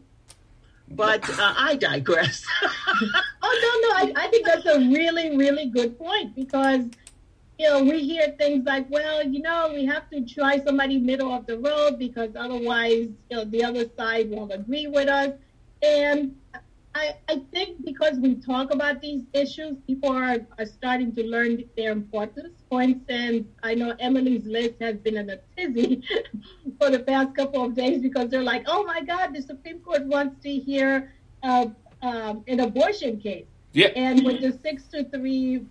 But 0.88 1.28
uh, 1.30 1.54
I 1.56 1.76
digress. 1.76 2.44
oh 2.62 3.02
no, 3.42 3.88
no, 3.88 4.20
I, 4.20 4.24
I 4.24 4.28
think 4.28 4.46
that's 4.46 4.66
a 4.66 4.78
really, 4.78 5.36
really 5.36 5.66
good 5.66 5.96
point 5.96 6.34
because 6.34 6.86
you 7.60 7.68
know, 7.68 7.82
we 7.82 8.02
hear 8.02 8.34
things 8.38 8.64
like, 8.64 8.86
well, 8.88 9.22
you 9.22 9.42
know, 9.42 9.70
we 9.74 9.84
have 9.84 10.08
to 10.08 10.24
try 10.24 10.58
somebody 10.64 10.96
middle 10.96 11.30
of 11.30 11.44
the 11.44 11.58
road 11.58 11.98
because 11.98 12.30
otherwise, 12.34 13.08
you 13.28 13.36
know, 13.36 13.44
the 13.44 13.62
other 13.62 13.84
side 13.98 14.30
won't 14.30 14.50
agree 14.50 14.86
with 14.86 15.08
us. 15.08 15.34
And 15.82 16.36
I, 16.94 17.16
I 17.28 17.42
think 17.52 17.84
because 17.84 18.16
we 18.16 18.36
talk 18.36 18.72
about 18.72 19.02
these 19.02 19.24
issues, 19.34 19.76
people 19.86 20.08
are, 20.08 20.38
are 20.58 20.64
starting 20.64 21.14
to 21.16 21.22
learn 21.22 21.62
their 21.76 21.92
importance. 21.92 22.64
For 22.70 22.80
instance, 22.80 23.46
I 23.62 23.74
know 23.74 23.94
Emily's 24.00 24.46
list 24.46 24.76
has 24.80 24.96
been 24.96 25.18
in 25.18 25.28
a 25.28 25.36
tizzy 25.54 26.02
for 26.80 26.88
the 26.88 27.00
past 27.00 27.34
couple 27.34 27.62
of 27.62 27.74
days 27.74 28.00
because 28.00 28.30
they're 28.30 28.42
like, 28.42 28.64
oh 28.68 28.84
my 28.84 29.02
God, 29.02 29.34
the 29.34 29.42
Supreme 29.42 29.80
Court 29.80 30.06
wants 30.06 30.42
to 30.44 30.50
hear 30.50 31.12
uh, 31.42 31.66
um, 32.00 32.42
an 32.48 32.60
abortion 32.60 33.20
case. 33.20 33.44
Yeah. 33.72 33.88
And 33.88 34.24
with 34.24 34.40
the 34.40 34.58
six 34.62 34.84
to 34.88 35.04
three 35.04 35.66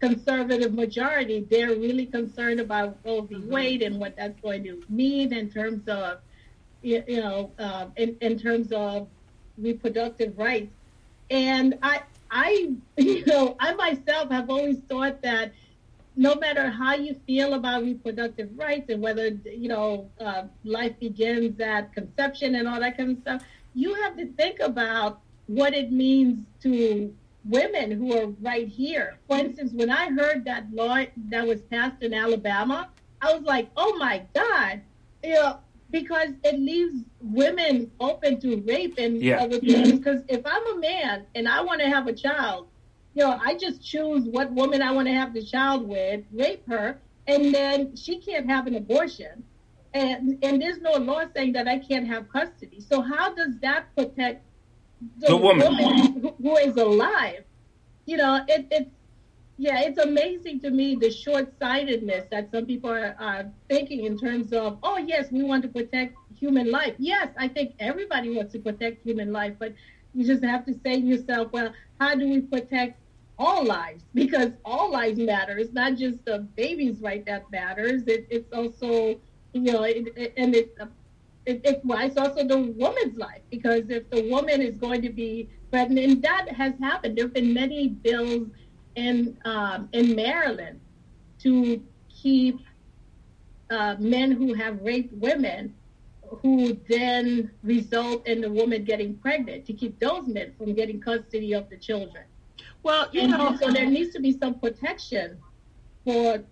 conservative 0.00 0.74
majority, 0.74 1.46
they're 1.50 1.68
really 1.68 2.06
concerned 2.06 2.60
about 2.60 2.98
Roe 3.04 3.22
v. 3.22 3.36
Mm-hmm. 3.36 3.50
Wade 3.50 3.82
and 3.82 3.98
what 3.98 4.16
that's 4.16 4.38
going 4.40 4.64
to 4.64 4.82
mean 4.88 5.32
in 5.32 5.50
terms 5.50 5.88
of, 5.88 6.18
you, 6.82 7.02
know, 7.08 7.50
uh, 7.58 7.86
in, 7.96 8.16
in 8.20 8.38
terms 8.38 8.72
of 8.72 9.08
reproductive 9.58 10.36
rights. 10.38 10.72
And 11.30 11.78
I, 11.82 12.02
I, 12.30 12.74
you 12.96 13.24
know, 13.26 13.56
I 13.58 13.74
myself 13.74 14.30
have 14.30 14.50
always 14.50 14.78
thought 14.88 15.22
that 15.22 15.52
no 16.16 16.34
matter 16.34 16.70
how 16.70 16.94
you 16.94 17.14
feel 17.26 17.54
about 17.54 17.82
reproductive 17.82 18.48
rights 18.56 18.88
and 18.88 19.02
whether 19.02 19.28
you 19.44 19.68
know 19.68 20.08
uh, 20.18 20.44
life 20.64 20.98
begins 20.98 21.60
at 21.60 21.92
conception 21.92 22.54
and 22.54 22.66
all 22.66 22.80
that 22.80 22.96
kind 22.96 23.10
of 23.10 23.18
stuff, 23.18 23.42
you 23.74 23.94
have 24.02 24.16
to 24.16 24.26
think 24.32 24.60
about 24.60 25.20
what 25.46 25.74
it 25.74 25.92
means 25.92 26.46
to 26.62 27.14
women 27.48 27.90
who 27.90 28.16
are 28.16 28.26
right 28.40 28.68
here. 28.68 29.18
For 29.28 29.36
instance, 29.36 29.72
when 29.72 29.90
I 29.90 30.10
heard 30.10 30.44
that 30.44 30.72
law 30.72 30.98
that 31.28 31.46
was 31.46 31.62
passed 31.62 32.02
in 32.02 32.12
Alabama, 32.12 32.88
I 33.20 33.32
was 33.32 33.42
like, 33.42 33.70
oh 33.76 33.96
my 33.96 34.22
God, 34.34 34.82
you 35.22 35.34
know, 35.34 35.58
because 35.90 36.30
it 36.42 36.58
leaves 36.58 37.04
women 37.20 37.90
open 38.00 38.40
to 38.40 38.60
rape 38.62 38.98
and 38.98 39.22
yeah. 39.22 39.42
other 39.42 39.60
things. 39.60 39.92
Because 39.92 40.22
if 40.28 40.42
I'm 40.44 40.76
a 40.76 40.80
man 40.80 41.26
and 41.34 41.48
I 41.48 41.62
want 41.62 41.80
to 41.80 41.88
have 41.88 42.06
a 42.06 42.12
child, 42.12 42.68
you 43.14 43.22
know, 43.22 43.38
I 43.42 43.56
just 43.56 43.82
choose 43.82 44.24
what 44.24 44.50
woman 44.52 44.82
I 44.82 44.92
want 44.92 45.08
to 45.08 45.14
have 45.14 45.32
the 45.32 45.42
child 45.42 45.88
with, 45.88 46.24
rape 46.32 46.66
her, 46.68 47.00
and 47.26 47.54
then 47.54 47.96
she 47.96 48.18
can't 48.18 48.48
have 48.48 48.66
an 48.66 48.74
abortion. 48.74 49.44
And, 49.94 50.38
and 50.42 50.60
there's 50.60 50.78
no 50.80 50.92
law 50.92 51.22
saying 51.34 51.54
that 51.54 51.66
I 51.66 51.78
can't 51.78 52.06
have 52.08 52.28
custody. 52.30 52.80
So 52.80 53.00
how 53.00 53.34
does 53.34 53.58
that 53.62 53.94
protect 53.96 54.45
the, 55.18 55.28
the 55.28 55.36
woman, 55.36 55.76
woman 55.76 56.34
who, 56.42 56.56
is 56.56 56.76
alive? 56.76 57.44
You 58.06 58.16
know, 58.16 58.44
it, 58.48 58.66
it's 58.70 58.90
yeah, 59.58 59.80
it's 59.80 59.98
amazing 59.98 60.60
to 60.60 60.70
me 60.70 60.96
the 60.96 61.10
short-sightedness 61.10 62.26
that 62.30 62.50
some 62.50 62.66
people 62.66 62.90
are, 62.90 63.16
are, 63.18 63.46
thinking 63.68 64.04
in 64.04 64.18
terms 64.18 64.52
of, 64.52 64.78
oh 64.82 64.98
yes, 64.98 65.30
we 65.32 65.42
want 65.42 65.62
to 65.62 65.68
protect 65.68 66.14
human 66.38 66.70
life. 66.70 66.94
Yes, 66.98 67.28
I 67.38 67.48
think 67.48 67.74
everybody 67.78 68.36
wants 68.36 68.52
to 68.52 68.58
protect 68.58 69.02
human 69.02 69.32
life, 69.32 69.54
but 69.58 69.72
you 70.14 70.26
just 70.26 70.44
have 70.44 70.66
to 70.66 70.74
say 70.84 71.00
to 71.00 71.06
yourself, 71.06 71.52
well, 71.52 71.72
how 71.98 72.14
do 72.14 72.28
we 72.28 72.42
protect 72.42 72.98
all 73.38 73.64
lives? 73.64 74.02
Because 74.14 74.50
all 74.64 74.90
lives 74.90 75.18
matter. 75.18 75.58
It's 75.58 75.72
not 75.72 75.96
just 75.96 76.24
the 76.24 76.40
baby's 76.56 77.00
right 77.00 77.24
that 77.26 77.50
matters. 77.50 78.02
It, 78.06 78.26
it's 78.30 78.52
also, 78.52 79.18
you 79.52 79.72
know, 79.72 79.82
it, 79.84 80.12
it, 80.16 80.34
and 80.36 80.54
it, 80.54 80.76
it, 81.46 81.60
it, 81.64 81.80
well, 81.84 82.04
it's 82.04 82.16
also 82.16 82.44
the 82.44 82.58
woman's 82.58 83.16
life 83.16 83.40
because 83.50 83.88
if 83.88 84.10
the 84.10 84.28
woman 84.28 84.60
is 84.60 84.76
going 84.76 85.00
to 85.02 85.10
be 85.10 85.48
pregnant, 85.70 86.10
and 86.10 86.22
that 86.22 86.48
has 86.48 86.74
happened. 86.80 87.16
There 87.16 87.24
have 87.24 87.34
been 87.34 87.54
many 87.54 87.88
bills 87.88 88.48
in 88.94 89.36
um, 89.44 89.88
in 89.92 90.14
Maryland 90.14 90.80
to 91.40 91.82
keep 92.08 92.60
uh, 93.70 93.96
men 93.98 94.32
who 94.32 94.54
have 94.54 94.80
raped 94.82 95.12
women 95.14 95.74
who 96.42 96.76
then 96.88 97.50
result 97.62 98.26
in 98.26 98.40
the 98.40 98.50
woman 98.50 98.84
getting 98.84 99.16
pregnant 99.18 99.64
to 99.66 99.72
keep 99.72 99.98
those 100.00 100.26
men 100.26 100.52
from 100.58 100.74
getting 100.74 101.00
custody 101.00 101.52
of 101.52 101.70
the 101.70 101.76
children. 101.76 102.24
Well, 102.82 103.08
you 103.12 103.22
and 103.22 103.30
know, 103.30 103.56
so 103.56 103.70
there 103.70 103.86
needs 103.86 104.12
to 104.14 104.20
be 104.20 104.36
some 104.36 104.54
protection 104.54 105.38
for 106.04 106.42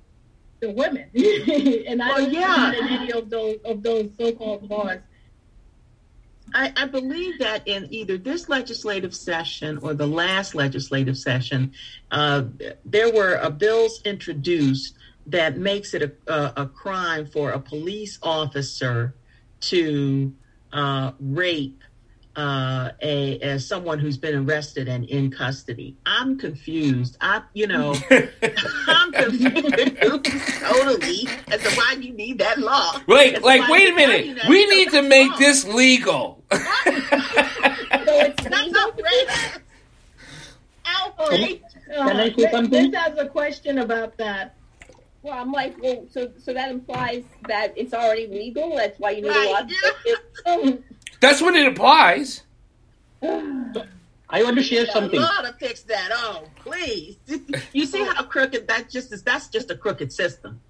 the 0.66 0.72
women, 0.72 1.08
and 1.88 2.02
I 2.02 2.08
well, 2.08 2.18
don't 2.18 2.32
yeah. 2.32 2.72
any 2.82 3.12
of 3.12 3.30
those 3.30 3.58
of 3.64 3.82
those 3.82 4.10
so-called 4.18 4.68
laws 4.68 4.98
I, 6.54 6.72
I, 6.76 6.86
believe 6.86 7.40
that 7.40 7.66
in 7.66 7.88
either 7.92 8.16
this 8.16 8.48
legislative 8.48 9.14
session 9.14 9.78
or 9.82 9.92
the 9.92 10.06
last 10.06 10.54
legislative 10.54 11.18
session, 11.18 11.72
uh, 12.12 12.44
there 12.84 13.12
were 13.12 13.42
uh, 13.42 13.50
bills 13.50 14.00
introduced 14.04 14.94
that 15.26 15.56
makes 15.56 15.94
it 15.94 16.02
a, 16.02 16.32
a, 16.32 16.62
a 16.62 16.66
crime 16.66 17.26
for 17.26 17.50
a 17.50 17.58
police 17.58 18.18
officer 18.22 19.14
to 19.60 20.32
uh, 20.72 21.12
rape 21.18 21.82
uh, 22.36 22.90
a 23.02 23.38
as 23.40 23.66
someone 23.66 23.98
who's 23.98 24.16
been 24.16 24.34
arrested 24.34 24.88
and 24.88 25.04
in 25.04 25.30
custody. 25.30 25.96
I'm 26.04 26.38
confused. 26.38 27.16
I, 27.20 27.42
you 27.52 27.66
know, 27.66 27.94
I'm 28.86 29.12
confused 29.12 29.98
totally 30.60 31.28
as 31.48 31.62
to 31.62 31.70
why 31.76 31.96
you 32.00 32.12
need 32.12 32.38
that 32.38 32.58
law. 32.58 33.00
Wait, 33.06 33.42
like, 33.42 33.68
wait 33.68 33.90
a 33.90 33.94
minute. 33.94 34.40
We 34.48 34.66
need 34.66 34.90
to 34.90 35.02
make 35.02 35.30
law. 35.32 35.38
this 35.38 35.64
legal. 35.64 36.44
so 36.52 36.58
it's 36.60 38.44
not 38.44 39.00
outrage. 40.86 41.60
Can 41.86 42.16
I 42.16 42.34
say 42.34 42.50
something? 42.50 42.90
This 42.90 43.00
has 43.00 43.18
a 43.18 43.28
question 43.28 43.78
about 43.78 44.16
that. 44.18 44.56
Well, 45.22 45.32
I'm 45.32 45.52
like, 45.52 45.80
well, 45.80 46.06
so 46.10 46.30
so 46.38 46.52
that 46.52 46.70
implies 46.70 47.24
that 47.48 47.72
it's 47.76 47.94
already 47.94 48.26
legal. 48.26 48.76
That's 48.76 48.98
why 48.98 49.12
you 49.12 49.22
need 49.22 49.28
right. 49.28 49.66
a 50.46 50.58
law. 50.58 50.76
That's 51.20 51.40
when 51.40 51.54
it 51.54 51.66
applies. 51.66 52.42
I 53.22 54.42
want 54.42 54.56
to 54.56 54.62
share 54.62 54.86
something. 54.86 55.20
Law 55.20 55.42
to 55.42 55.52
fix 55.54 55.82
that. 55.82 56.10
Oh, 56.12 56.44
please! 56.56 57.16
you 57.72 57.86
see 57.86 58.04
how 58.04 58.22
crooked 58.24 58.68
that 58.68 58.90
just 58.90 59.12
is? 59.12 59.22
That's 59.22 59.48
just 59.48 59.70
a 59.70 59.76
crooked 59.76 60.12
system. 60.12 60.60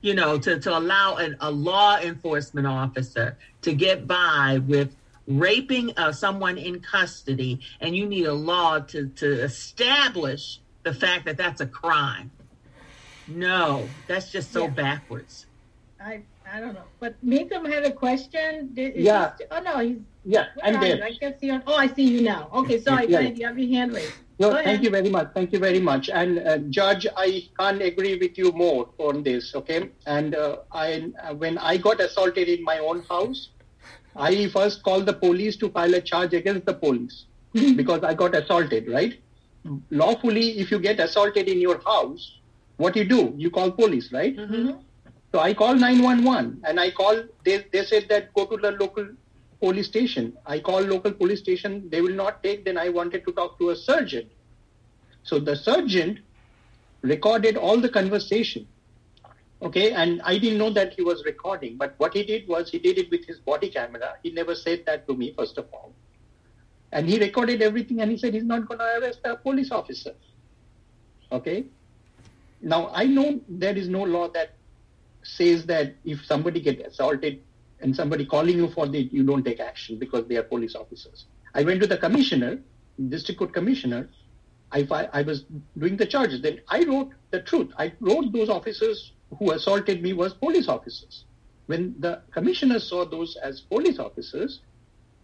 You 0.00 0.14
know, 0.14 0.38
to 0.38 0.60
to 0.60 0.76
allow 0.76 1.16
an, 1.16 1.36
a 1.40 1.50
law 1.50 1.98
enforcement 1.98 2.66
officer 2.66 3.36
to 3.62 3.72
get 3.72 4.06
by 4.06 4.60
with 4.66 4.94
raping 5.26 5.92
uh, 5.96 6.12
someone 6.12 6.58
in 6.58 6.80
custody, 6.80 7.60
and 7.80 7.96
you 7.96 8.06
need 8.06 8.26
a 8.26 8.34
law 8.34 8.78
to 8.78 9.08
to 9.08 9.42
establish 9.42 10.60
the 10.82 10.94
fact 10.94 11.24
that 11.24 11.36
that's 11.36 11.60
a 11.60 11.66
crime. 11.66 12.30
No, 13.26 13.88
that's 14.06 14.30
just 14.30 14.52
so 14.52 14.64
yeah. 14.64 14.70
backwards. 14.70 15.46
I 16.00 16.22
I 16.52 16.60
don't 16.60 16.74
know. 16.74 16.84
But 17.00 17.14
Meekum 17.24 17.70
had 17.70 17.84
a 17.84 17.92
question. 17.92 18.72
Is 18.76 19.04
yeah. 19.04 19.32
He, 19.38 19.44
oh 19.50 19.60
no, 19.60 19.78
he's 19.78 19.98
yeah. 20.24 20.46
I'm 20.62 20.80
there. 20.80 21.02
I 21.02 21.12
can 21.12 21.38
see. 21.38 21.50
On, 21.50 21.62
oh, 21.66 21.74
I 21.74 21.86
see 21.88 22.04
you 22.04 22.22
now. 22.22 22.48
Okay, 22.52 22.80
sorry, 22.80 23.08
yeah. 23.08 23.20
you 23.20 23.46
have 23.46 23.58
your 23.58 23.68
hand 23.68 23.94
raised. 23.94 24.12
No, 24.38 24.54
thank 24.54 24.82
you 24.84 24.90
very 24.90 25.10
much. 25.10 25.30
Thank 25.34 25.52
you 25.52 25.58
very 25.58 25.80
much. 25.80 26.08
And 26.08 26.38
uh, 26.38 26.58
Judge, 26.70 27.06
I 27.16 27.48
can't 27.58 27.82
agree 27.82 28.16
with 28.18 28.38
you 28.38 28.52
more 28.52 28.88
on 28.98 29.22
this. 29.22 29.54
Okay, 29.54 29.90
and 30.06 30.34
uh, 30.34 30.58
I 30.72 31.10
uh, 31.22 31.34
when 31.34 31.58
I 31.58 31.76
got 31.76 32.00
assaulted 32.00 32.48
in 32.48 32.62
my 32.62 32.78
own 32.78 33.02
house, 33.02 33.48
I 34.16 34.48
first 34.48 34.82
called 34.82 35.06
the 35.06 35.12
police 35.12 35.56
to 35.56 35.70
file 35.70 35.94
a 35.94 36.00
charge 36.00 36.34
against 36.34 36.66
the 36.66 36.74
police 36.74 37.24
because 37.52 38.04
I 38.04 38.14
got 38.14 38.34
assaulted. 38.34 38.88
Right? 38.88 39.20
Lawfully, 39.90 40.58
if 40.60 40.70
you 40.70 40.78
get 40.78 41.00
assaulted 41.00 41.48
in 41.48 41.60
your 41.60 41.80
house, 41.84 42.38
what 42.76 42.94
you 42.96 43.04
do? 43.04 43.34
You 43.36 43.50
call 43.50 43.72
police, 43.72 44.12
right? 44.12 44.36
Mm-hmm. 44.36 44.78
So 45.32 45.40
I 45.40 45.52
called 45.52 45.80
911 45.80 46.62
and 46.64 46.80
I 46.80 46.90
called, 46.90 47.28
they, 47.44 47.64
they 47.70 47.84
said 47.84 48.08
that 48.08 48.32
go 48.34 48.46
to 48.46 48.56
the 48.56 48.72
local 48.72 49.08
police 49.60 49.86
station. 49.86 50.36
I 50.46 50.60
called 50.60 50.88
local 50.88 51.12
police 51.12 51.40
station. 51.40 51.88
They 51.90 52.00
will 52.00 52.14
not 52.14 52.42
take. 52.42 52.64
Then 52.64 52.78
I 52.78 52.88
wanted 52.88 53.26
to 53.26 53.32
talk 53.32 53.58
to 53.58 53.70
a 53.70 53.76
surgeon. 53.76 54.30
So 55.24 55.38
the 55.38 55.56
surgeon 55.56 56.22
recorded 57.02 57.56
all 57.56 57.78
the 57.78 57.88
conversation. 57.88 58.66
Okay. 59.60 59.92
And 59.92 60.22
I 60.22 60.38
didn't 60.38 60.58
know 60.58 60.70
that 60.70 60.94
he 60.94 61.02
was 61.02 61.22
recording, 61.24 61.76
but 61.76 61.94
what 61.98 62.14
he 62.14 62.22
did 62.24 62.48
was 62.48 62.70
he 62.70 62.78
did 62.78 62.98
it 62.98 63.10
with 63.10 63.26
his 63.26 63.38
body 63.38 63.68
camera. 63.68 64.14
He 64.22 64.30
never 64.30 64.54
said 64.54 64.84
that 64.86 65.06
to 65.08 65.14
me, 65.14 65.34
first 65.36 65.58
of 65.58 65.66
all. 65.72 65.92
And 66.92 67.06
he 67.06 67.18
recorded 67.18 67.60
everything 67.60 68.00
and 68.00 68.10
he 68.10 68.16
said 68.16 68.32
he's 68.32 68.44
not 68.44 68.66
going 68.66 68.78
to 68.78 68.98
arrest 68.98 69.20
a 69.24 69.36
police 69.36 69.70
officer. 69.70 70.14
Okay. 71.30 71.66
Now 72.62 72.90
I 72.94 73.04
know 73.04 73.40
there 73.48 73.76
is 73.76 73.88
no 73.88 74.04
law 74.04 74.28
that 74.28 74.57
says 75.28 75.66
that 75.66 75.94
if 76.04 76.24
somebody 76.24 76.60
gets 76.60 76.82
assaulted 76.82 77.42
and 77.80 77.94
somebody 77.94 78.24
calling 78.24 78.56
you 78.56 78.68
for 78.68 78.86
the, 78.86 79.00
you 79.12 79.22
don't 79.22 79.44
take 79.44 79.60
action 79.60 79.98
because 79.98 80.26
they 80.26 80.36
are 80.36 80.42
police 80.42 80.74
officers. 80.74 81.26
I 81.54 81.62
went 81.62 81.80
to 81.82 81.86
the 81.86 81.98
commissioner, 81.98 82.58
district 83.08 83.38
court 83.38 83.52
commissioner. 83.52 84.08
I, 84.72 84.86
I 85.12 85.22
was 85.22 85.44
doing 85.78 85.96
the 85.96 86.06
charges. 86.06 86.42
Then 86.42 86.60
I 86.68 86.84
wrote 86.84 87.12
the 87.30 87.40
truth. 87.40 87.72
I 87.78 87.92
wrote 88.00 88.32
those 88.32 88.48
officers 88.48 89.12
who 89.38 89.52
assaulted 89.52 90.02
me 90.02 90.12
was 90.12 90.34
police 90.34 90.68
officers. 90.68 91.24
When 91.66 91.94
the 91.98 92.22
commissioner 92.30 92.78
saw 92.78 93.04
those 93.04 93.36
as 93.36 93.60
police 93.60 93.98
officers, 93.98 94.60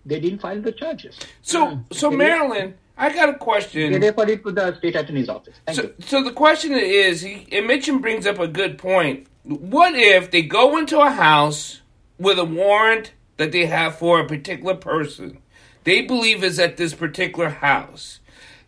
they 0.05 0.21
didn't 0.21 0.41
file 0.41 0.61
the 0.61 0.73
charges. 0.73 1.19
So, 1.43 1.67
mm. 1.67 1.95
so 1.95 2.11
Marilyn, 2.11 2.75
I 2.97 3.13
got 3.13 3.31
a 3.31 3.35
question. 3.35 3.93
They 3.93 3.99
referred 4.11 4.31
it 4.31 4.45
to 4.45 4.53
the 4.53 4.77
state 4.77 4.97
attorney's 4.97 5.29
office. 5.29 5.57
Thank 5.67 5.77
so, 5.77 5.83
you. 5.83 5.95
so 6.01 6.23
the 6.23 6.33
question 6.33 6.73
is, 6.73 7.23
he, 7.23 7.47
and 7.53 7.69
Mitchum 7.69 8.01
brings 8.01 8.27
up 8.27 8.39
a 8.39 8.47
good 8.47 8.79
point. 8.79 9.27
What 9.45 9.95
if 9.95 10.31
they 10.31 10.41
go 10.41 10.79
into 10.79 10.99
a 11.01 11.11
house 11.11 11.83
with 12.19 12.39
a 12.39 12.45
warrant 12.47 13.13
that 13.37 13.53
they 13.53 13.67
have 13.67 13.99
for 13.99 14.19
a 14.19 14.27
particular 14.27 14.75
person? 14.75 15.39
They 15.85 16.01
believe 16.01 16.43
is 16.43 16.59
at 16.59 16.79
this 16.79 16.95
particular 16.95 17.51
house. 17.51 18.21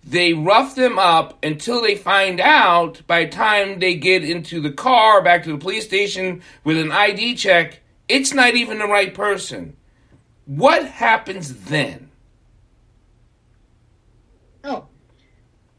They 0.05 0.35
rough 0.35 0.74
them 0.74 0.99
up 0.99 1.43
until 1.43 1.81
they 1.81 1.97
find 1.97 2.41
out 2.41 3.01
by 3.07 3.24
the 3.24 3.31
time 3.31 3.79
they 3.79 3.95
get 3.95 4.22
into 4.22 4.61
the 4.61 4.70
car 4.70 5.22
back 5.22 5.45
to 5.45 5.53
the 5.53 5.59
police 5.59 5.87
station 5.87 6.43
with 6.62 6.77
an 6.77 6.93
ID 6.93 7.37
check, 7.37 7.81
it's 8.07 8.35
not 8.35 8.55
even 8.55 8.79
the 8.79 8.87
right 8.87 9.14
person. 9.14 9.77
What 10.45 10.87
happens 10.87 11.64
then? 11.64 12.11
Oh, 14.62 14.87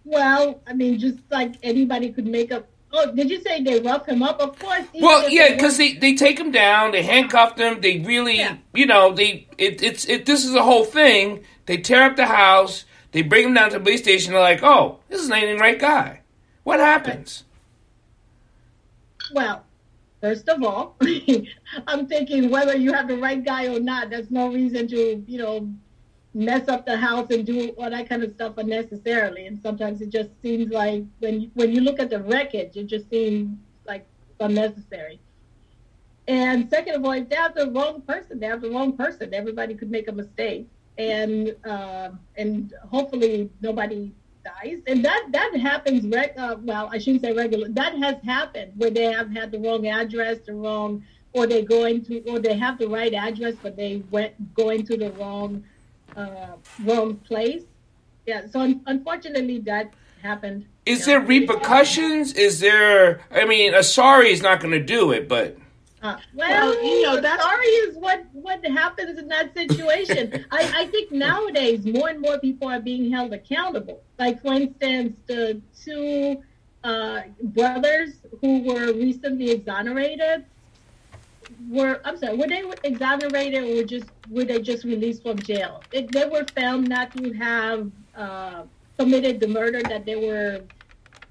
well, 0.03 0.59
I 0.65 0.73
mean, 0.73 0.97
just 0.97 1.19
like 1.29 1.53
anybody 1.61 2.11
could 2.11 2.25
make 2.25 2.51
up. 2.51 2.67
Oh, 2.93 3.11
did 3.11 3.29
you 3.29 3.41
say 3.41 3.61
they 3.61 3.79
rough 3.79 4.07
him 4.07 4.23
up? 4.23 4.39
Of 4.39 4.57
course. 4.59 4.85
Well, 4.95 5.29
yeah, 5.29 5.53
because 5.53 5.77
they, 5.77 5.93
they 5.93 6.15
take 6.15 6.39
him 6.39 6.51
down, 6.51 6.91
they 6.91 7.03
handcuff 7.03 7.57
him, 7.57 7.81
they 7.81 7.99
really, 7.99 8.37
yeah. 8.37 8.57
you 8.73 8.85
know, 8.85 9.13
they 9.13 9.47
it, 9.57 9.83
it's 9.83 10.05
it. 10.05 10.25
This 10.25 10.45
is 10.45 10.55
a 10.55 10.63
whole 10.63 10.85
thing. 10.85 11.43
They 11.65 11.77
tear 11.77 12.03
up 12.03 12.15
the 12.15 12.25
house, 12.25 12.85
they 13.11 13.21
bring 13.21 13.47
him 13.47 13.53
down 13.53 13.71
to 13.71 13.77
the 13.77 13.83
police 13.83 14.01
station. 14.01 14.31
They're 14.31 14.41
like, 14.41 14.63
"Oh, 14.63 14.99
this 15.09 15.21
is 15.21 15.27
not 15.27 15.43
even 15.43 15.57
the 15.57 15.61
right 15.61 15.79
guy." 15.79 16.21
What 16.63 16.79
happens? 16.79 17.43
Well, 19.33 19.65
First 20.21 20.49
of 20.49 20.63
all, 20.63 20.95
I'm 21.87 22.07
thinking 22.07 22.49
whether 22.49 22.75
you 22.75 22.91
have 22.93 23.07
the 23.07 23.17
right 23.17 23.43
guy 23.43 23.67
or 23.67 23.79
not, 23.79 24.09
there's 24.09 24.31
no 24.31 24.51
reason 24.51 24.87
to, 24.87 25.23
you 25.27 25.37
know, 25.37 25.69
mess 26.37 26.67
up 26.67 26.85
the 26.85 26.95
house 26.95 27.27
and 27.31 27.45
do 27.45 27.69
all 27.79 27.89
that 27.89 28.07
kind 28.07 28.23
of 28.23 28.31
stuff 28.31 28.57
unnecessarily. 28.57 29.47
And 29.47 29.59
sometimes 29.59 30.01
it 30.01 30.09
just 30.09 30.29
seems 30.43 30.71
like 30.71 31.03
when 31.17 31.41
you, 31.41 31.51
when 31.55 31.73
you 31.73 31.81
look 31.81 31.99
at 31.99 32.11
the 32.11 32.21
wreckage, 32.21 32.77
it 32.77 32.85
just 32.85 33.09
seems 33.09 33.57
like 33.87 34.05
unnecessary. 34.39 35.19
And 36.27 36.69
second 36.69 36.95
of 36.95 37.05
all, 37.05 37.13
if 37.13 37.27
they 37.27 37.35
have 37.37 37.55
the 37.55 37.71
wrong 37.71 38.01
person, 38.01 38.39
they 38.39 38.45
have 38.45 38.61
the 38.61 38.69
wrong 38.69 38.95
person. 38.95 39.33
Everybody 39.33 39.73
could 39.73 39.89
make 39.89 40.09
a 40.09 40.11
mistake, 40.11 40.67
and 40.97 41.55
uh, 41.65 42.09
and 42.35 42.73
hopefully 42.91 43.49
nobody 43.61 44.11
dies, 44.43 44.79
and 44.87 45.03
that 45.05 45.29
that 45.31 45.57
happens. 45.57 46.13
Uh, 46.13 46.57
well, 46.61 46.89
I 46.91 46.97
shouldn't 46.97 47.23
say 47.23 47.31
regular. 47.31 47.69
That 47.69 47.97
has 47.99 48.15
happened 48.25 48.73
where 48.75 48.89
they 48.89 49.05
have 49.05 49.31
had 49.31 49.51
the 49.51 49.59
wrong 49.59 49.87
address, 49.87 50.39
the 50.45 50.53
wrong, 50.53 51.01
or 51.31 51.47
they 51.47 51.61
go 51.61 51.85
into, 51.85 52.21
or 52.29 52.39
they 52.39 52.57
have 52.57 52.77
the 52.77 52.89
right 52.89 53.13
address, 53.13 53.55
but 53.63 53.77
they 53.77 54.03
went 54.11 54.53
going 54.53 54.85
to 54.87 54.97
the 54.97 55.11
wrong 55.13 55.63
uh, 56.17 56.57
wrong 56.83 57.15
place. 57.17 57.63
Yeah. 58.25 58.47
So 58.47 58.59
un- 58.61 58.81
unfortunately, 58.85 59.59
that 59.59 59.93
happened. 60.21 60.65
Is 60.85 61.05
there 61.05 61.21
repercussions? 61.21 62.33
Is 62.33 62.59
there? 62.59 63.21
I 63.31 63.45
mean, 63.45 63.73
a 63.73 63.83
sorry 63.83 64.31
is 64.31 64.41
not 64.41 64.59
going 64.59 64.73
to 64.73 64.83
do 64.83 65.11
it, 65.11 65.29
but 65.29 65.57
uh, 66.01 66.17
well, 66.33 66.69
well, 66.69 66.83
you 66.83 67.03
know, 67.03 67.21
that's 67.21 67.41
sorry 67.41 67.65
is 67.65 67.97
what 67.97 68.25
what 68.33 68.65
happens 68.65 69.17
in 69.17 69.27
that 69.29 69.53
situation. 69.55 70.45
I, 70.51 70.83
I 70.83 70.87
think 70.87 71.11
nowadays 71.11 71.85
more 71.85 72.09
and 72.09 72.21
more 72.21 72.39
people 72.39 72.67
are 72.67 72.79
being 72.79 73.11
held 73.11 73.33
accountable. 73.33 74.01
Like 74.19 74.41
for 74.41 74.53
instance, 74.53 75.19
the 75.27 75.61
two 75.83 76.43
uh, 76.83 77.21
brothers 77.41 78.13
who 78.41 78.63
were 78.63 78.93
recently 78.93 79.51
exonerated 79.51 80.45
were 81.69 82.01
I'm 82.05 82.17
sorry, 82.17 82.35
were 82.37 82.47
they 82.47 82.63
exonerated 82.83 83.63
or 83.63 83.75
were 83.75 83.83
just 83.83 84.07
were 84.29 84.45
they 84.45 84.61
just 84.61 84.83
released 84.83 85.23
from 85.23 85.37
jail? 85.39 85.83
It, 85.91 86.11
they 86.11 86.25
were 86.25 86.45
found 86.55 86.87
not 86.87 87.13
to 87.15 87.33
have 87.33 87.91
uh, 88.15 88.63
committed 88.97 89.39
the 89.39 89.47
murder 89.47 89.81
that 89.83 90.05
they 90.05 90.15
were 90.15 90.61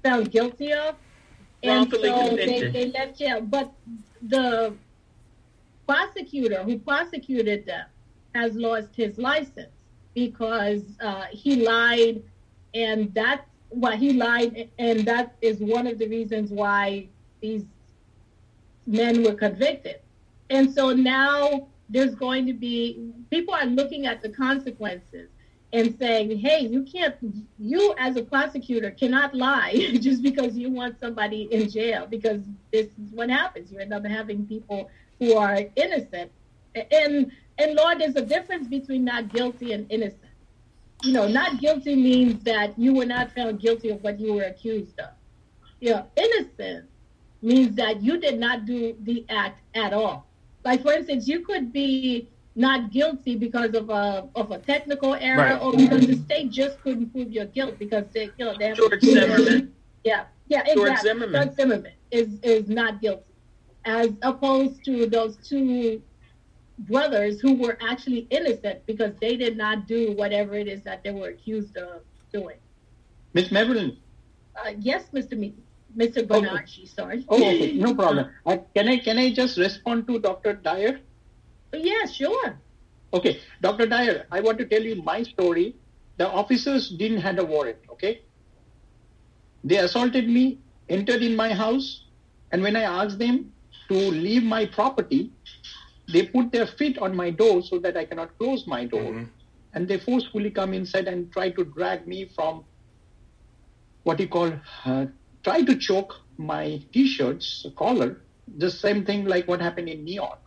found 0.03 0.31
guilty 0.31 0.73
of. 0.73 0.95
And 1.63 1.89
so 1.89 1.97
they, 1.97 2.69
they 2.69 2.91
left 2.91 3.17
jail. 3.17 3.41
But 3.41 3.71
the 4.21 4.73
prosecutor 5.87 6.63
who 6.63 6.77
prosecuted 6.79 7.65
them 7.65 7.85
has 8.35 8.55
lost 8.55 8.95
his 8.95 9.17
license 9.17 9.71
because 10.13 10.83
uh, 10.99 11.25
he 11.31 11.65
lied, 11.65 12.23
and 12.73 13.13
that's 13.13 13.45
why 13.69 13.95
he 13.95 14.13
lied, 14.13 14.69
and 14.79 15.05
that 15.05 15.35
is 15.41 15.59
one 15.59 15.87
of 15.87 15.97
the 15.99 16.07
reasons 16.07 16.51
why 16.51 17.07
these 17.41 17.65
men 18.85 19.23
were 19.23 19.33
convicted. 19.33 19.99
And 20.49 20.73
so 20.73 20.91
now 20.91 21.67
there's 21.89 22.15
going 22.15 22.45
to 22.47 22.53
be 22.53 23.11
people 23.29 23.53
are 23.53 23.65
looking 23.65 24.05
at 24.05 24.21
the 24.21 24.29
consequences 24.29 25.29
and 25.73 25.97
saying, 25.99 26.37
hey, 26.39 26.61
you 26.61 26.83
can't, 26.83 27.15
you 27.59 27.93
as 27.97 28.15
a 28.15 28.23
prosecutor 28.23 28.91
cannot 28.91 29.33
lie 29.35 29.73
just 30.01 30.23
because 30.23 30.57
you 30.57 30.69
want 30.69 30.99
somebody 30.99 31.43
in 31.51 31.69
jail, 31.69 32.07
because 32.09 32.41
this 32.71 32.85
is 32.85 33.11
what 33.11 33.29
happens. 33.29 33.71
You 33.71 33.79
end 33.79 33.93
up 33.93 34.05
having 34.05 34.45
people 34.45 34.89
who 35.19 35.35
are 35.35 35.59
innocent. 35.75 36.31
And, 36.73 37.31
and 37.57 37.75
Lord, 37.75 37.99
there's 37.99 38.15
a 38.15 38.25
difference 38.25 38.67
between 38.67 39.03
not 39.03 39.29
guilty 39.29 39.73
and 39.73 39.91
innocent. 39.91 40.21
You 41.03 41.13
know, 41.13 41.27
not 41.27 41.59
guilty 41.59 41.95
means 41.95 42.43
that 42.45 42.77
you 42.79 42.93
were 42.93 43.05
not 43.05 43.31
found 43.33 43.59
guilty 43.59 43.89
of 43.89 44.01
what 44.03 44.19
you 44.19 44.33
were 44.33 44.43
accused 44.43 44.99
of. 44.99 45.09
You 45.79 45.91
know, 45.91 46.07
innocent 46.15 46.89
means 47.41 47.75
that 47.75 48.01
you 48.01 48.19
did 48.19 48.39
not 48.39 48.65
do 48.65 48.95
the 49.01 49.25
act 49.29 49.61
at 49.75 49.93
all. 49.93 50.26
Like, 50.67 50.81
for 50.81 50.91
instance, 50.91 51.29
you 51.29 51.39
could 51.39 51.71
be 51.71 52.27
not 52.55 52.91
guilty 52.91 53.37
because 53.37 53.73
of 53.73 53.89
a 53.89 54.27
of 54.35 54.51
a 54.51 54.57
technical 54.57 55.13
error 55.13 55.37
right. 55.37 55.61
or 55.61 55.71
because 55.71 56.05
the 56.05 56.17
state 56.17 56.51
just 56.51 56.81
couldn't 56.81 57.11
prove 57.13 57.31
your 57.31 57.45
guilt 57.45 57.79
because 57.79 58.03
they 58.13 58.25
you 58.37 58.43
know 58.43 58.53
they 58.59 58.67
have 58.67 58.75
George 58.75 59.01
Zimmerman. 59.01 59.73
Yeah, 60.03 60.25
yeah, 60.49 60.59
exactly. 60.59 60.75
George 60.75 60.99
Zimmerman. 60.99 61.41
George 61.41 61.55
Zimmerman 61.55 61.93
is 62.11 62.39
is 62.41 62.67
not 62.67 62.99
guilty, 62.99 63.23
as 63.85 64.09
opposed 64.23 64.83
to 64.83 65.07
those 65.07 65.37
two 65.37 66.01
brothers 66.79 67.39
who 67.39 67.53
were 67.53 67.77
actually 67.81 68.27
innocent 68.29 68.85
because 68.85 69.13
they 69.21 69.37
did 69.37 69.55
not 69.55 69.87
do 69.87 70.11
whatever 70.17 70.55
it 70.55 70.67
is 70.67 70.83
that 70.83 71.01
they 71.01 71.11
were 71.11 71.29
accused 71.29 71.77
of 71.77 72.01
doing. 72.33 72.57
Miss 73.33 73.51
Marilyn. 73.51 73.95
Uh, 74.57 74.73
yes, 74.79 75.05
Mr. 75.13 75.37
Me- 75.37 75.55
Mr. 75.97 76.27
Bernardi, 76.27 76.61
okay. 76.61 76.85
sorry. 76.85 77.25
Oh, 77.27 77.35
okay. 77.35 77.73
no 77.85 77.95
problem. 77.95 78.29
Uh, 78.45 78.57
can 78.75 78.87
I 78.87 78.97
can 78.97 79.17
I 79.17 79.33
just 79.33 79.57
respond 79.57 80.07
to 80.07 80.19
Dr. 80.19 80.53
Dyer? 80.53 80.99
Yeah, 81.73 82.05
sure. 82.05 82.59
Okay, 83.13 83.39
Dr. 83.61 83.87
Dyer, 83.87 84.25
I 84.31 84.41
want 84.41 84.57
to 84.59 84.65
tell 84.65 84.81
you 84.81 85.01
my 85.01 85.23
story. 85.23 85.75
The 86.17 86.27
officers 86.27 86.89
didn't 86.89 87.21
have 87.21 87.39
a 87.39 87.45
warrant, 87.45 87.77
okay? 87.91 88.21
They 89.63 89.77
assaulted 89.77 90.27
me, 90.29 90.59
entered 90.89 91.21
in 91.21 91.35
my 91.35 91.53
house, 91.53 92.03
and 92.51 92.61
when 92.61 92.75
I 92.75 92.83
asked 92.83 93.19
them 93.19 93.51
to 93.89 93.95
leave 93.95 94.43
my 94.43 94.65
property, 94.65 95.31
they 96.11 96.25
put 96.25 96.51
their 96.51 96.67
feet 96.67 96.97
on 96.99 97.15
my 97.15 97.29
door 97.29 97.61
so 97.61 97.79
that 97.79 97.97
I 97.97 98.05
cannot 98.05 98.37
close 98.37 98.65
my 98.67 98.85
door. 98.85 99.01
Mm-hmm. 99.01 99.23
And 99.73 99.87
they 99.87 99.99
forcefully 99.99 100.49
come 100.49 100.73
inside 100.73 101.07
and 101.07 101.31
try 101.31 101.49
to 101.51 101.63
drag 101.63 102.07
me 102.07 102.29
from 102.33 102.63
what 104.03 104.19
you 104.19 104.27
call, 104.27 104.53
uh, 104.85 105.05
try 105.47 105.61
to 105.63 105.75
choke 105.77 106.13
my 106.37 106.81
t-shirts 106.91 107.65
collar, 107.77 108.21
the 108.57 108.69
same 108.69 109.05
thing 109.05 109.23
like 109.25 109.47
what 109.47 109.61
happened 109.61 109.87
in 109.87 110.03
New 110.03 110.15
York 110.15 110.43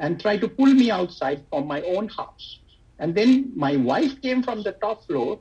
and 0.00 0.20
tried 0.20 0.40
to 0.40 0.48
pull 0.48 0.72
me 0.82 0.90
outside 0.90 1.44
from 1.50 1.68
my 1.68 1.80
own 1.82 2.08
house. 2.08 2.58
And 2.98 3.14
then 3.14 3.52
my 3.54 3.76
wife 3.76 4.20
came 4.22 4.42
from 4.42 4.64
the 4.64 4.72
top 4.72 5.06
floor. 5.06 5.38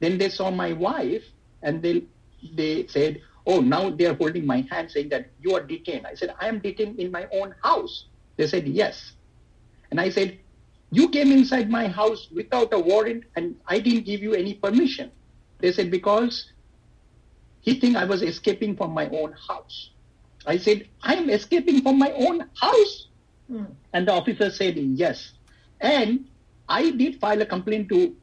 Then 0.00 0.18
they 0.18 0.28
saw 0.28 0.50
my 0.50 0.72
wife 0.74 1.24
and 1.62 1.82
they 1.82 2.02
they 2.60 2.86
said, 2.88 3.22
Oh, 3.46 3.60
now 3.60 3.88
they 3.88 4.04
are 4.04 4.14
holding 4.14 4.44
my 4.44 4.60
hand 4.70 4.90
saying 4.90 5.08
that 5.08 5.30
you 5.40 5.54
are 5.56 5.62
detained. 5.62 6.06
I 6.06 6.14
said, 6.14 6.34
I 6.38 6.48
am 6.48 6.58
detained 6.58 7.00
in 7.00 7.10
my 7.10 7.26
own 7.32 7.54
house. 7.62 8.04
They 8.36 8.46
said, 8.46 8.68
Yes. 8.68 9.12
And 9.90 9.98
I 9.98 10.10
said, 10.10 10.38
You 10.90 11.08
came 11.08 11.32
inside 11.32 11.70
my 11.70 11.88
house 11.88 12.28
without 12.34 12.74
a 12.74 12.78
warrant 12.78 13.24
and 13.34 13.56
I 13.66 13.78
didn't 13.80 14.04
give 14.04 14.20
you 14.20 14.34
any 14.34 14.54
permission. 14.54 15.10
They 15.60 15.72
said, 15.72 15.90
Because 15.90 16.52
he 17.60 17.78
think 17.80 17.96
I 17.96 18.04
was 18.04 18.22
escaping 18.22 18.76
from 18.76 18.92
my 18.92 19.08
own 19.08 19.32
house. 19.32 19.90
I 20.46 20.56
said, 20.56 20.88
I 21.02 21.14
am 21.14 21.28
escaping 21.30 21.82
from 21.82 21.98
my 21.98 22.12
own 22.12 22.48
house. 22.60 23.08
Mm. 23.50 23.66
And 23.92 24.08
the 24.08 24.12
officer 24.12 24.50
said 24.50 24.76
yes. 24.76 25.32
And 25.80 26.26
I 26.68 26.90
did 26.90 27.20
file 27.20 27.40
a 27.42 27.46
complaint 27.46 27.88
to 27.90 28.14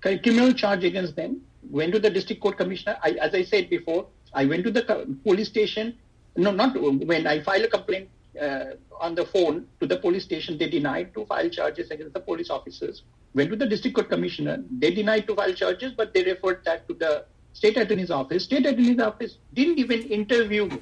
criminal 0.00 0.52
charge 0.52 0.84
against 0.84 1.16
them. 1.16 1.42
Went 1.70 1.92
to 1.92 1.98
the 1.98 2.10
district 2.10 2.42
court 2.42 2.56
commissioner. 2.56 2.96
I, 3.02 3.10
as 3.12 3.34
I 3.34 3.42
said 3.42 3.68
before, 3.68 4.06
I 4.32 4.46
went 4.46 4.64
to 4.64 4.70
the 4.70 5.16
police 5.24 5.48
station. 5.48 5.96
No, 6.36 6.50
not 6.50 6.80
when 6.80 7.26
I 7.26 7.42
filed 7.42 7.64
a 7.64 7.68
complaint 7.68 8.08
uh, 8.40 8.76
on 9.00 9.14
the 9.14 9.26
phone 9.26 9.66
to 9.80 9.86
the 9.86 9.98
police 9.98 10.24
station. 10.24 10.56
They 10.56 10.68
denied 10.68 11.12
to 11.14 11.26
file 11.26 11.50
charges 11.50 11.90
against 11.90 12.14
the 12.14 12.20
police 12.20 12.50
officers. 12.50 13.02
Went 13.34 13.50
to 13.50 13.56
the 13.56 13.66
district 13.66 13.96
court 13.96 14.08
commissioner. 14.08 14.62
They 14.70 14.92
denied 14.92 15.26
to 15.28 15.34
file 15.34 15.52
charges, 15.52 15.92
but 15.92 16.14
they 16.14 16.22
referred 16.24 16.64
that 16.64 16.88
to 16.88 16.94
the 16.94 17.24
state 17.52 17.76
attorney's 17.76 18.10
office. 18.10 18.44
State 18.44 18.66
attorney's 18.66 19.00
office 19.00 19.38
didn't 19.54 19.78
even 19.78 20.02
interview 20.02 20.66
me, 20.66 20.78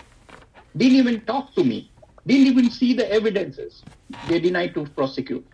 didn't 0.76 0.98
even 0.98 1.20
talk 1.22 1.54
to 1.54 1.64
me 1.64 1.90
didn't 2.28 2.46
even 2.46 2.70
see 2.70 2.92
the 2.92 3.10
evidences. 3.10 3.82
They 4.28 4.38
denied 4.38 4.74
to 4.74 4.84
prosecute. 4.98 5.46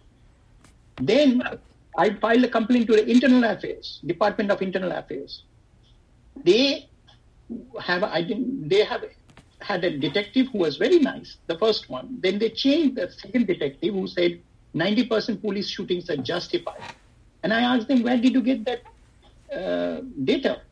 Then 0.96 1.42
I 1.96 2.14
filed 2.14 2.44
a 2.44 2.48
complaint 2.48 2.88
to 2.88 2.94
the 2.96 3.08
Internal 3.08 3.44
Affairs, 3.44 4.00
Department 4.04 4.50
of 4.50 4.60
Internal 4.60 4.90
Affairs. 4.92 5.44
They 6.44 6.88
have 7.80 8.02
I 8.02 8.22
didn't, 8.22 8.68
they 8.68 8.84
have 8.84 9.04
had 9.60 9.84
a 9.84 9.96
detective 9.96 10.48
who 10.52 10.58
was 10.58 10.76
very 10.76 10.98
nice, 10.98 11.36
the 11.46 11.56
first 11.58 11.88
one. 11.88 12.18
Then 12.20 12.38
they 12.38 12.50
changed 12.50 12.96
the 12.96 13.10
second 13.10 13.46
detective 13.46 13.94
who 13.94 14.06
said 14.08 14.40
90% 14.74 15.40
police 15.40 15.68
shootings 15.68 16.10
are 16.10 16.16
justified. 16.16 16.82
And 17.44 17.52
I 17.52 17.60
asked 17.60 17.86
them, 17.86 18.02
where 18.02 18.16
did 18.16 18.32
you 18.34 18.42
get 18.42 18.64
that 18.64 18.82
uh, 19.56 20.00
data? 20.24 20.62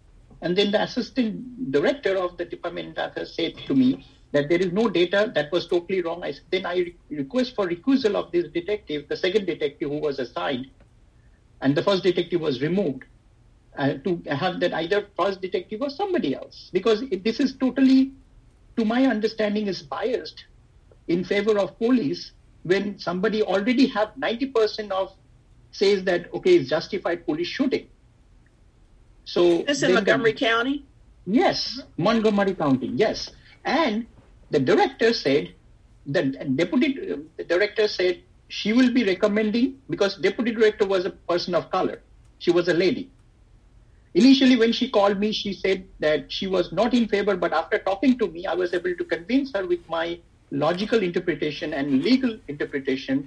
And 0.43 0.59
then 0.59 0.73
the 0.73 0.83
assistant 0.83 1.71
director 1.71 2.17
of 2.19 2.37
the 2.37 2.45
department 2.45 2.99
said 3.25 3.57
to 3.67 3.75
me 3.75 4.05
that 4.33 4.49
there 4.49 4.59
is 4.59 4.73
no 4.73 4.89
data. 4.89 5.31
That 5.35 5.53
was 5.53 5.69
totally 5.69 6.03
wrong. 6.03 6.25
I, 6.25 6.35
then 6.51 6.67
I 6.67 6.93
request 7.11 7.55
for 7.55 7.69
recusal 7.69 8.17
of 8.17 8.33
this 8.33 8.49
detective, 8.53 9.09
the 9.09 9.17
second 9.17 9.47
detective 9.47 9.89
who 9.89 9.99
was 9.99 10.19
assigned, 10.19 10.67
and 11.61 11.77
the 11.77 11.83
first 11.83 12.03
detective 12.03 12.41
was 12.41 12.61
removed 12.61 13.05
uh, 13.79 13.95
to 14.05 14.21
have 14.29 14.59
that 14.61 14.75
either 14.75 15.07
first 15.17 15.41
detective 15.41 15.81
or 15.81 15.91
somebody 15.91 16.35
else 16.35 16.71
because 16.73 17.03
it, 17.03 17.23
this 17.23 17.39
is 17.39 17.55
totally, 17.57 18.11
to 18.77 18.85
my 18.85 19.07
understanding, 19.07 19.69
is 19.69 19.81
biased 19.83 20.45
in 21.07 21.25
favor 21.25 21.57
of 21.57 21.79
police 21.79 22.33
when 22.65 22.99
somebody 22.99 23.43
already 23.43 23.87
have 23.87 24.13
90% 24.21 24.91
of 24.91 25.13
says 25.71 26.05
that 26.05 26.33
okay 26.35 26.57
it's 26.57 26.69
justified 26.69 27.25
police 27.25 27.49
shooting 27.49 27.89
so 29.25 29.63
this 29.63 29.83
in 29.83 29.95
Montgomery 29.95 30.33
County? 30.33 30.85
Yes, 31.27 31.81
Montgomery 31.97 32.55
County, 32.55 32.89
yes. 32.89 33.31
And 33.65 34.07
the 34.51 34.59
director 34.59 35.13
said, 35.13 35.55
the 36.07 36.23
deputy 36.57 36.95
the 37.37 37.45
director 37.45 37.87
said 37.87 38.23
she 38.49 38.73
will 38.73 38.93
be 38.93 39.05
recommending, 39.05 39.79
because 39.89 40.17
deputy 40.17 40.53
director 40.53 40.85
was 40.85 41.07
a 41.07 41.11
person 41.11 41.55
of 41.55 41.71
color. 41.71 42.03
She 42.39 42.51
was 42.51 42.69
a 42.69 42.75
lady. 42.75 43.11
Initially, 44.15 44.57
when 44.57 44.73
she 44.73 44.91
called 44.91 45.19
me, 45.19 45.33
she 45.33 45.55
said 45.55 45.87
that 46.01 46.31
she 46.31 46.47
was 46.47 46.71
not 46.71 46.93
in 46.93 47.09
favor, 47.09 47.35
but 47.35 47.53
after 47.53 47.79
talking 47.79 48.19
to 48.19 48.27
me, 48.27 48.47
I 48.47 48.55
was 48.55 48.75
able 48.75 48.95
to 48.95 49.05
convince 49.05 49.55
her 49.55 49.67
with 49.67 49.89
my 49.89 50.19
logical 50.51 51.03
interpretation 51.03 51.73
and 51.73 52.03
legal 52.03 52.39
interpretation. 52.47 53.27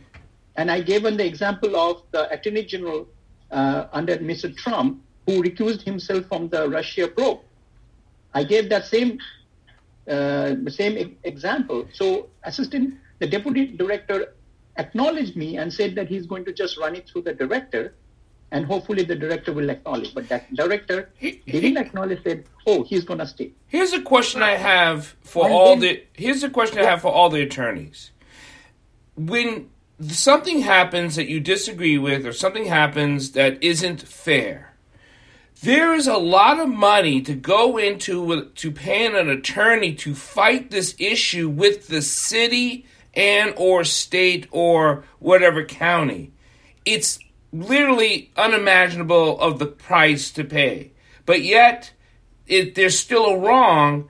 And 0.58 0.70
I 0.70 0.82
gave 0.82 1.02
her 1.04 1.12
the 1.12 1.26
example 1.26 1.76
of 1.76 2.04
the 2.12 2.32
Attorney 2.32 2.66
General 2.66 3.08
uh, 3.50 3.88
under 3.93 4.18
Mr. 4.18 4.56
Trump, 4.56 5.02
who 5.26 5.42
recused 5.42 5.82
himself 5.82 6.26
from 6.26 6.50
the 6.50 6.70
Russia 6.70 7.08
probe. 7.08 7.40
I 8.34 8.44
gave 8.44 8.70
that 8.70 8.86
same 8.86 9.20
uh, 10.08 10.56
same 10.68 11.18
example. 11.24 11.88
So, 11.94 12.30
assistant, 12.44 12.96
the 13.20 13.28
deputy 13.28 13.66
director 13.66 14.36
acknowledged 14.78 15.36
me 15.36 15.58
and 15.58 15.74
said 15.74 15.96
that 15.96 16.08
he's 16.08 16.26
going 16.28 16.46
to 16.46 16.54
just 16.54 16.78
run 16.78 16.96
it 16.96 17.10
through 17.10 17.24
the 17.24 17.34
director, 17.34 17.96
and 18.52 18.66
hopefully 18.66 19.04
the 19.04 19.16
director 19.16 19.52
will 19.54 19.70
acknowledge. 19.70 20.14
But 20.14 20.30
that 20.30 20.54
director 20.54 21.10
didn't 21.20 21.78
acknowledge. 21.78 22.24
Said, 22.24 22.46
"Oh, 22.68 22.84
he's 22.84 23.04
going 23.04 23.20
to 23.20 23.28
stay." 23.28 23.54
Here's 23.68 23.94
a 23.94 24.02
question 24.02 24.44
I 24.44 24.52
have 24.52 25.16
for 25.22 25.46
and 25.46 25.54
all 25.54 25.70
then, 25.76 25.80
the. 25.80 26.04
Here's 26.14 26.44
a 26.44 26.50
question 26.50 26.80
I 26.80 26.84
have 26.84 27.02
for 27.02 27.12
all 27.12 27.30
the 27.30 27.42
attorneys. 27.42 28.12
When 29.16 29.70
something 30.02 30.60
happens 30.60 31.16
that 31.16 31.30
you 31.30 31.40
disagree 31.40 31.98
with, 31.98 32.26
or 32.26 32.34
something 32.34 32.66
happens 32.66 33.32
that 33.32 33.64
isn't 33.64 34.02
fair 34.02 34.64
there 35.62 35.93
is 35.93 36.08
a 36.08 36.18
lot 36.18 36.60
of 36.60 36.70
money 36.70 37.22
to 37.22 37.34
go 37.34 37.78
into 37.78 38.45
to 38.56 38.72
paying 38.72 39.16
an 39.16 39.30
attorney 39.30 39.95
to 39.95 40.14
fight 40.14 40.70
this 40.70 40.95
issue 40.99 41.49
with 41.49 41.88
the 41.88 42.01
city 42.01 42.86
and 43.14 43.53
or 43.58 43.84
state 43.84 44.47
or 44.51 45.06
whatever 45.20 45.64
county. 45.64 46.34
It's 46.84 47.20
literally 47.53 48.32
unimaginable 48.36 49.39
of 49.39 49.60
the 49.60 49.66
price 49.66 50.30
to 50.32 50.43
pay. 50.43 50.91
But 51.26 51.41
yet 51.41 51.93
it, 52.47 52.76
there's 52.76 52.99
still 52.99 53.26
a 53.26 53.39
wrong 53.39 54.10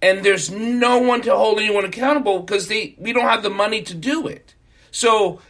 and 0.00 0.24
there's 0.24 0.50
no 0.50 0.98
one 0.98 1.20
to 1.22 1.34
hold 1.34 1.58
anyone 1.58 1.84
accountable 1.84 2.40
because 2.40 2.68
they 2.68 2.94
we 2.98 3.12
don't 3.12 3.28
have 3.28 3.42
the 3.42 3.50
money 3.50 3.82
to 3.82 3.94
do 3.94 4.26
it. 4.26 4.54
So 4.90 5.40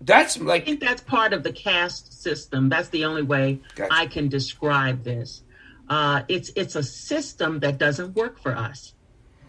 that's 0.00 0.38
like 0.38 0.62
I 0.62 0.64
think 0.64 0.80
that's 0.80 1.02
part 1.02 1.32
of 1.32 1.42
the 1.42 1.52
caste 1.52 2.22
system. 2.22 2.68
That's 2.68 2.88
the 2.88 3.04
only 3.04 3.22
way 3.22 3.60
gotcha. 3.74 3.92
I 3.92 4.06
can 4.06 4.28
describe 4.28 5.04
this. 5.04 5.42
Uh, 5.88 6.22
it's 6.28 6.50
it's 6.56 6.76
a 6.76 6.82
system 6.82 7.60
that 7.60 7.78
doesn't 7.78 8.14
work 8.14 8.38
for 8.38 8.56
us, 8.56 8.94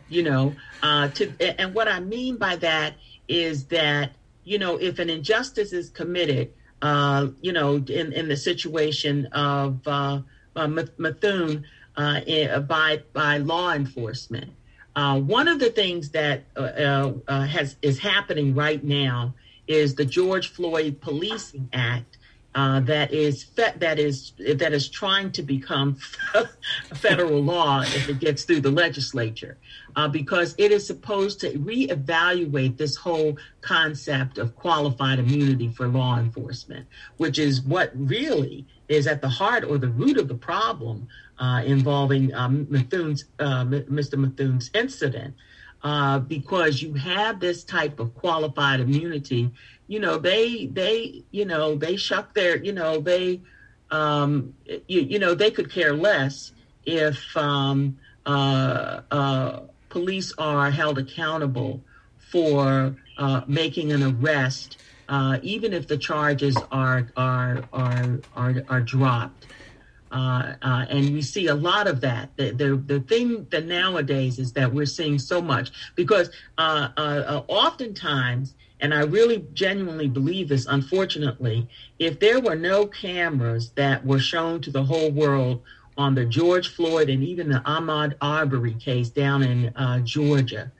you 0.09 0.23
know. 0.23 0.53
Uh, 0.83 1.07
to 1.09 1.31
and 1.59 1.73
what 1.73 1.87
I 1.87 1.99
mean 1.99 2.37
by 2.37 2.57
that 2.57 2.95
is 3.27 3.65
that 3.65 4.11
you 4.43 4.59
know 4.59 4.77
if 4.77 4.99
an 4.99 5.09
injustice 5.09 5.71
is 5.71 5.89
committed, 5.89 6.51
uh, 6.81 7.27
you 7.41 7.53
know, 7.53 7.75
in 7.75 8.11
in 8.11 8.27
the 8.27 8.37
situation 8.37 9.27
of 9.27 9.87
uh, 9.87 10.21
uh, 10.55 10.67
Methuen 10.67 11.65
uh, 11.95 12.59
by 12.61 13.03
by 13.13 13.37
law 13.37 13.71
enforcement, 13.71 14.51
uh, 14.95 15.19
one 15.19 15.47
of 15.47 15.59
the 15.59 15.69
things 15.69 16.09
that 16.09 16.43
uh, 16.57 17.13
uh, 17.27 17.45
has 17.45 17.77
is 17.81 17.99
happening 17.99 18.53
right 18.53 18.83
now 18.83 19.33
is 19.67 19.95
the 19.95 20.05
George 20.05 20.49
Floyd 20.49 21.01
Policing 21.01 21.69
Act 21.73 22.17
uh, 22.53 22.81
that 22.81 23.13
is 23.13 23.43
fe- 23.43 23.73
that 23.77 23.97
is 23.97 24.33
that 24.57 24.73
is 24.73 24.89
trying 24.89 25.31
to 25.31 25.41
become 25.41 25.95
federal 26.95 27.41
law 27.41 27.81
if 27.81 28.09
it 28.09 28.19
gets 28.19 28.43
through 28.43 28.59
the 28.59 28.69
legislature, 28.69 29.57
uh, 29.95 30.07
because 30.07 30.53
it 30.57 30.71
is 30.71 30.85
supposed 30.85 31.39
to 31.39 31.51
reevaluate 31.59 32.75
this 32.75 32.97
whole 32.97 33.37
concept 33.61 34.37
of 34.37 34.53
qualified 34.55 35.17
immunity 35.19 35.69
for 35.69 35.87
law 35.87 36.19
enforcement, 36.19 36.85
which 37.17 37.39
is 37.39 37.61
what 37.61 37.91
really 37.95 38.65
is 38.89 39.07
at 39.07 39.21
the 39.21 39.29
heart 39.29 39.63
or 39.63 39.77
the 39.77 39.87
root 39.87 40.17
of 40.17 40.27
the 40.27 40.35
problem 40.35 41.07
uh, 41.39 41.61
involving 41.65 42.33
um, 42.33 42.65
Metheun's, 42.65 43.25
uh, 43.39 43.63
Mr. 43.63 44.15
Metheuen's 44.15 44.69
incident 44.73 45.33
uh, 45.83 46.19
because 46.19 46.81
you 46.81 46.93
have 46.93 47.39
this 47.39 47.63
type 47.63 47.99
of 47.99 48.13
qualified 48.15 48.79
immunity. 48.79 49.51
You 49.87 49.99
know, 49.99 50.17
they 50.17 50.67
they 50.67 51.23
you 51.31 51.45
know 51.45 51.75
they 51.75 51.95
shuck 51.95 52.33
their 52.33 52.57
you 52.57 52.73
know 52.73 52.99
they 52.99 53.41
um, 53.89 54.53
you, 54.87 55.01
you 55.01 55.19
know 55.19 55.33
they 55.33 55.51
could 55.51 55.71
care 55.71 55.93
less 55.93 56.51
if 56.85 57.35
um, 57.35 57.97
uh, 58.25 59.01
uh, 59.11 59.59
police 59.89 60.33
are 60.37 60.71
held 60.71 60.97
accountable 60.97 61.81
for 62.17 62.95
uh, 63.17 63.41
making 63.47 63.91
an 63.91 64.03
arrest, 64.03 64.77
uh, 65.09 65.37
even 65.43 65.73
if 65.73 65.87
the 65.87 65.97
charges 65.97 66.55
are 66.71 67.07
are 67.17 67.63
are 67.73 68.19
are, 68.35 68.55
are 68.69 68.81
dropped. 68.81 69.47
Uh, 70.11 70.55
uh, 70.61 70.85
and 70.89 71.13
we 71.13 71.21
see 71.21 71.47
a 71.47 71.55
lot 71.55 71.87
of 71.87 72.01
that. 72.01 72.35
The, 72.35 72.51
the, 72.51 72.75
the 72.75 72.99
thing 72.99 73.47
that 73.49 73.65
nowadays 73.65 74.39
is 74.39 74.51
that 74.53 74.73
we're 74.73 74.85
seeing 74.85 75.17
so 75.17 75.41
much 75.41 75.71
because 75.95 76.29
uh, 76.57 76.89
uh, 76.97 76.99
uh, 76.99 77.43
oftentimes, 77.47 78.55
and 78.81 78.93
I 78.93 79.03
really 79.03 79.45
genuinely 79.53 80.09
believe 80.09 80.49
this, 80.49 80.65
unfortunately, 80.65 81.67
if 81.97 82.19
there 82.19 82.41
were 82.41 82.55
no 82.55 82.87
cameras 82.87 83.69
that 83.75 84.05
were 84.05 84.19
shown 84.19 84.61
to 84.61 84.71
the 84.71 84.83
whole 84.83 85.11
world 85.11 85.61
on 85.97 86.15
the 86.15 86.25
George 86.25 86.69
Floyd 86.69 87.09
and 87.09 87.23
even 87.23 87.49
the 87.49 87.59
Ahmaud 87.59 88.15
Arbery 88.21 88.73
case 88.73 89.09
down 89.09 89.43
in 89.43 89.73
Georgia, 90.03 90.71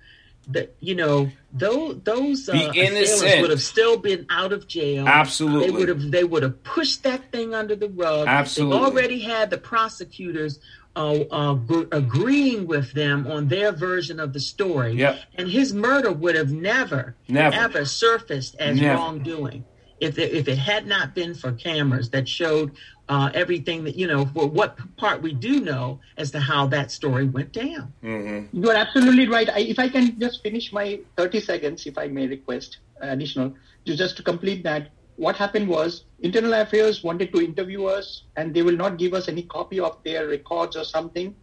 that 0.48 0.76
you 0.80 0.96
know 0.96 1.30
those 1.54 2.02
those 2.04 2.50
uh, 2.50 2.54
assailants 2.54 3.42
would 3.42 3.50
have 3.50 3.62
still 3.62 3.98
been 3.98 4.26
out 4.30 4.54
of 4.54 4.68
jail. 4.68 5.08
Absolutely, 5.08 5.68
they 5.68 5.74
would 5.74 5.90
have 5.90 6.12
they 6.12 6.24
would 6.24 6.44
have 6.44 6.64
pushed 6.64 7.04
that 7.04 7.32
thing 7.32 7.54
under 7.54 7.76
the 7.76 7.90
rug. 7.90 8.28
Absolutely, 8.28 8.78
they 8.78 8.86
already 8.86 9.20
had 9.20 9.50
the 9.50 9.58
prosecutors 9.58 10.60
uh, 10.96 11.14
uh, 11.32 11.58
agreeing 11.92 12.68
with 12.68 12.94
them 12.94 13.28
on 13.28 13.48
their 13.48 13.72
version 13.72 14.20
of 14.20 14.34
the 14.34 14.40
story. 14.40 14.94
Yep. 14.94 15.20
and 15.36 15.50
his 15.50 15.74
murder 15.74 16.12
would 16.12 16.36
have 16.36 16.52
never, 16.52 17.16
never 17.28 17.56
ever 17.56 17.86
surfaced 17.86 18.56
as 18.56 18.80
never. 18.80 18.98
wrongdoing 18.98 19.66
if 20.02 20.18
it, 20.18 20.34
if 20.34 20.48
it 20.48 20.58
had 20.58 20.88
not 20.88 21.14
been 21.14 21.36
for 21.36 21.54
cameras 21.54 22.10
that 22.10 22.28
showed 22.28 22.72
uh, 23.12 23.30
everything 23.34 23.84
that 23.84 23.96
you 23.96 24.08
know 24.08 24.26
for 24.26 24.48
what 24.48 24.78
part 24.96 25.22
we 25.22 25.34
do 25.34 25.60
know 25.60 26.00
as 26.18 26.32
to 26.32 26.40
how 26.40 26.66
that 26.68 26.90
story 26.90 27.26
went 27.26 27.52
down. 27.52 27.92
Mm-hmm. 28.02 28.64
You 28.64 28.72
are 28.72 28.76
absolutely 28.76 29.28
right. 29.28 29.50
I, 29.50 29.60
if 29.60 29.80
I 29.80 29.90
can 29.90 30.18
just 30.18 30.42
finish 30.42 30.72
my 30.72 31.02
30 31.18 31.42
seconds, 31.42 31.86
if 31.86 31.98
I 31.98 32.08
may 32.08 32.28
request 32.28 32.78
additional, 33.02 33.54
to 33.86 33.98
just 33.98 34.16
to 34.18 34.24
complete 34.24 34.64
that. 34.64 34.92
What 35.18 35.36
happened 35.36 35.68
was 35.68 36.06
Internal 36.22 36.54
Affairs 36.54 37.04
wanted 37.04 37.34
to 37.34 37.42
interview 37.42 37.84
us, 37.86 38.24
and 38.38 38.54
they 38.54 38.64
will 38.64 38.78
not 38.78 38.98
give 38.98 39.14
us 39.14 39.28
any 39.28 39.44
copy 39.44 39.80
of 39.80 39.98
their 40.06 40.28
records 40.28 40.78
or 40.78 40.86
something, 40.86 41.36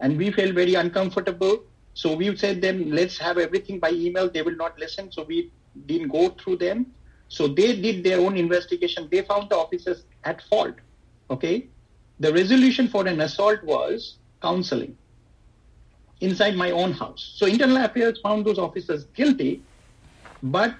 and 0.00 0.18
we 0.18 0.32
felt 0.32 0.54
very 0.54 0.74
uncomfortable. 0.74 1.62
So 1.94 2.14
we 2.14 2.36
said 2.36 2.60
them, 2.60 2.90
let's 2.90 3.16
have 3.18 3.38
everything 3.38 3.78
by 3.78 3.90
email. 3.90 4.28
They 4.28 4.42
will 4.42 4.56
not 4.56 4.76
listen, 4.76 5.12
so 5.12 5.22
we 5.22 5.52
didn't 5.86 6.08
go 6.08 6.30
through 6.30 6.56
them. 6.56 6.86
So 7.28 7.46
they 7.46 7.80
did 7.80 8.02
their 8.02 8.18
own 8.18 8.36
investigation. 8.36 9.08
They 9.10 9.22
found 9.22 9.50
the 9.50 9.56
officers 9.56 10.04
at 10.24 10.42
fault. 10.42 10.74
Okay. 11.32 11.68
The 12.20 12.32
resolution 12.32 12.88
for 12.88 13.06
an 13.06 13.20
assault 13.22 13.64
was 13.64 14.16
counseling 14.42 14.96
inside 16.20 16.54
my 16.56 16.70
own 16.70 16.92
house. 16.92 17.32
So 17.36 17.46
internal 17.46 17.78
affairs 17.78 18.20
found 18.22 18.44
those 18.44 18.58
officers 18.58 19.04
guilty, 19.14 19.62
but 20.42 20.74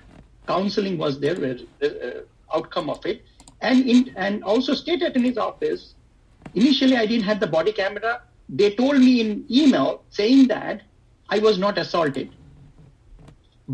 counseling 0.46 0.98
was 0.98 1.18
there, 1.18 1.34
the 1.34 1.56
uh, 1.82 2.56
outcome 2.56 2.90
of 2.90 3.04
it. 3.06 3.24
And 3.60 3.88
in, 3.88 4.12
and 4.16 4.44
also 4.44 4.74
state 4.74 5.02
attorney's 5.02 5.38
office, 5.38 5.94
initially 6.54 6.96
I 6.96 7.06
didn't 7.06 7.24
have 7.24 7.40
the 7.40 7.46
body 7.46 7.72
camera. 7.72 8.22
They 8.48 8.74
told 8.74 8.98
me 8.98 9.20
in 9.20 9.44
email 9.50 10.04
saying 10.10 10.48
that 10.48 10.82
I 11.30 11.38
was 11.38 11.58
not 11.58 11.78
assaulted. 11.78 12.30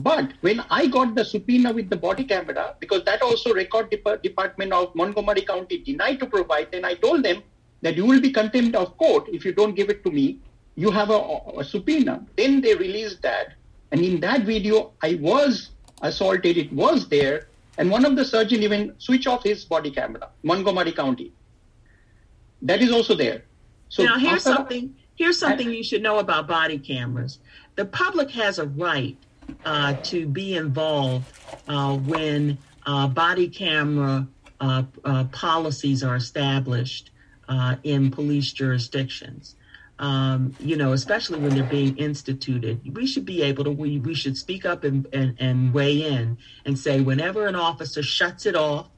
But 0.03 0.35
when 0.43 0.61
I 0.71 0.87
got 0.87 1.15
the 1.17 1.25
subpoena 1.25 1.73
with 1.73 1.91
the 1.91 1.97
body 1.97 2.23
camera, 2.23 2.77
because 2.79 3.03
that 3.05 3.21
also 3.21 3.53
record 3.53 3.91
Dep- 3.91 4.23
department 4.23 4.73
of 4.73 4.95
Montgomery 4.95 5.43
County 5.43 5.79
denied 5.79 6.21
to 6.21 6.27
provide, 6.27 6.71
then 6.71 6.85
I 6.85 6.95
told 6.95 7.25
them 7.25 7.43
that 7.83 7.97
you 7.97 8.07
will 8.07 8.21
be 8.21 8.31
contempt 8.31 8.77
of 8.77 8.97
court 8.97 9.29
if 9.29 9.45
you 9.45 9.53
don't 9.53 9.75
give 9.75 9.91
it 9.91 10.05
to 10.05 10.11
me. 10.11 10.39
You 10.77 10.93
have 10.93 11.11
a, 11.11 11.41
a 11.59 11.65
subpoena. 11.65 12.25
Then 12.37 12.61
they 12.61 12.77
released 12.77 13.23
that. 13.23 13.55
And 13.91 14.01
in 14.01 14.21
that 14.21 14.43
video, 14.43 14.93
I 15.03 15.15
was 15.21 15.71
assaulted. 16.03 16.57
It 16.57 16.73
was 16.73 17.09
there. 17.09 17.49
And 17.77 17.91
one 17.91 18.05
of 18.05 18.15
the 18.15 18.25
surgeon 18.25 18.63
even 18.63 18.95
switch 18.99 19.27
off 19.27 19.43
his 19.43 19.65
body 19.65 19.91
camera, 19.91 20.29
Montgomery 20.45 20.93
County. 20.93 21.33
That 22.63 22.83
is 22.83 22.93
also 22.93 23.17
there. 23.17 23.43
So 23.89 24.05
now 24.05 24.19
here's 24.19 24.45
something. 24.45 24.95
Here's 25.17 25.39
something 25.39 25.73
you 25.73 25.83
should 25.83 26.03
know 26.03 26.19
about 26.19 26.47
body 26.47 26.79
cameras. 26.79 27.41
The 27.75 27.85
public 27.85 28.31
has 28.31 28.61
a 28.61 28.67
right 28.67 29.17
uh, 29.65 29.95
to 29.95 30.27
be 30.27 30.57
involved 30.57 31.27
uh, 31.69 31.97
when 31.97 32.59
uh, 32.87 33.07
body 33.09 33.49
camera 33.49 34.27
uh, 34.61 34.83
uh, 35.05 35.25
policies 35.25 36.03
are 36.03 36.17
established 36.17 37.11
in 37.83 38.11
police 38.11 38.53
jurisdictions. 38.53 39.55
Um, 39.99 40.55
you 40.61 40.77
know, 40.77 40.93
especially 40.93 41.41
when 41.41 41.55
they're 41.55 41.65
being 41.65 41.97
instituted, 41.97 42.95
we 42.95 43.07
should 43.07 43.25
be 43.25 43.43
able 43.43 43.65
to, 43.65 43.71
we, 43.71 43.99
we 43.99 44.15
should 44.15 44.37
speak 44.37 44.65
up 44.65 44.85
and, 44.85 45.09
and, 45.13 45.35
and 45.41 45.75
weigh 45.75 46.03
in 46.05 46.39
and 46.65 46.79
say, 46.79 47.01
whenever 47.01 47.47
an 47.47 47.57
officer 47.57 48.03
shuts 48.03 48.47
it 48.47 48.55
off, 48.55 48.89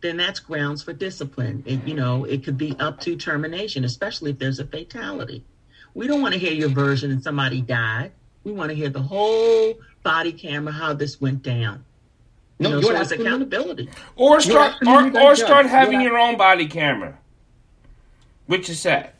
then 0.00 0.16
that's 0.16 0.40
grounds 0.40 0.82
for 0.82 0.94
discipline. 0.94 1.62
It, 1.66 1.86
you 1.86 1.94
know, 1.94 2.24
it 2.24 2.42
could 2.42 2.56
be 2.56 2.74
up 2.78 3.00
to 3.00 3.16
termination, 3.16 3.84
especially 3.84 4.30
if 4.30 4.38
there's 4.38 4.60
a 4.60 4.66
fatality. 4.66 5.44
We 5.92 6.06
don't 6.06 6.22
want 6.22 6.32
to 6.32 6.40
hear 6.40 6.52
your 6.52 6.70
version 6.70 7.10
and 7.10 7.22
somebody 7.22 7.60
died. 7.60 8.12
We 8.44 8.52
want 8.52 8.70
to 8.70 8.74
hear 8.74 8.88
the 8.88 9.02
whole 9.02 9.74
body 10.02 10.32
camera 10.32 10.72
how 10.72 10.94
this 10.94 11.20
went 11.20 11.42
down. 11.42 11.84
You 12.58 12.68
no, 12.68 12.74
know, 12.74 12.80
so 12.82 13.00
it's 13.00 13.10
accountability. 13.10 13.88
Or 14.16 14.40
start 14.40 14.74
or, 14.86 15.18
or 15.18 15.36
start 15.36 15.66
having 15.66 16.00
your 16.00 16.18
own 16.18 16.36
body 16.36 16.66
camera. 16.66 17.18
Which 18.46 18.68
is 18.68 18.80
sad. 18.80 19.12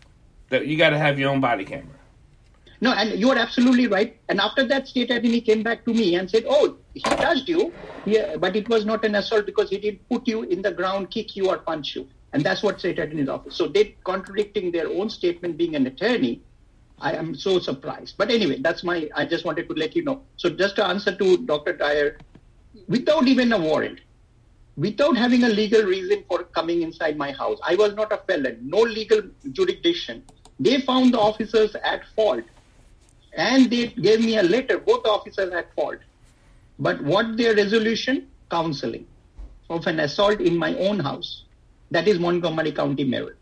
That 0.50 0.66
you 0.66 0.76
gotta 0.76 0.98
have 0.98 1.18
your 1.18 1.30
own 1.30 1.40
body 1.40 1.64
camera. 1.64 1.96
No, 2.82 2.92
and 2.92 3.18
you 3.18 3.30
are 3.30 3.36
absolutely 3.36 3.86
right. 3.86 4.16
And 4.28 4.40
after 4.40 4.66
that, 4.68 4.88
state 4.88 5.10
attorney 5.10 5.40
came 5.40 5.62
back 5.62 5.84
to 5.84 5.92
me 5.92 6.14
and 6.16 6.30
said, 6.30 6.44
"Oh, 6.48 6.76
he 6.94 7.00
touched 7.00 7.48
you, 7.48 7.72
yeah, 8.06 8.36
but 8.36 8.56
it 8.56 8.68
was 8.68 8.86
not 8.86 9.04
an 9.04 9.14
assault 9.14 9.46
because 9.46 9.68
he 9.70 9.78
didn't 9.78 10.08
put 10.08 10.26
you 10.26 10.42
in 10.42 10.62
the 10.62 10.72
ground, 10.72 11.10
kick 11.10 11.36
you, 11.36 11.48
or 11.48 11.58
punch 11.58 11.94
you." 11.94 12.08
And 12.32 12.42
that's 12.42 12.62
what 12.62 12.78
state 12.78 12.98
attorney's 12.98 13.28
office. 13.28 13.54
So 13.54 13.68
they 13.68 13.96
contradicting 14.04 14.72
their 14.72 14.88
own 14.88 15.10
statement, 15.10 15.56
being 15.56 15.74
an 15.74 15.86
attorney, 15.86 16.40
I 17.00 17.12
am 17.12 17.34
so 17.34 17.58
surprised. 17.58 18.16
But 18.18 18.30
anyway, 18.30 18.58
that's 18.60 18.84
my, 18.84 19.08
I 19.14 19.24
just 19.24 19.44
wanted 19.44 19.68
to 19.68 19.74
let 19.74 19.96
you 19.96 20.04
know. 20.04 20.22
So 20.36 20.50
just 20.50 20.76
to 20.76 20.84
answer 20.84 21.14
to 21.16 21.38
Dr. 21.38 21.72
Dyer, 21.72 22.18
without 22.88 23.26
even 23.26 23.52
a 23.52 23.58
warrant, 23.58 24.00
without 24.76 25.16
having 25.16 25.44
a 25.44 25.48
legal 25.48 25.82
reason 25.82 26.24
for 26.28 26.44
coming 26.44 26.82
inside 26.82 27.16
my 27.16 27.32
house, 27.32 27.58
I 27.66 27.74
was 27.74 27.94
not 27.94 28.12
a 28.12 28.18
felon, 28.18 28.58
no 28.62 28.78
legal 28.78 29.22
jurisdiction. 29.52 30.22
They 30.58 30.80
found 30.82 31.14
the 31.14 31.18
officers 31.18 31.74
at 31.82 32.02
fault 32.14 32.44
and 33.32 33.70
they 33.70 33.88
gave 33.88 34.20
me 34.20 34.36
a 34.36 34.42
letter, 34.42 34.78
both 34.78 35.06
officers 35.06 35.52
at 35.52 35.74
fault. 35.74 35.98
But 36.78 37.02
what 37.02 37.36
their 37.36 37.54
resolution? 37.54 38.28
Counseling 38.50 39.06
of 39.68 39.86
an 39.86 40.00
assault 40.00 40.40
in 40.40 40.58
my 40.58 40.74
own 40.74 40.98
house. 40.98 41.44
That 41.92 42.08
is 42.08 42.18
Montgomery 42.18 42.72
County 42.72 43.04
Merit. 43.04 43.36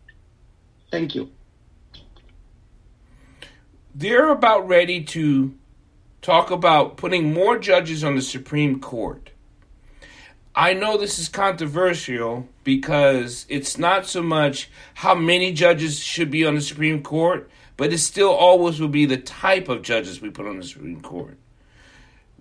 Thank 0.91 1.15
you 1.15 1.31
they're 3.99 4.31
about 4.31 4.69
ready 4.69 5.03
to 5.03 5.53
talk 6.23 6.53
about 6.53 6.97
putting 6.97 7.33
more 7.33 7.59
judges 7.59 8.05
on 8.05 8.15
the 8.15 8.23
Supreme 8.23 8.79
Court. 8.79 9.31
I 10.55 10.73
know 10.73 10.97
this 10.97 11.19
is 11.19 11.29
controversial 11.29 12.49
because 12.63 13.45
it's 13.49 13.77
not 13.77 14.07
so 14.07 14.23
much 14.23 14.71
how 14.95 15.15
many 15.17 15.53
judges 15.53 15.99
should 15.99 16.31
be 16.31 16.47
on 16.47 16.55
the 16.55 16.61
Supreme 16.61 17.03
Court, 17.03 17.51
but 17.77 17.93
it 17.93 17.99
still 17.99 18.31
always 18.31 18.81
will 18.81 18.89
be 18.89 19.05
the 19.05 19.17
type 19.17 19.69
of 19.69 19.83
judges 19.83 20.21
we 20.21 20.31
put 20.31 20.47
on 20.47 20.59
the 20.59 20.65
Supreme 20.65 21.01
Court. 21.01 21.37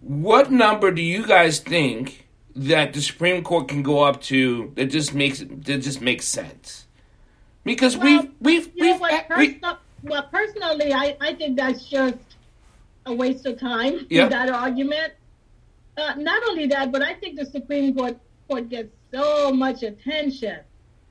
What 0.01 0.51
number 0.51 0.91
do 0.91 1.01
you 1.01 1.25
guys 1.25 1.59
think 1.59 2.27
that 2.55 2.93
the 2.93 3.01
Supreme 3.01 3.43
Court 3.43 3.67
can 3.67 3.81
go 3.81 4.03
up 4.03 4.21
to 4.23 4.71
that 4.75 4.85
just 4.85 5.13
makes 5.15 5.39
that 5.39 5.79
just 5.79 6.01
makes 6.01 6.25
sense? 6.27 6.85
Because 7.63 7.97
well, 7.97 8.29
we've 8.39 8.71
we've 8.75 8.99
we've, 8.99 9.01
we, 9.37 9.61
well, 10.03 10.27
personally, 10.31 10.93
I, 10.93 11.17
I 11.21 11.33
think 11.33 11.57
that's 11.57 11.87
just 11.87 12.17
a 13.05 13.13
waste 13.13 13.45
of 13.45 13.59
time 13.59 14.05
yep. 14.09 14.29
that 14.31 14.49
argument. 14.49 15.13
Uh, 15.97 16.13
not 16.17 16.43
only 16.49 16.67
that, 16.67 16.91
but 16.91 17.01
I 17.01 17.13
think 17.15 17.37
the 17.37 17.45
Supreme 17.45 17.95
Court, 17.95 18.17
Court 18.47 18.69
gets 18.69 18.93
so 19.11 19.51
much 19.51 19.83
attention 19.83 20.59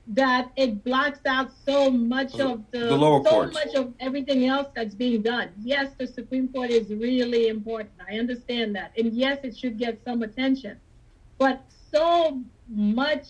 that 0.07 0.49
it 0.55 0.83
blocks 0.85 1.19
out 1.25 1.51
so 1.65 1.89
much 1.91 2.39
of 2.39 2.63
the, 2.71 2.79
the 2.79 2.89
so 2.89 3.23
courts. 3.23 3.53
much 3.53 3.75
of 3.75 3.93
everything 3.99 4.45
else 4.45 4.67
that's 4.73 4.95
being 4.95 5.21
done. 5.21 5.49
Yes, 5.61 5.91
the 5.97 6.07
Supreme 6.07 6.47
Court 6.47 6.69
is 6.69 6.89
really 6.89 7.49
important. 7.49 7.91
I 8.09 8.17
understand 8.17 8.75
that. 8.77 8.93
And 8.97 9.11
yes, 9.13 9.39
it 9.43 9.57
should 9.57 9.77
get 9.77 9.99
some 10.05 10.23
attention. 10.23 10.79
But 11.37 11.61
so 11.91 12.41
much 12.69 13.25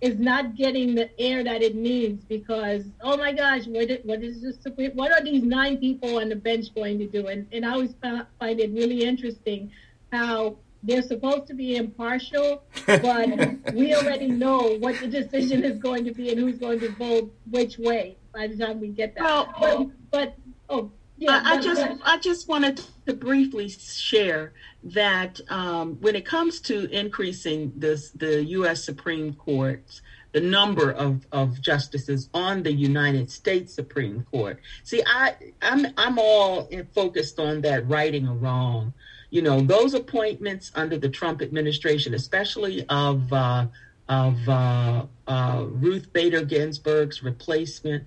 is 0.00 0.18
not 0.18 0.54
getting 0.54 0.94
the 0.94 1.08
air 1.20 1.42
that 1.42 1.62
it 1.62 1.74
needs 1.74 2.24
because 2.24 2.84
oh 3.00 3.16
my 3.16 3.32
gosh 3.32 3.66
what 3.66 3.90
is, 3.90 3.98
what 4.04 4.22
is 4.22 4.42
this 4.42 4.56
what 4.94 5.10
are 5.10 5.22
these 5.22 5.42
nine 5.42 5.78
people 5.78 6.18
on 6.18 6.28
the 6.28 6.36
bench 6.36 6.74
going 6.74 6.98
to 6.98 7.06
do? 7.06 7.28
And, 7.28 7.46
and 7.52 7.64
i 7.64 7.72
always 7.72 7.94
find 8.02 8.60
it 8.60 8.70
really 8.72 9.04
interesting 9.04 9.70
how 10.12 10.56
they're 10.82 11.02
supposed 11.02 11.46
to 11.46 11.54
be 11.54 11.76
impartial 11.76 12.62
but 12.86 13.74
we 13.74 13.94
already 13.94 14.28
know 14.28 14.76
what 14.78 15.00
the 15.00 15.08
decision 15.08 15.64
is 15.64 15.78
going 15.78 16.04
to 16.04 16.12
be 16.12 16.30
and 16.30 16.38
who's 16.38 16.58
going 16.58 16.78
to 16.80 16.90
vote 16.90 17.34
which 17.50 17.78
way 17.78 18.16
by 18.36 18.46
the 18.46 18.56
time 18.56 18.80
we 18.80 18.88
get 18.88 19.14
that. 19.14 19.24
Well, 19.60 19.90
but, 20.10 20.36
but 20.36 20.36
oh 20.68 20.90
yeah, 21.16 21.42
I, 21.44 21.54
I 21.54 21.60
just 21.60 21.86
I 22.04 22.18
just 22.18 22.48
wanted 22.48 22.82
to 23.06 23.14
briefly 23.14 23.68
share 23.70 24.52
that 24.94 25.40
um, 25.48 25.96
when 26.00 26.14
it 26.14 26.24
comes 26.24 26.60
to 26.60 26.88
increasing 26.90 27.72
this 27.76 28.10
the 28.10 28.44
U.S. 28.44 28.84
Supreme 28.84 29.34
Court, 29.34 30.00
the 30.32 30.40
number 30.40 30.90
of, 30.92 31.26
of 31.32 31.60
justices 31.60 32.28
on 32.34 32.62
the 32.62 32.72
United 32.72 33.30
States 33.30 33.74
Supreme 33.74 34.26
Court. 34.30 34.60
See, 34.84 35.02
I 35.06 35.34
I'm 35.62 35.86
I'm 35.96 36.18
all 36.18 36.68
focused 36.94 37.40
on 37.40 37.62
that 37.62 37.88
righting 37.88 38.28
a 38.28 38.34
wrong. 38.34 38.92
You 39.30 39.42
know, 39.42 39.60
those 39.60 39.94
appointments 39.94 40.70
under 40.74 40.98
the 40.98 41.08
Trump 41.08 41.42
administration, 41.42 42.14
especially 42.14 42.86
of 42.88 43.32
uh, 43.32 43.66
of 44.08 44.48
uh, 44.48 45.06
uh, 45.26 45.64
Ruth 45.68 46.12
Bader 46.12 46.44
Ginsburg's 46.44 47.22
replacement 47.22 48.04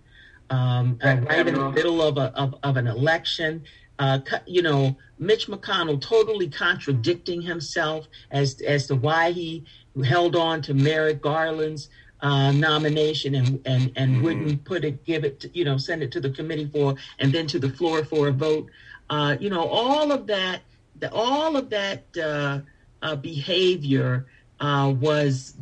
um, 0.49 0.99
uh, 1.03 1.17
right 1.27 1.47
in 1.47 1.55
the 1.55 1.69
middle 1.71 2.01
of, 2.01 2.17
a, 2.17 2.33
of, 2.35 2.55
of 2.63 2.77
an 2.77 2.87
election. 2.87 3.63
Uh, 3.99 4.19
you 4.47 4.61
know, 4.61 4.95
Mitch 5.19 5.47
McConnell 5.47 6.01
totally 6.01 6.47
contradicting 6.47 7.41
himself 7.41 8.07
as 8.31 8.61
as 8.61 8.87
to 8.87 8.95
why 8.95 9.31
he 9.31 9.65
held 10.05 10.37
on 10.37 10.61
to 10.63 10.73
Merrick 10.73 11.21
Garland's 11.21 11.89
uh, 12.21 12.51
nomination 12.53 13.35
and 13.35 13.61
and 13.65 13.91
and 13.95 14.13
mm-hmm. 14.13 14.23
wouldn't 14.23 14.63
put 14.63 14.85
it, 14.85 15.05
give 15.05 15.25
it, 15.25 15.41
to, 15.41 15.49
you 15.53 15.65
know, 15.65 15.77
send 15.77 16.01
it 16.01 16.13
to 16.13 16.21
the 16.21 16.29
committee 16.29 16.69
for, 16.71 16.95
and 17.19 17.33
then 17.33 17.45
to 17.47 17.59
the 17.59 17.69
floor 17.69 18.05
for 18.05 18.29
a 18.29 18.31
vote. 18.31 18.69
Uh, 19.09 19.35
you 19.39 19.49
know, 19.49 19.67
all 19.67 20.11
of 20.11 20.27
that, 20.27 20.61
the, 20.99 21.11
all 21.11 21.57
of 21.57 21.69
that 21.69 22.05
uh, 22.17 22.59
uh 23.01 23.15
behavior 23.15 24.27
uh, 24.59 24.93
was, 24.97 25.55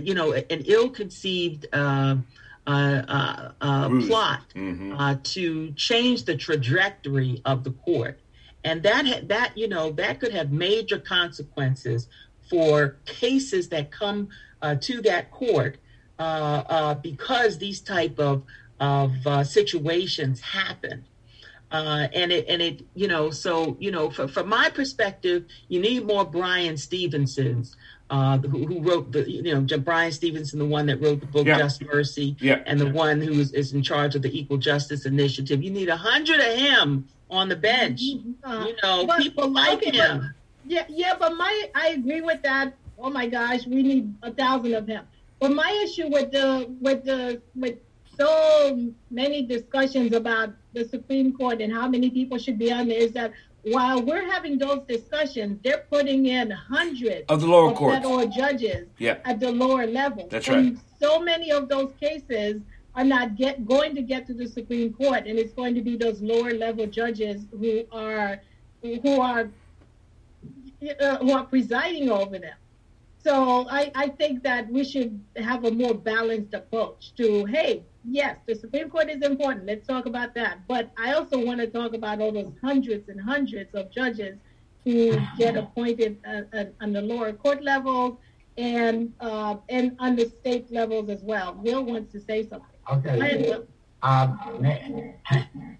you 0.00 0.14
know, 0.14 0.32
an 0.32 0.62
ill-conceived 0.64 1.66
uh, 2.72 3.52
uh, 3.60 3.88
plot 4.06 4.42
mm-hmm. 4.54 4.94
uh, 4.96 5.16
to 5.22 5.72
change 5.72 6.24
the 6.24 6.36
trajectory 6.36 7.40
of 7.44 7.64
the 7.64 7.70
court, 7.70 8.20
and 8.64 8.82
that 8.82 9.28
that 9.28 9.56
you 9.56 9.68
know 9.68 9.90
that 9.92 10.20
could 10.20 10.32
have 10.32 10.52
major 10.52 10.98
consequences 10.98 12.08
for 12.48 12.96
cases 13.06 13.68
that 13.68 13.90
come 13.90 14.28
uh, 14.62 14.74
to 14.76 15.00
that 15.02 15.30
court 15.30 15.78
uh, 16.18 16.22
uh, 16.22 16.94
because 16.94 17.58
these 17.58 17.80
type 17.80 18.18
of 18.18 18.42
of 18.80 19.46
situations 19.46 20.40
happen. 20.40 21.04
and 21.70 22.32
it 22.32 22.46
and 22.48 22.60
it 22.62 22.82
you 22.94 23.08
know 23.08 23.30
so 23.30 23.76
you 23.78 23.90
know 23.90 24.10
from, 24.10 24.28
from 24.28 24.48
my 24.48 24.68
perspective 24.70 25.44
you 25.68 25.80
need 25.80 26.04
more 26.04 26.24
Bryan 26.24 26.76
Stevensons 26.76 27.76
uh, 28.10 28.38
who, 28.38 28.66
who, 28.66 28.82
wrote 28.82 29.12
the, 29.12 29.30
you 29.30 29.54
know, 29.54 29.78
Bryan 29.78 30.12
Stevenson, 30.12 30.58
the 30.58 30.66
one 30.66 30.86
that 30.86 31.00
wrote 31.00 31.20
the 31.20 31.26
book 31.26 31.46
yeah. 31.46 31.58
Just 31.58 31.82
Mercy, 31.82 32.36
yeah. 32.40 32.60
and 32.66 32.78
the 32.78 32.90
one 32.90 33.20
who 33.20 33.32
is, 33.32 33.52
is 33.52 33.72
in 33.72 33.82
charge 33.82 34.14
of 34.14 34.22
the 34.22 34.38
Equal 34.38 34.58
Justice 34.58 35.06
Initiative. 35.06 35.62
You 35.62 35.70
need 35.70 35.88
a 35.88 35.96
hundred 35.96 36.40
of 36.40 36.58
him 36.58 37.08
on 37.30 37.48
the 37.48 37.56
bench. 37.56 38.02
Uh, 38.44 38.66
you 38.66 38.76
know, 38.82 39.06
but, 39.06 39.18
people 39.18 39.48
like 39.48 39.78
okay, 39.78 39.96
him. 39.96 40.20
But, 40.20 40.70
yeah, 40.70 40.84
yeah, 40.88 41.14
but 41.18 41.36
my 41.36 41.70
I 41.74 41.88
agree 41.88 42.20
with 42.20 42.42
that 42.42 42.74
oh 43.00 43.10
my 43.10 43.26
gosh, 43.26 43.66
we 43.66 43.82
need 43.82 44.14
a 44.22 44.32
thousand 44.32 44.74
of 44.74 44.86
him. 44.86 45.04
But 45.38 45.52
my 45.52 45.70
issue 45.84 46.08
with 46.08 46.32
the 46.32 46.70
with 46.80 47.04
the 47.04 47.40
with 47.54 47.78
so 48.18 48.92
many 49.10 49.42
discussions 49.42 50.12
about 50.12 50.52
the 50.74 50.84
Supreme 50.84 51.32
Court 51.32 51.60
and 51.62 51.72
how 51.72 51.88
many 51.88 52.10
people 52.10 52.38
should 52.38 52.58
be 52.58 52.70
on 52.70 52.88
there 52.88 52.98
is 52.98 53.12
that 53.12 53.32
while 53.64 54.02
we're 54.02 54.30
having 54.30 54.58
those 54.58 54.80
discussions, 54.88 55.58
they're 55.62 55.84
putting 55.90 56.26
in 56.26 56.50
hundreds 56.50 57.24
of 57.28 57.40
the 57.40 57.46
lower 57.46 57.72
court 57.74 57.94
federal 57.94 58.26
judges 58.28 58.88
yeah. 58.98 59.18
at 59.24 59.40
the 59.40 59.50
lower 59.50 59.86
level. 59.86 60.28
That's 60.30 60.48
and 60.48 60.76
right. 60.76 60.84
So 61.00 61.20
many 61.20 61.50
of 61.52 61.68
those 61.68 61.92
cases 62.00 62.62
are 62.94 63.04
not 63.04 63.36
get 63.36 63.66
going 63.66 63.94
to 63.94 64.02
get 64.02 64.26
to 64.26 64.34
the 64.34 64.46
Supreme 64.46 64.92
Court, 64.92 65.26
and 65.26 65.38
it's 65.38 65.52
going 65.52 65.74
to 65.74 65.82
be 65.82 65.96
those 65.96 66.20
lower 66.20 66.52
level 66.52 66.86
judges 66.86 67.42
who 67.50 67.84
are 67.92 68.40
who 68.82 69.20
are 69.20 69.50
uh, 71.00 71.16
who 71.18 71.32
are 71.32 71.44
presiding 71.44 72.10
over 72.10 72.38
them. 72.38 72.56
So 73.22 73.68
I, 73.68 73.92
I 73.94 74.08
think 74.08 74.42
that 74.44 74.70
we 74.70 74.82
should 74.82 75.20
have 75.36 75.64
a 75.64 75.70
more 75.70 75.92
balanced 75.92 76.54
approach 76.54 77.14
to, 77.16 77.44
hey, 77.44 77.82
yes, 78.04 78.36
the 78.46 78.54
Supreme 78.54 78.90
Court 78.90 79.10
is 79.10 79.22
important. 79.22 79.66
Let's 79.66 79.86
talk 79.86 80.06
about 80.06 80.34
that. 80.34 80.66
But 80.68 80.90
I 80.98 81.12
also 81.12 81.44
want 81.44 81.60
to 81.60 81.66
talk 81.66 81.94
about 81.94 82.20
all 82.20 82.32
those 82.32 82.52
hundreds 82.60 83.08
and 83.08 83.20
hundreds 83.20 83.74
of 83.74 83.90
judges 83.90 84.38
who 84.84 85.18
get 85.38 85.56
appointed 85.56 86.18
uh, 86.26 86.42
uh, 86.56 86.64
on 86.80 86.92
the 86.92 87.02
lower 87.02 87.32
court 87.32 87.62
levels 87.62 88.16
and 88.56 89.12
uh, 89.20 89.56
and 89.68 89.96
on 89.98 90.16
the 90.16 90.26
state 90.40 90.70
levels 90.72 91.08
as 91.10 91.22
well. 91.22 91.54
Will 91.54 91.82
wants 91.84 92.12
to 92.12 92.20
say 92.20 92.46
something. 92.46 92.66
Okay. 92.90 93.56
Um, 94.02 94.38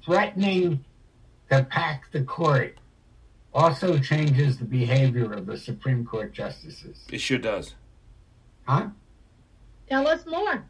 threatening 0.04 0.84
to 1.50 1.64
pack 1.64 2.10
the 2.12 2.22
court 2.22 2.76
also 3.52 3.98
changes 3.98 4.58
the 4.58 4.64
behavior 4.64 5.32
of 5.32 5.46
the 5.46 5.56
Supreme 5.56 6.04
Court 6.04 6.32
justices. 6.32 7.04
It 7.10 7.20
sure 7.20 7.38
does. 7.38 7.74
Huh? 8.64 8.88
Tell 9.88 10.06
us 10.06 10.26
more. 10.26 10.64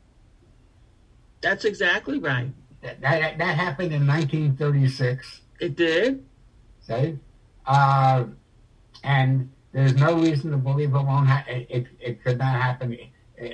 That's 1.40 1.64
exactly 1.64 2.18
right. 2.18 2.50
That, 2.82 3.00
that, 3.00 3.38
that 3.38 3.56
happened 3.56 3.92
in 3.92 4.06
1936. 4.06 5.40
It 5.60 5.76
did. 5.76 6.24
See? 6.80 7.18
Uh, 7.66 8.24
and 9.04 9.50
there's 9.72 9.94
no 9.94 10.18
reason 10.18 10.50
to 10.50 10.56
believe 10.56 10.90
it 10.90 11.00
won't 11.00 11.28
ha- 11.28 11.44
it, 11.46 11.66
it, 11.70 11.86
it 12.00 12.24
could 12.24 12.38
not 12.38 12.60
happen 12.60 12.96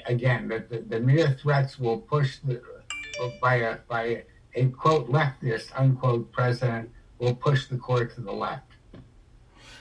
again. 0.07 0.49
The, 0.49 0.65
the, 0.69 0.79
the 0.79 1.01
mere 1.01 1.37
threats 1.43 1.79
will 1.79 1.99
push 1.99 2.39
the, 2.39 2.63
by 3.41 3.57
a, 3.57 3.79
by 3.89 4.25
a 4.55 4.67
quote 4.67 5.11
leftist 5.11 5.69
unquote 5.77 6.33
president 6.33 6.91
will 7.19 7.35
push 7.35 7.67
the 7.67 7.77
court 7.77 8.15
to 8.15 8.21
the 8.21 8.33
left. 8.33 8.63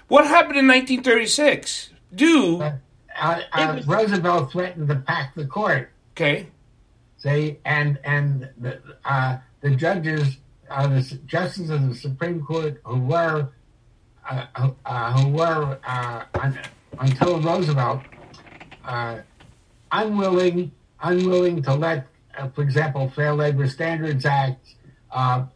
What 0.07 0.25
happened 0.25 0.57
in 0.57 0.67
1936? 0.67 1.91
Do 2.13 2.61
uh, 2.61 2.77
uh, 3.17 3.41
was, 3.75 3.87
Roosevelt 3.87 4.51
threatened 4.51 4.89
to 4.89 4.95
pack 4.95 5.35
the 5.35 5.45
court. 5.45 5.91
Okay. 6.11 6.47
See, 7.25 7.57
and 7.65 7.97
and 8.03 8.49
the 8.59 8.79
uh, 9.03 9.37
the 9.61 9.71
judges, 9.71 10.37
uh, 10.69 10.85
the 10.85 11.01
justices 11.25 11.71
of 11.71 11.89
the 11.89 11.95
Supreme 11.95 12.45
Court, 12.45 12.79
who 12.83 12.99
were 12.99 13.49
uh, 14.29 14.45
uh, 14.85 15.17
who 15.17 15.29
were 15.29 15.79
until 16.99 17.41
Roosevelt 17.41 18.03
unwilling 19.91 20.71
unwilling 21.01 21.63
to 21.63 21.73
let, 21.73 22.05
for 22.53 22.61
example, 22.61 23.09
Fair 23.09 23.33
Labor 23.33 23.67
Standards 23.67 24.25
Act 24.25 24.75
all, 25.11 25.49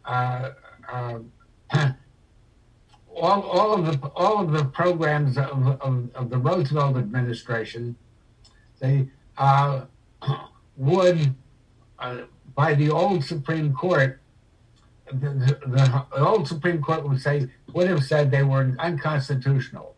all 3.42 3.74
of 3.74 3.86
the 3.86 4.08
all 4.08 4.40
of 4.40 4.50
the 4.50 4.64
programs 4.64 5.38
of, 5.38 5.80
of, 5.80 6.10
of 6.16 6.30
the 6.30 6.38
Roosevelt 6.38 6.96
administration, 6.96 7.94
they 8.80 9.06
uh, 9.38 9.82
would, 10.76 11.36
uh, 12.00 12.22
by 12.54 12.74
the 12.74 12.90
old 12.90 13.24
Supreme 13.24 13.72
Court, 13.72 14.20
the, 15.12 15.30
the, 15.30 16.06
the, 16.12 16.26
old 16.26 16.46
Supreme 16.46 16.80
Court 16.82 17.08
would 17.08 17.20
say 17.20 17.48
would 17.72 17.88
have 17.88 18.04
said 18.04 18.30
they 18.30 18.42
were 18.42 18.74
unconstitutional, 18.78 19.94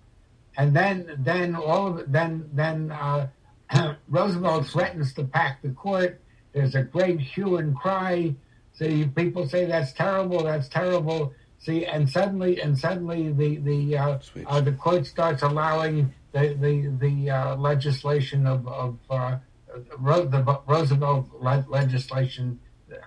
and 0.57 0.75
then 0.75 1.17
then 1.19 1.55
all 1.55 1.99
of 1.99 2.11
then 2.11 2.49
then 2.53 2.91
uh, 2.91 3.29
Roosevelt 4.09 4.67
threatens 4.67 5.13
to 5.15 5.25
pack 5.25 5.63
the 5.63 5.71
court. 5.71 6.21
There's 6.53 6.75
a 6.75 6.83
great 6.83 7.21
hue 7.21 7.57
and 7.57 7.77
cry. 7.77 8.35
See, 8.75 9.05
people 9.07 9.49
say 9.49 9.67
that's 9.67 9.93
terrible. 9.93 10.45
That's 10.45 10.69
terrible 10.69 11.35
See, 11.63 11.87
and 11.87 12.11
suddenly, 12.11 12.61
and 12.61 12.77
suddenly, 12.77 13.31
the 13.31 13.59
the 13.59 13.97
uh, 13.97 14.19
uh, 14.49 14.61
the 14.61 14.73
court 14.73 15.07
starts 15.07 15.43
allowing 15.43 16.13
the 16.33 16.57
the 16.59 16.93
the 16.99 17.31
uh, 17.31 17.55
legislation 17.55 18.49
of 18.49 18.67
of 18.67 18.99
uh, 19.09 19.37
the 19.75 20.61
Roosevelt 20.67 21.29
legislation. 21.69 22.61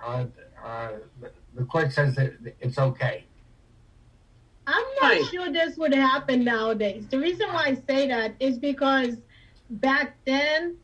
Uh, 0.03 0.25
uh, 0.63 0.89
the 1.53 1.63
court 1.65 1.91
says 1.91 2.15
that 2.15 2.33
it's 2.59 2.77
okay. 2.77 3.25
I'm 4.67 4.85
not 5.01 5.29
sure 5.29 5.51
this 5.51 5.77
would 5.77 5.93
happen 5.93 6.43
nowadays. 6.43 7.05
The 7.07 7.19
reason 7.19 7.47
why 7.49 7.65
I 7.65 7.73
say 7.87 8.07
that 8.07 8.33
is 8.39 8.57
because 8.57 9.17
back 9.69 10.17
then 10.25 10.77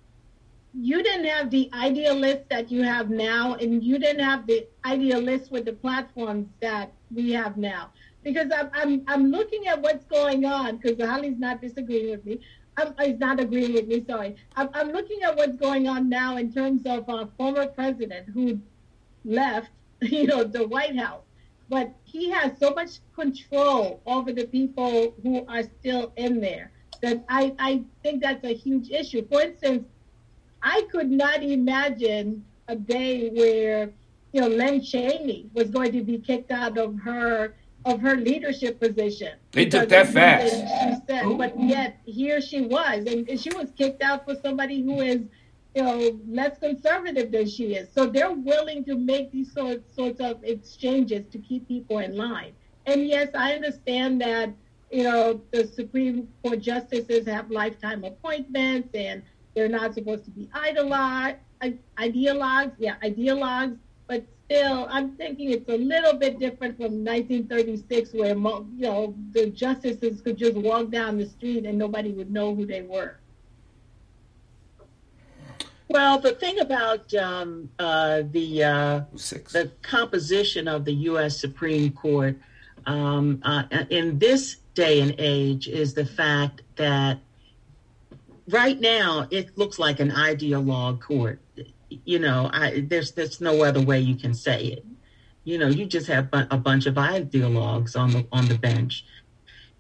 you 0.73 1.03
didn't 1.03 1.25
have 1.25 1.49
the 1.49 1.69
idealists 1.73 2.45
that 2.49 2.71
you 2.71 2.83
have 2.83 3.09
now, 3.09 3.55
and 3.55 3.83
you 3.83 3.99
didn't 3.99 4.23
have 4.23 4.47
the 4.47 4.67
idealists 4.85 5.49
with 5.49 5.65
the 5.65 5.73
platforms 5.73 6.47
that 6.61 6.93
we 7.13 7.31
have 7.31 7.57
now. 7.57 7.89
Because 8.23 8.51
I'm, 8.55 8.69
I'm, 8.73 9.03
I'm 9.07 9.31
looking 9.31 9.67
at 9.67 9.81
what's 9.81 10.05
going 10.05 10.45
on, 10.45 10.77
because 10.77 11.03
Holly's 11.03 11.39
not 11.39 11.59
disagreeing 11.59 12.11
with 12.11 12.25
me. 12.25 12.39
I'm, 12.81 12.95
he's 12.99 13.19
not 13.19 13.39
agreeing 13.39 13.73
with 13.73 13.87
me, 13.87 14.03
sorry. 14.07 14.35
I'm, 14.55 14.69
I'm 14.73 14.91
looking 14.91 15.21
at 15.23 15.35
what's 15.35 15.55
going 15.55 15.87
on 15.87 16.09
now 16.09 16.37
in 16.37 16.51
terms 16.51 16.83
of 16.85 17.09
our 17.09 17.27
former 17.37 17.67
president 17.67 18.29
who 18.29 18.59
left, 19.23 19.69
you 20.01 20.27
know, 20.27 20.43
the 20.43 20.67
White 20.67 20.97
House. 20.97 21.23
But 21.69 21.93
he 22.03 22.29
has 22.31 22.51
so 22.59 22.71
much 22.71 22.99
control 23.15 24.01
over 24.05 24.33
the 24.33 24.45
people 24.45 25.13
who 25.23 25.45
are 25.47 25.63
still 25.63 26.11
in 26.17 26.41
there 26.41 26.71
that 27.01 27.23
I, 27.29 27.55
I 27.59 27.83
think 28.03 28.21
that's 28.21 28.43
a 28.43 28.53
huge 28.53 28.89
issue. 28.89 29.25
For 29.27 29.41
instance, 29.41 29.87
I 30.61 30.81
could 30.91 31.09
not 31.09 31.41
imagine 31.41 32.45
a 32.67 32.75
day 32.75 33.29
where 33.29 33.91
you 34.33 34.41
know, 34.41 34.47
Len 34.47 34.81
Cheney 34.81 35.49
was 35.53 35.69
going 35.69 35.91
to 35.91 36.03
be 36.03 36.17
kicked 36.17 36.51
out 36.51 36.77
of 36.77 36.97
her 36.99 37.55
of 37.85 37.99
her 38.01 38.15
leadership 38.15 38.79
position. 38.79 39.33
They 39.51 39.65
took 39.65 39.89
that 39.89 40.07
fast. 40.09 40.53
She 40.53 40.95
said, 41.07 41.37
but 41.37 41.59
yet 41.59 41.99
here 42.05 42.41
she 42.41 42.61
was, 42.61 43.05
and, 43.05 43.27
and 43.27 43.39
she 43.39 43.49
was 43.55 43.69
kicked 43.77 44.03
out 44.03 44.25
for 44.25 44.35
somebody 44.35 44.81
who 44.81 45.01
is, 45.01 45.21
you 45.75 45.83
know, 45.83 46.19
less 46.27 46.57
conservative 46.59 47.31
than 47.31 47.47
she 47.47 47.75
is. 47.75 47.87
So 47.93 48.05
they're 48.05 48.31
willing 48.31 48.83
to 48.85 48.95
make 48.95 49.31
these 49.31 49.51
sorts 49.53 49.95
sorts 49.95 50.19
of 50.19 50.43
exchanges 50.43 51.25
to 51.31 51.39
keep 51.39 51.67
people 51.67 51.99
in 51.99 52.15
line. 52.15 52.53
And 52.85 53.07
yes, 53.07 53.29
I 53.35 53.53
understand 53.53 54.21
that 54.21 54.51
you 54.91 55.03
know 55.03 55.41
the 55.51 55.67
Supreme 55.67 56.27
Court 56.43 56.59
justices 56.59 57.25
have 57.27 57.49
lifetime 57.49 58.03
appointments 58.03 58.89
and 58.93 59.23
they're 59.55 59.69
not 59.69 59.93
supposed 59.93 60.25
to 60.25 60.31
be 60.31 60.49
idolized, 60.53 61.37
ideologues, 61.97 62.73
yeah, 62.77 62.95
ideologues 63.03 63.77
but 64.11 64.25
still, 64.51 64.87
I'm 64.89 65.11
thinking 65.15 65.51
it's 65.51 65.69
a 65.69 65.77
little 65.77 66.13
bit 66.13 66.39
different 66.39 66.75
from 66.75 67.05
1936, 67.05 68.13
where 68.13 68.29
you 68.29 68.67
know 68.77 69.15
the 69.31 69.47
justices 69.47 70.21
could 70.21 70.37
just 70.37 70.55
walk 70.55 70.89
down 70.89 71.17
the 71.17 71.27
street 71.27 71.65
and 71.65 71.77
nobody 71.77 72.11
would 72.11 72.31
know 72.31 72.53
who 72.53 72.65
they 72.65 72.81
were. 72.81 73.17
Well, 75.87 76.19
the 76.19 76.31
thing 76.31 76.59
about 76.59 77.13
um, 77.13 77.69
uh, 77.79 78.23
the 78.31 78.63
uh, 78.63 79.01
the 79.11 79.71
composition 79.81 80.67
of 80.67 80.85
the 80.85 80.93
U.S. 80.93 81.39
Supreme 81.39 81.91
Court 81.91 82.37
um, 82.85 83.41
uh, 83.43 83.63
in 83.89 84.19
this 84.19 84.57
day 84.73 85.01
and 85.01 85.15
age 85.17 85.67
is 85.67 85.93
the 85.93 86.05
fact 86.05 86.61
that 86.77 87.19
right 88.49 88.79
now 88.79 89.27
it 89.31 89.57
looks 89.57 89.79
like 89.79 89.99
an 89.99 90.11
ideologue 90.11 91.01
court 91.01 91.39
you 92.05 92.19
know, 92.19 92.49
I, 92.53 92.85
there's 92.87 93.11
there's 93.11 93.41
no 93.41 93.63
other 93.63 93.81
way 93.81 93.99
you 93.99 94.15
can 94.15 94.33
say 94.33 94.65
it. 94.65 94.85
You 95.43 95.57
know, 95.57 95.67
you 95.67 95.85
just 95.85 96.07
have 96.07 96.29
a 96.33 96.57
bunch 96.57 96.85
of 96.85 96.95
ideologues 96.95 97.99
on 97.99 98.11
the 98.11 98.27
on 98.31 98.47
the 98.47 98.57
bench, 98.57 99.05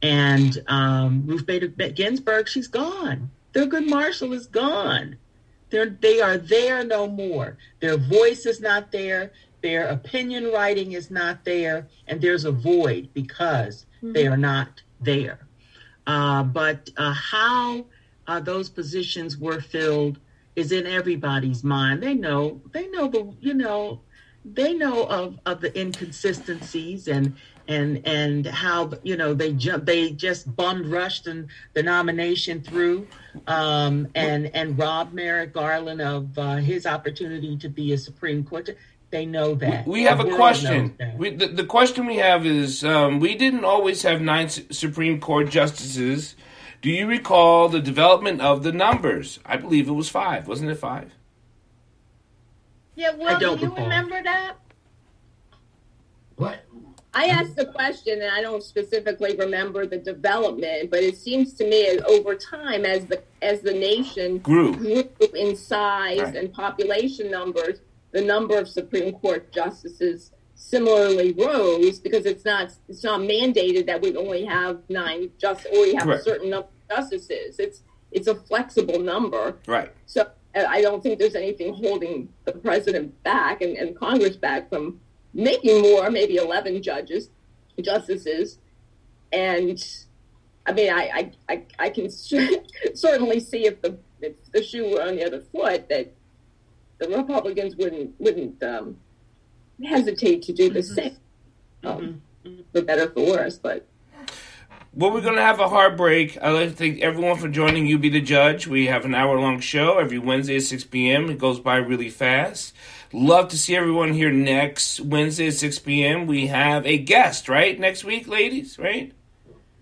and 0.01 0.57
um, 0.67 1.23
Ruth 1.25 1.45
Bader 1.45 1.67
Ginsburg, 1.67 2.47
she's 2.47 2.67
gone. 2.67 3.29
Thurgood 3.53 3.87
Marshall 3.87 4.33
is 4.33 4.47
gone. 4.47 5.17
They're 5.69 5.89
they 5.89 6.19
are 6.19 6.37
there 6.37 6.83
no 6.83 7.07
more. 7.07 7.57
Their 7.79 7.97
voice 7.97 8.45
is 8.45 8.59
not 8.59 8.91
there. 8.91 9.31
Their 9.61 9.87
opinion 9.87 10.51
writing 10.51 10.93
is 10.93 11.11
not 11.11 11.45
there, 11.45 11.87
and 12.07 12.19
there's 12.19 12.45
a 12.45 12.51
void 12.51 13.09
because 13.13 13.85
mm-hmm. 13.97 14.13
they 14.13 14.27
are 14.27 14.37
not 14.37 14.81
there. 14.99 15.39
Uh, 16.07 16.43
but 16.43 16.89
uh, 16.97 17.13
how 17.13 17.85
uh, 18.27 18.39
those 18.39 18.69
positions 18.69 19.37
were 19.37 19.61
filled 19.61 20.19
is 20.55 20.71
in 20.71 20.85
everybody's 20.85 21.63
mind. 21.63 22.03
They 22.03 22.13
know, 22.13 22.61
they 22.71 22.87
know 22.87 23.07
the, 23.07 23.33
you 23.39 23.53
know, 23.53 24.01
they 24.43 24.73
know 24.73 25.03
of, 25.03 25.39
of 25.45 25.61
the 25.61 25.77
inconsistencies 25.79 27.07
and 27.07 27.35
and 27.67 28.01
and 28.05 28.45
how 28.45 28.91
you 29.03 29.15
know 29.15 29.33
they 29.33 29.53
ju- 29.53 29.77
they 29.77 30.11
just 30.11 30.53
bummed 30.55 30.87
rushed 30.87 31.27
and 31.27 31.47
the 31.73 31.83
nomination 31.83 32.61
through 32.61 33.07
um, 33.47 34.07
and 34.15 34.47
and 34.55 34.77
robbed 34.77 35.13
Merrick 35.13 35.53
Garland 35.53 36.01
of 36.01 36.37
uh, 36.37 36.55
his 36.55 36.85
opportunity 36.85 37.57
to 37.57 37.69
be 37.69 37.93
a 37.93 37.97
Supreme 37.97 38.43
Court. 38.43 38.69
They 39.09 39.25
know 39.25 39.55
that. 39.55 39.85
We, 39.85 39.93
we 39.93 40.03
have 40.03 40.21
a 40.21 40.35
question. 40.35 40.97
We, 41.17 41.31
the, 41.31 41.47
the, 41.47 41.65
question 41.65 42.05
we 42.05 42.15
have 42.17 42.45
is 42.45 42.81
um, 42.85 43.19
we 43.19 43.35
didn't 43.35 43.65
always 43.65 44.03
have 44.03 44.21
nine 44.21 44.47
Supreme 44.47 45.19
Court 45.19 45.49
justices. 45.49 46.37
Do 46.81 46.89
you 46.89 47.05
recall 47.05 47.69
the 47.69 47.79
development 47.79 48.41
of 48.41 48.63
the 48.63 48.71
numbers? 48.71 49.39
I 49.45 49.57
believe 49.57 49.87
it 49.87 49.93
was 49.93 50.09
five, 50.09 50.47
wasn't 50.47 50.71
it 50.71 50.75
five? 50.75 51.13
Yeah, 52.95 53.11
well, 53.15 53.39
do 53.39 53.45
you 53.45 53.69
recall. 53.69 53.83
remember 53.83 54.21
that? 54.23 54.55
What? 56.37 56.65
I 57.13 57.25
asked 57.25 57.55
the 57.55 57.67
question, 57.67 58.21
and 58.21 58.31
I 58.31 58.41
don't 58.41 58.63
specifically 58.63 59.35
remember 59.35 59.85
the 59.85 59.97
development, 59.97 60.89
but 60.89 61.01
it 61.01 61.17
seems 61.17 61.53
to 61.55 61.67
me 61.67 61.99
over 61.99 62.35
time, 62.35 62.85
as 62.85 63.05
the 63.05 63.21
as 63.41 63.61
the 63.61 63.73
nation 63.73 64.39
grew, 64.39 64.75
grew 64.75 65.03
in 65.35 65.55
size 65.55 66.19
right. 66.21 66.35
and 66.35 66.53
population 66.53 67.29
numbers, 67.29 67.79
the 68.11 68.21
number 68.21 68.57
of 68.57 68.67
Supreme 68.67 69.13
Court 69.13 69.51
justices 69.51 70.31
similarly 70.61 71.33
rose 71.33 71.99
because 71.99 72.25
it's 72.25 72.45
not 72.45 72.71
it's 72.87 73.03
not 73.03 73.19
mandated 73.19 73.87
that 73.87 73.99
we 73.99 74.15
only 74.15 74.45
have 74.45 74.79
nine 74.89 75.31
just 75.39 75.65
or 75.65 75.81
we 75.81 75.95
have 75.95 76.07
a 76.07 76.21
certain 76.21 76.51
number 76.51 76.67
of 76.67 76.97
justices. 76.97 77.57
It's 77.57 77.81
it's 78.11 78.27
a 78.27 78.35
flexible 78.35 78.99
number. 78.99 79.57
Right. 79.65 79.91
So 80.05 80.29
I 80.55 80.81
don't 80.81 81.01
think 81.01 81.17
there's 81.17 81.35
anything 81.35 81.73
holding 81.73 82.29
the 82.45 82.51
president 82.51 83.21
back 83.23 83.61
and, 83.61 83.75
and 83.75 83.97
Congress 83.97 84.35
back 84.35 84.69
from 84.69 84.99
making 85.33 85.81
more, 85.81 86.11
maybe 86.11 86.35
11 86.35 86.83
judges, 86.83 87.29
justices. 87.81 88.59
And 89.31 89.81
I 90.65 90.73
mean, 90.73 90.93
I, 90.93 91.31
I, 91.49 91.53
I, 91.53 91.63
I 91.79 91.89
can 91.89 92.09
certainly 92.93 93.39
see 93.39 93.65
if 93.65 93.81
the, 93.81 93.97
if 94.21 94.33
the 94.51 94.61
shoe 94.61 94.91
were 94.91 95.01
on 95.01 95.15
the 95.15 95.25
other 95.25 95.39
foot 95.39 95.87
that 95.89 96.13
the 96.99 97.07
Republicans 97.07 97.75
wouldn't 97.77 98.13
wouldn't 98.19 98.61
um, 98.61 98.97
hesitate 99.83 100.43
to 100.43 100.53
do 100.53 100.69
the 100.69 100.79
mm-hmm. 100.79 100.93
same, 100.93 101.17
um, 101.83 102.21
mm-hmm. 102.45 102.61
for 102.71 102.81
better 102.81 103.09
for 103.09 103.25
worse. 103.25 103.57
But 103.57 103.87
well, 104.93 105.11
we're 105.11 105.21
going 105.21 105.37
to 105.37 105.41
have 105.41 105.61
a 105.61 105.69
hard 105.69 105.95
break. 105.95 106.37
I'd 106.41 106.51
like 106.51 106.69
to 106.69 106.75
thank 106.75 106.99
everyone 106.99 107.37
for 107.37 107.47
joining 107.47 107.85
You 107.85 107.97
Be 107.97 108.09
the 108.09 108.19
Judge. 108.19 108.67
We 108.67 108.87
have 108.87 109.05
an 109.05 109.15
hour 109.15 109.39
long 109.39 109.61
show 109.61 109.99
every 109.99 110.19
Wednesday 110.19 110.57
at 110.57 110.63
6 110.63 110.83
p.m. 110.85 111.29
It 111.29 111.37
goes 111.37 111.61
by 111.61 111.77
really 111.77 112.09
fast. 112.09 112.75
Love 113.13 113.47
to 113.49 113.57
see 113.57 113.73
everyone 113.73 114.13
here 114.13 114.31
next 114.31 114.99
Wednesday 114.99 115.47
at 115.47 115.53
6 115.53 115.79
p.m. 115.79 116.27
We 116.27 116.47
have 116.47 116.85
a 116.85 116.97
guest, 116.97 117.47
right? 117.47 117.79
Next 117.79 118.03
week, 118.03 118.27
ladies, 118.27 118.77
right? 118.77 119.13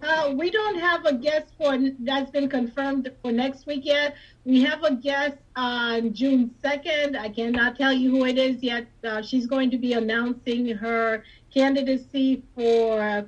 Uh, 0.02 0.34
we 0.34 0.50
don't 0.50 0.80
have 0.80 1.06
a 1.06 1.14
guest 1.14 1.48
for 1.58 1.78
that's 2.00 2.32
been 2.32 2.48
confirmed 2.48 3.12
for 3.22 3.32
next 3.32 3.66
week 3.66 3.82
yet. 3.84 4.16
We 4.46 4.64
have 4.64 4.84
a 4.84 4.96
guest 4.96 5.38
on 5.58 6.14
June 6.14 6.56
2nd. 6.64 7.18
I 7.18 7.30
cannot 7.30 7.78
tell 7.78 7.92
you 7.92 8.10
who 8.10 8.26
it 8.26 8.38
is 8.38 8.64
yet. 8.64 8.88
Uh, 9.04 9.22
she's 9.22 9.46
going 9.46 9.70
to 9.72 9.78
be 9.78 9.94
announcing 9.94 10.68
her 10.76 11.24
candidacy 11.54 12.44
for 12.56 13.26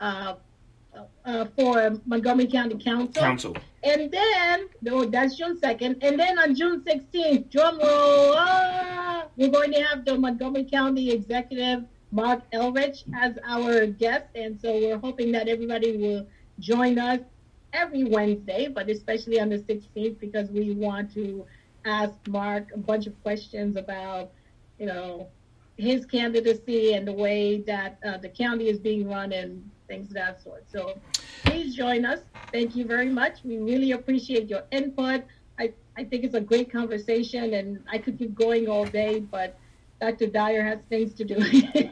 uh, 0.00 0.34
uh 1.24 1.46
for 1.56 1.98
Montgomery 2.06 2.46
County 2.46 2.76
Council. 2.78 3.20
Council. 3.20 3.56
And 3.82 4.10
then, 4.10 4.68
no, 4.82 5.04
that's 5.04 5.36
June 5.36 5.58
2nd. 5.58 5.98
And 6.02 6.18
then 6.18 6.38
on 6.38 6.54
June 6.54 6.80
16th, 6.82 7.50
drum 7.50 7.78
roll, 7.78 8.34
ah, 8.36 9.26
we're 9.36 9.50
going 9.50 9.72
to 9.72 9.82
have 9.82 10.04
the 10.04 10.16
Montgomery 10.16 10.64
County 10.64 11.10
Executive 11.10 11.84
Marc 12.14 12.48
Elrich 12.52 13.02
as 13.12 13.36
our 13.44 13.86
guest. 13.86 14.26
And 14.36 14.58
so 14.60 14.72
we're 14.72 14.98
hoping 14.98 15.32
that 15.32 15.48
everybody 15.48 15.96
will 15.96 16.26
join 16.60 16.96
us 16.96 17.18
every 17.72 18.04
Wednesday, 18.04 18.68
but 18.68 18.88
especially 18.88 19.40
on 19.40 19.48
the 19.48 19.58
16th 19.58 20.20
because 20.20 20.48
we 20.50 20.70
want 20.70 21.12
to 21.14 21.44
ask 21.84 22.14
Marc 22.28 22.70
a 22.72 22.78
bunch 22.78 23.08
of 23.08 23.20
questions 23.24 23.76
about, 23.76 24.30
you 24.78 24.86
know, 24.86 25.26
his 25.76 26.06
candidacy 26.06 26.94
and 26.94 27.06
the 27.06 27.12
way 27.12 27.60
that 27.62 27.98
uh, 28.06 28.16
the 28.18 28.28
county 28.28 28.68
is 28.68 28.78
being 28.78 29.08
run 29.08 29.32
and 29.32 29.68
things 29.88 30.06
of 30.06 30.14
that 30.14 30.40
sort. 30.40 30.64
So 30.70 30.96
please 31.44 31.74
join 31.74 32.04
us. 32.04 32.20
Thank 32.52 32.76
you 32.76 32.86
very 32.86 33.10
much. 33.10 33.38
We 33.42 33.58
really 33.58 33.90
appreciate 33.90 34.48
your 34.48 34.62
input. 34.70 35.24
I, 35.58 35.72
I 35.98 36.04
think 36.04 36.22
it's 36.22 36.36
a 36.36 36.40
great 36.40 36.70
conversation 36.70 37.54
and 37.54 37.82
I 37.90 37.98
could 37.98 38.20
keep 38.20 38.36
going 38.36 38.68
all 38.68 38.84
day, 38.84 39.18
but 39.18 39.58
Dr. 40.04 40.26
Dyer 40.26 40.62
has 40.62 40.80
things 40.90 41.14
to 41.14 41.24
do. 41.24 41.36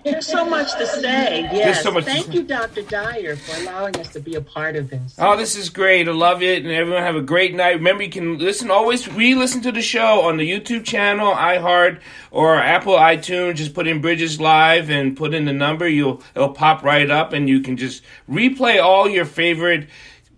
There's 0.05 0.27
so 0.27 0.45
much 0.45 0.71
to 0.77 0.87
say. 0.87 1.49
Yes. 1.51 1.83
So 1.83 1.99
Thank 2.03 2.35
you, 2.35 2.43
Dr. 2.43 2.83
Dyer, 2.83 3.37
for 3.37 3.59
allowing 3.63 3.97
us 3.97 4.13
to 4.13 4.21
be 4.21 4.35
a 4.35 4.41
part 4.43 4.77
of 4.77 4.91
this. 4.91 5.15
Oh, 5.19 5.35
this 5.35 5.57
is 5.57 5.71
great. 5.71 6.07
I 6.09 6.13
love 6.13 6.43
it. 6.43 6.63
And 6.63 6.71
everyone 6.71 7.03
have 7.03 7.17
a 7.17 7.23
great 7.23 7.55
night. 7.55 7.77
Remember, 7.77 8.03
you 8.03 8.11
can 8.11 8.37
listen, 8.37 8.71
always 8.71 9.09
re 9.09 9.35
listen 9.35 9.63
to 9.63 9.73
the 9.73 9.81
show 9.81 10.21
on 10.23 10.37
the 10.37 10.51
YouTube 10.51 10.85
channel, 10.85 11.33
iHeart, 11.33 12.01
or 12.31 12.57
Apple 12.57 12.95
iTunes. 12.95 13.55
Just 13.55 13.73
put 13.73 13.87
in 13.87 14.03
Bridges 14.03 14.39
Live 14.39 14.91
and 14.91 15.17
put 15.17 15.33
in 15.33 15.47
the 15.47 15.55
number. 15.55 15.89
You'll 15.89 16.23
It'll 16.35 16.51
pop 16.51 16.83
right 16.83 17.11
up, 17.11 17.33
and 17.33 17.49
you 17.49 17.61
can 17.61 17.79
just 17.79 18.03
replay 18.29 18.83
all 18.83 19.09
your 19.09 19.25
favorite 19.25 19.89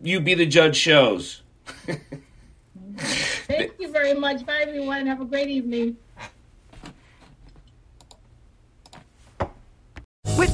You 0.00 0.20
Be 0.20 0.34
the 0.34 0.46
Judge 0.46 0.76
shows. 0.76 1.42
Thank 2.96 3.72
you 3.80 3.90
very 3.90 4.14
much. 4.14 4.46
Bye, 4.46 4.60
everyone. 4.62 5.06
Have 5.08 5.20
a 5.20 5.24
great 5.24 5.48
evening. 5.48 5.96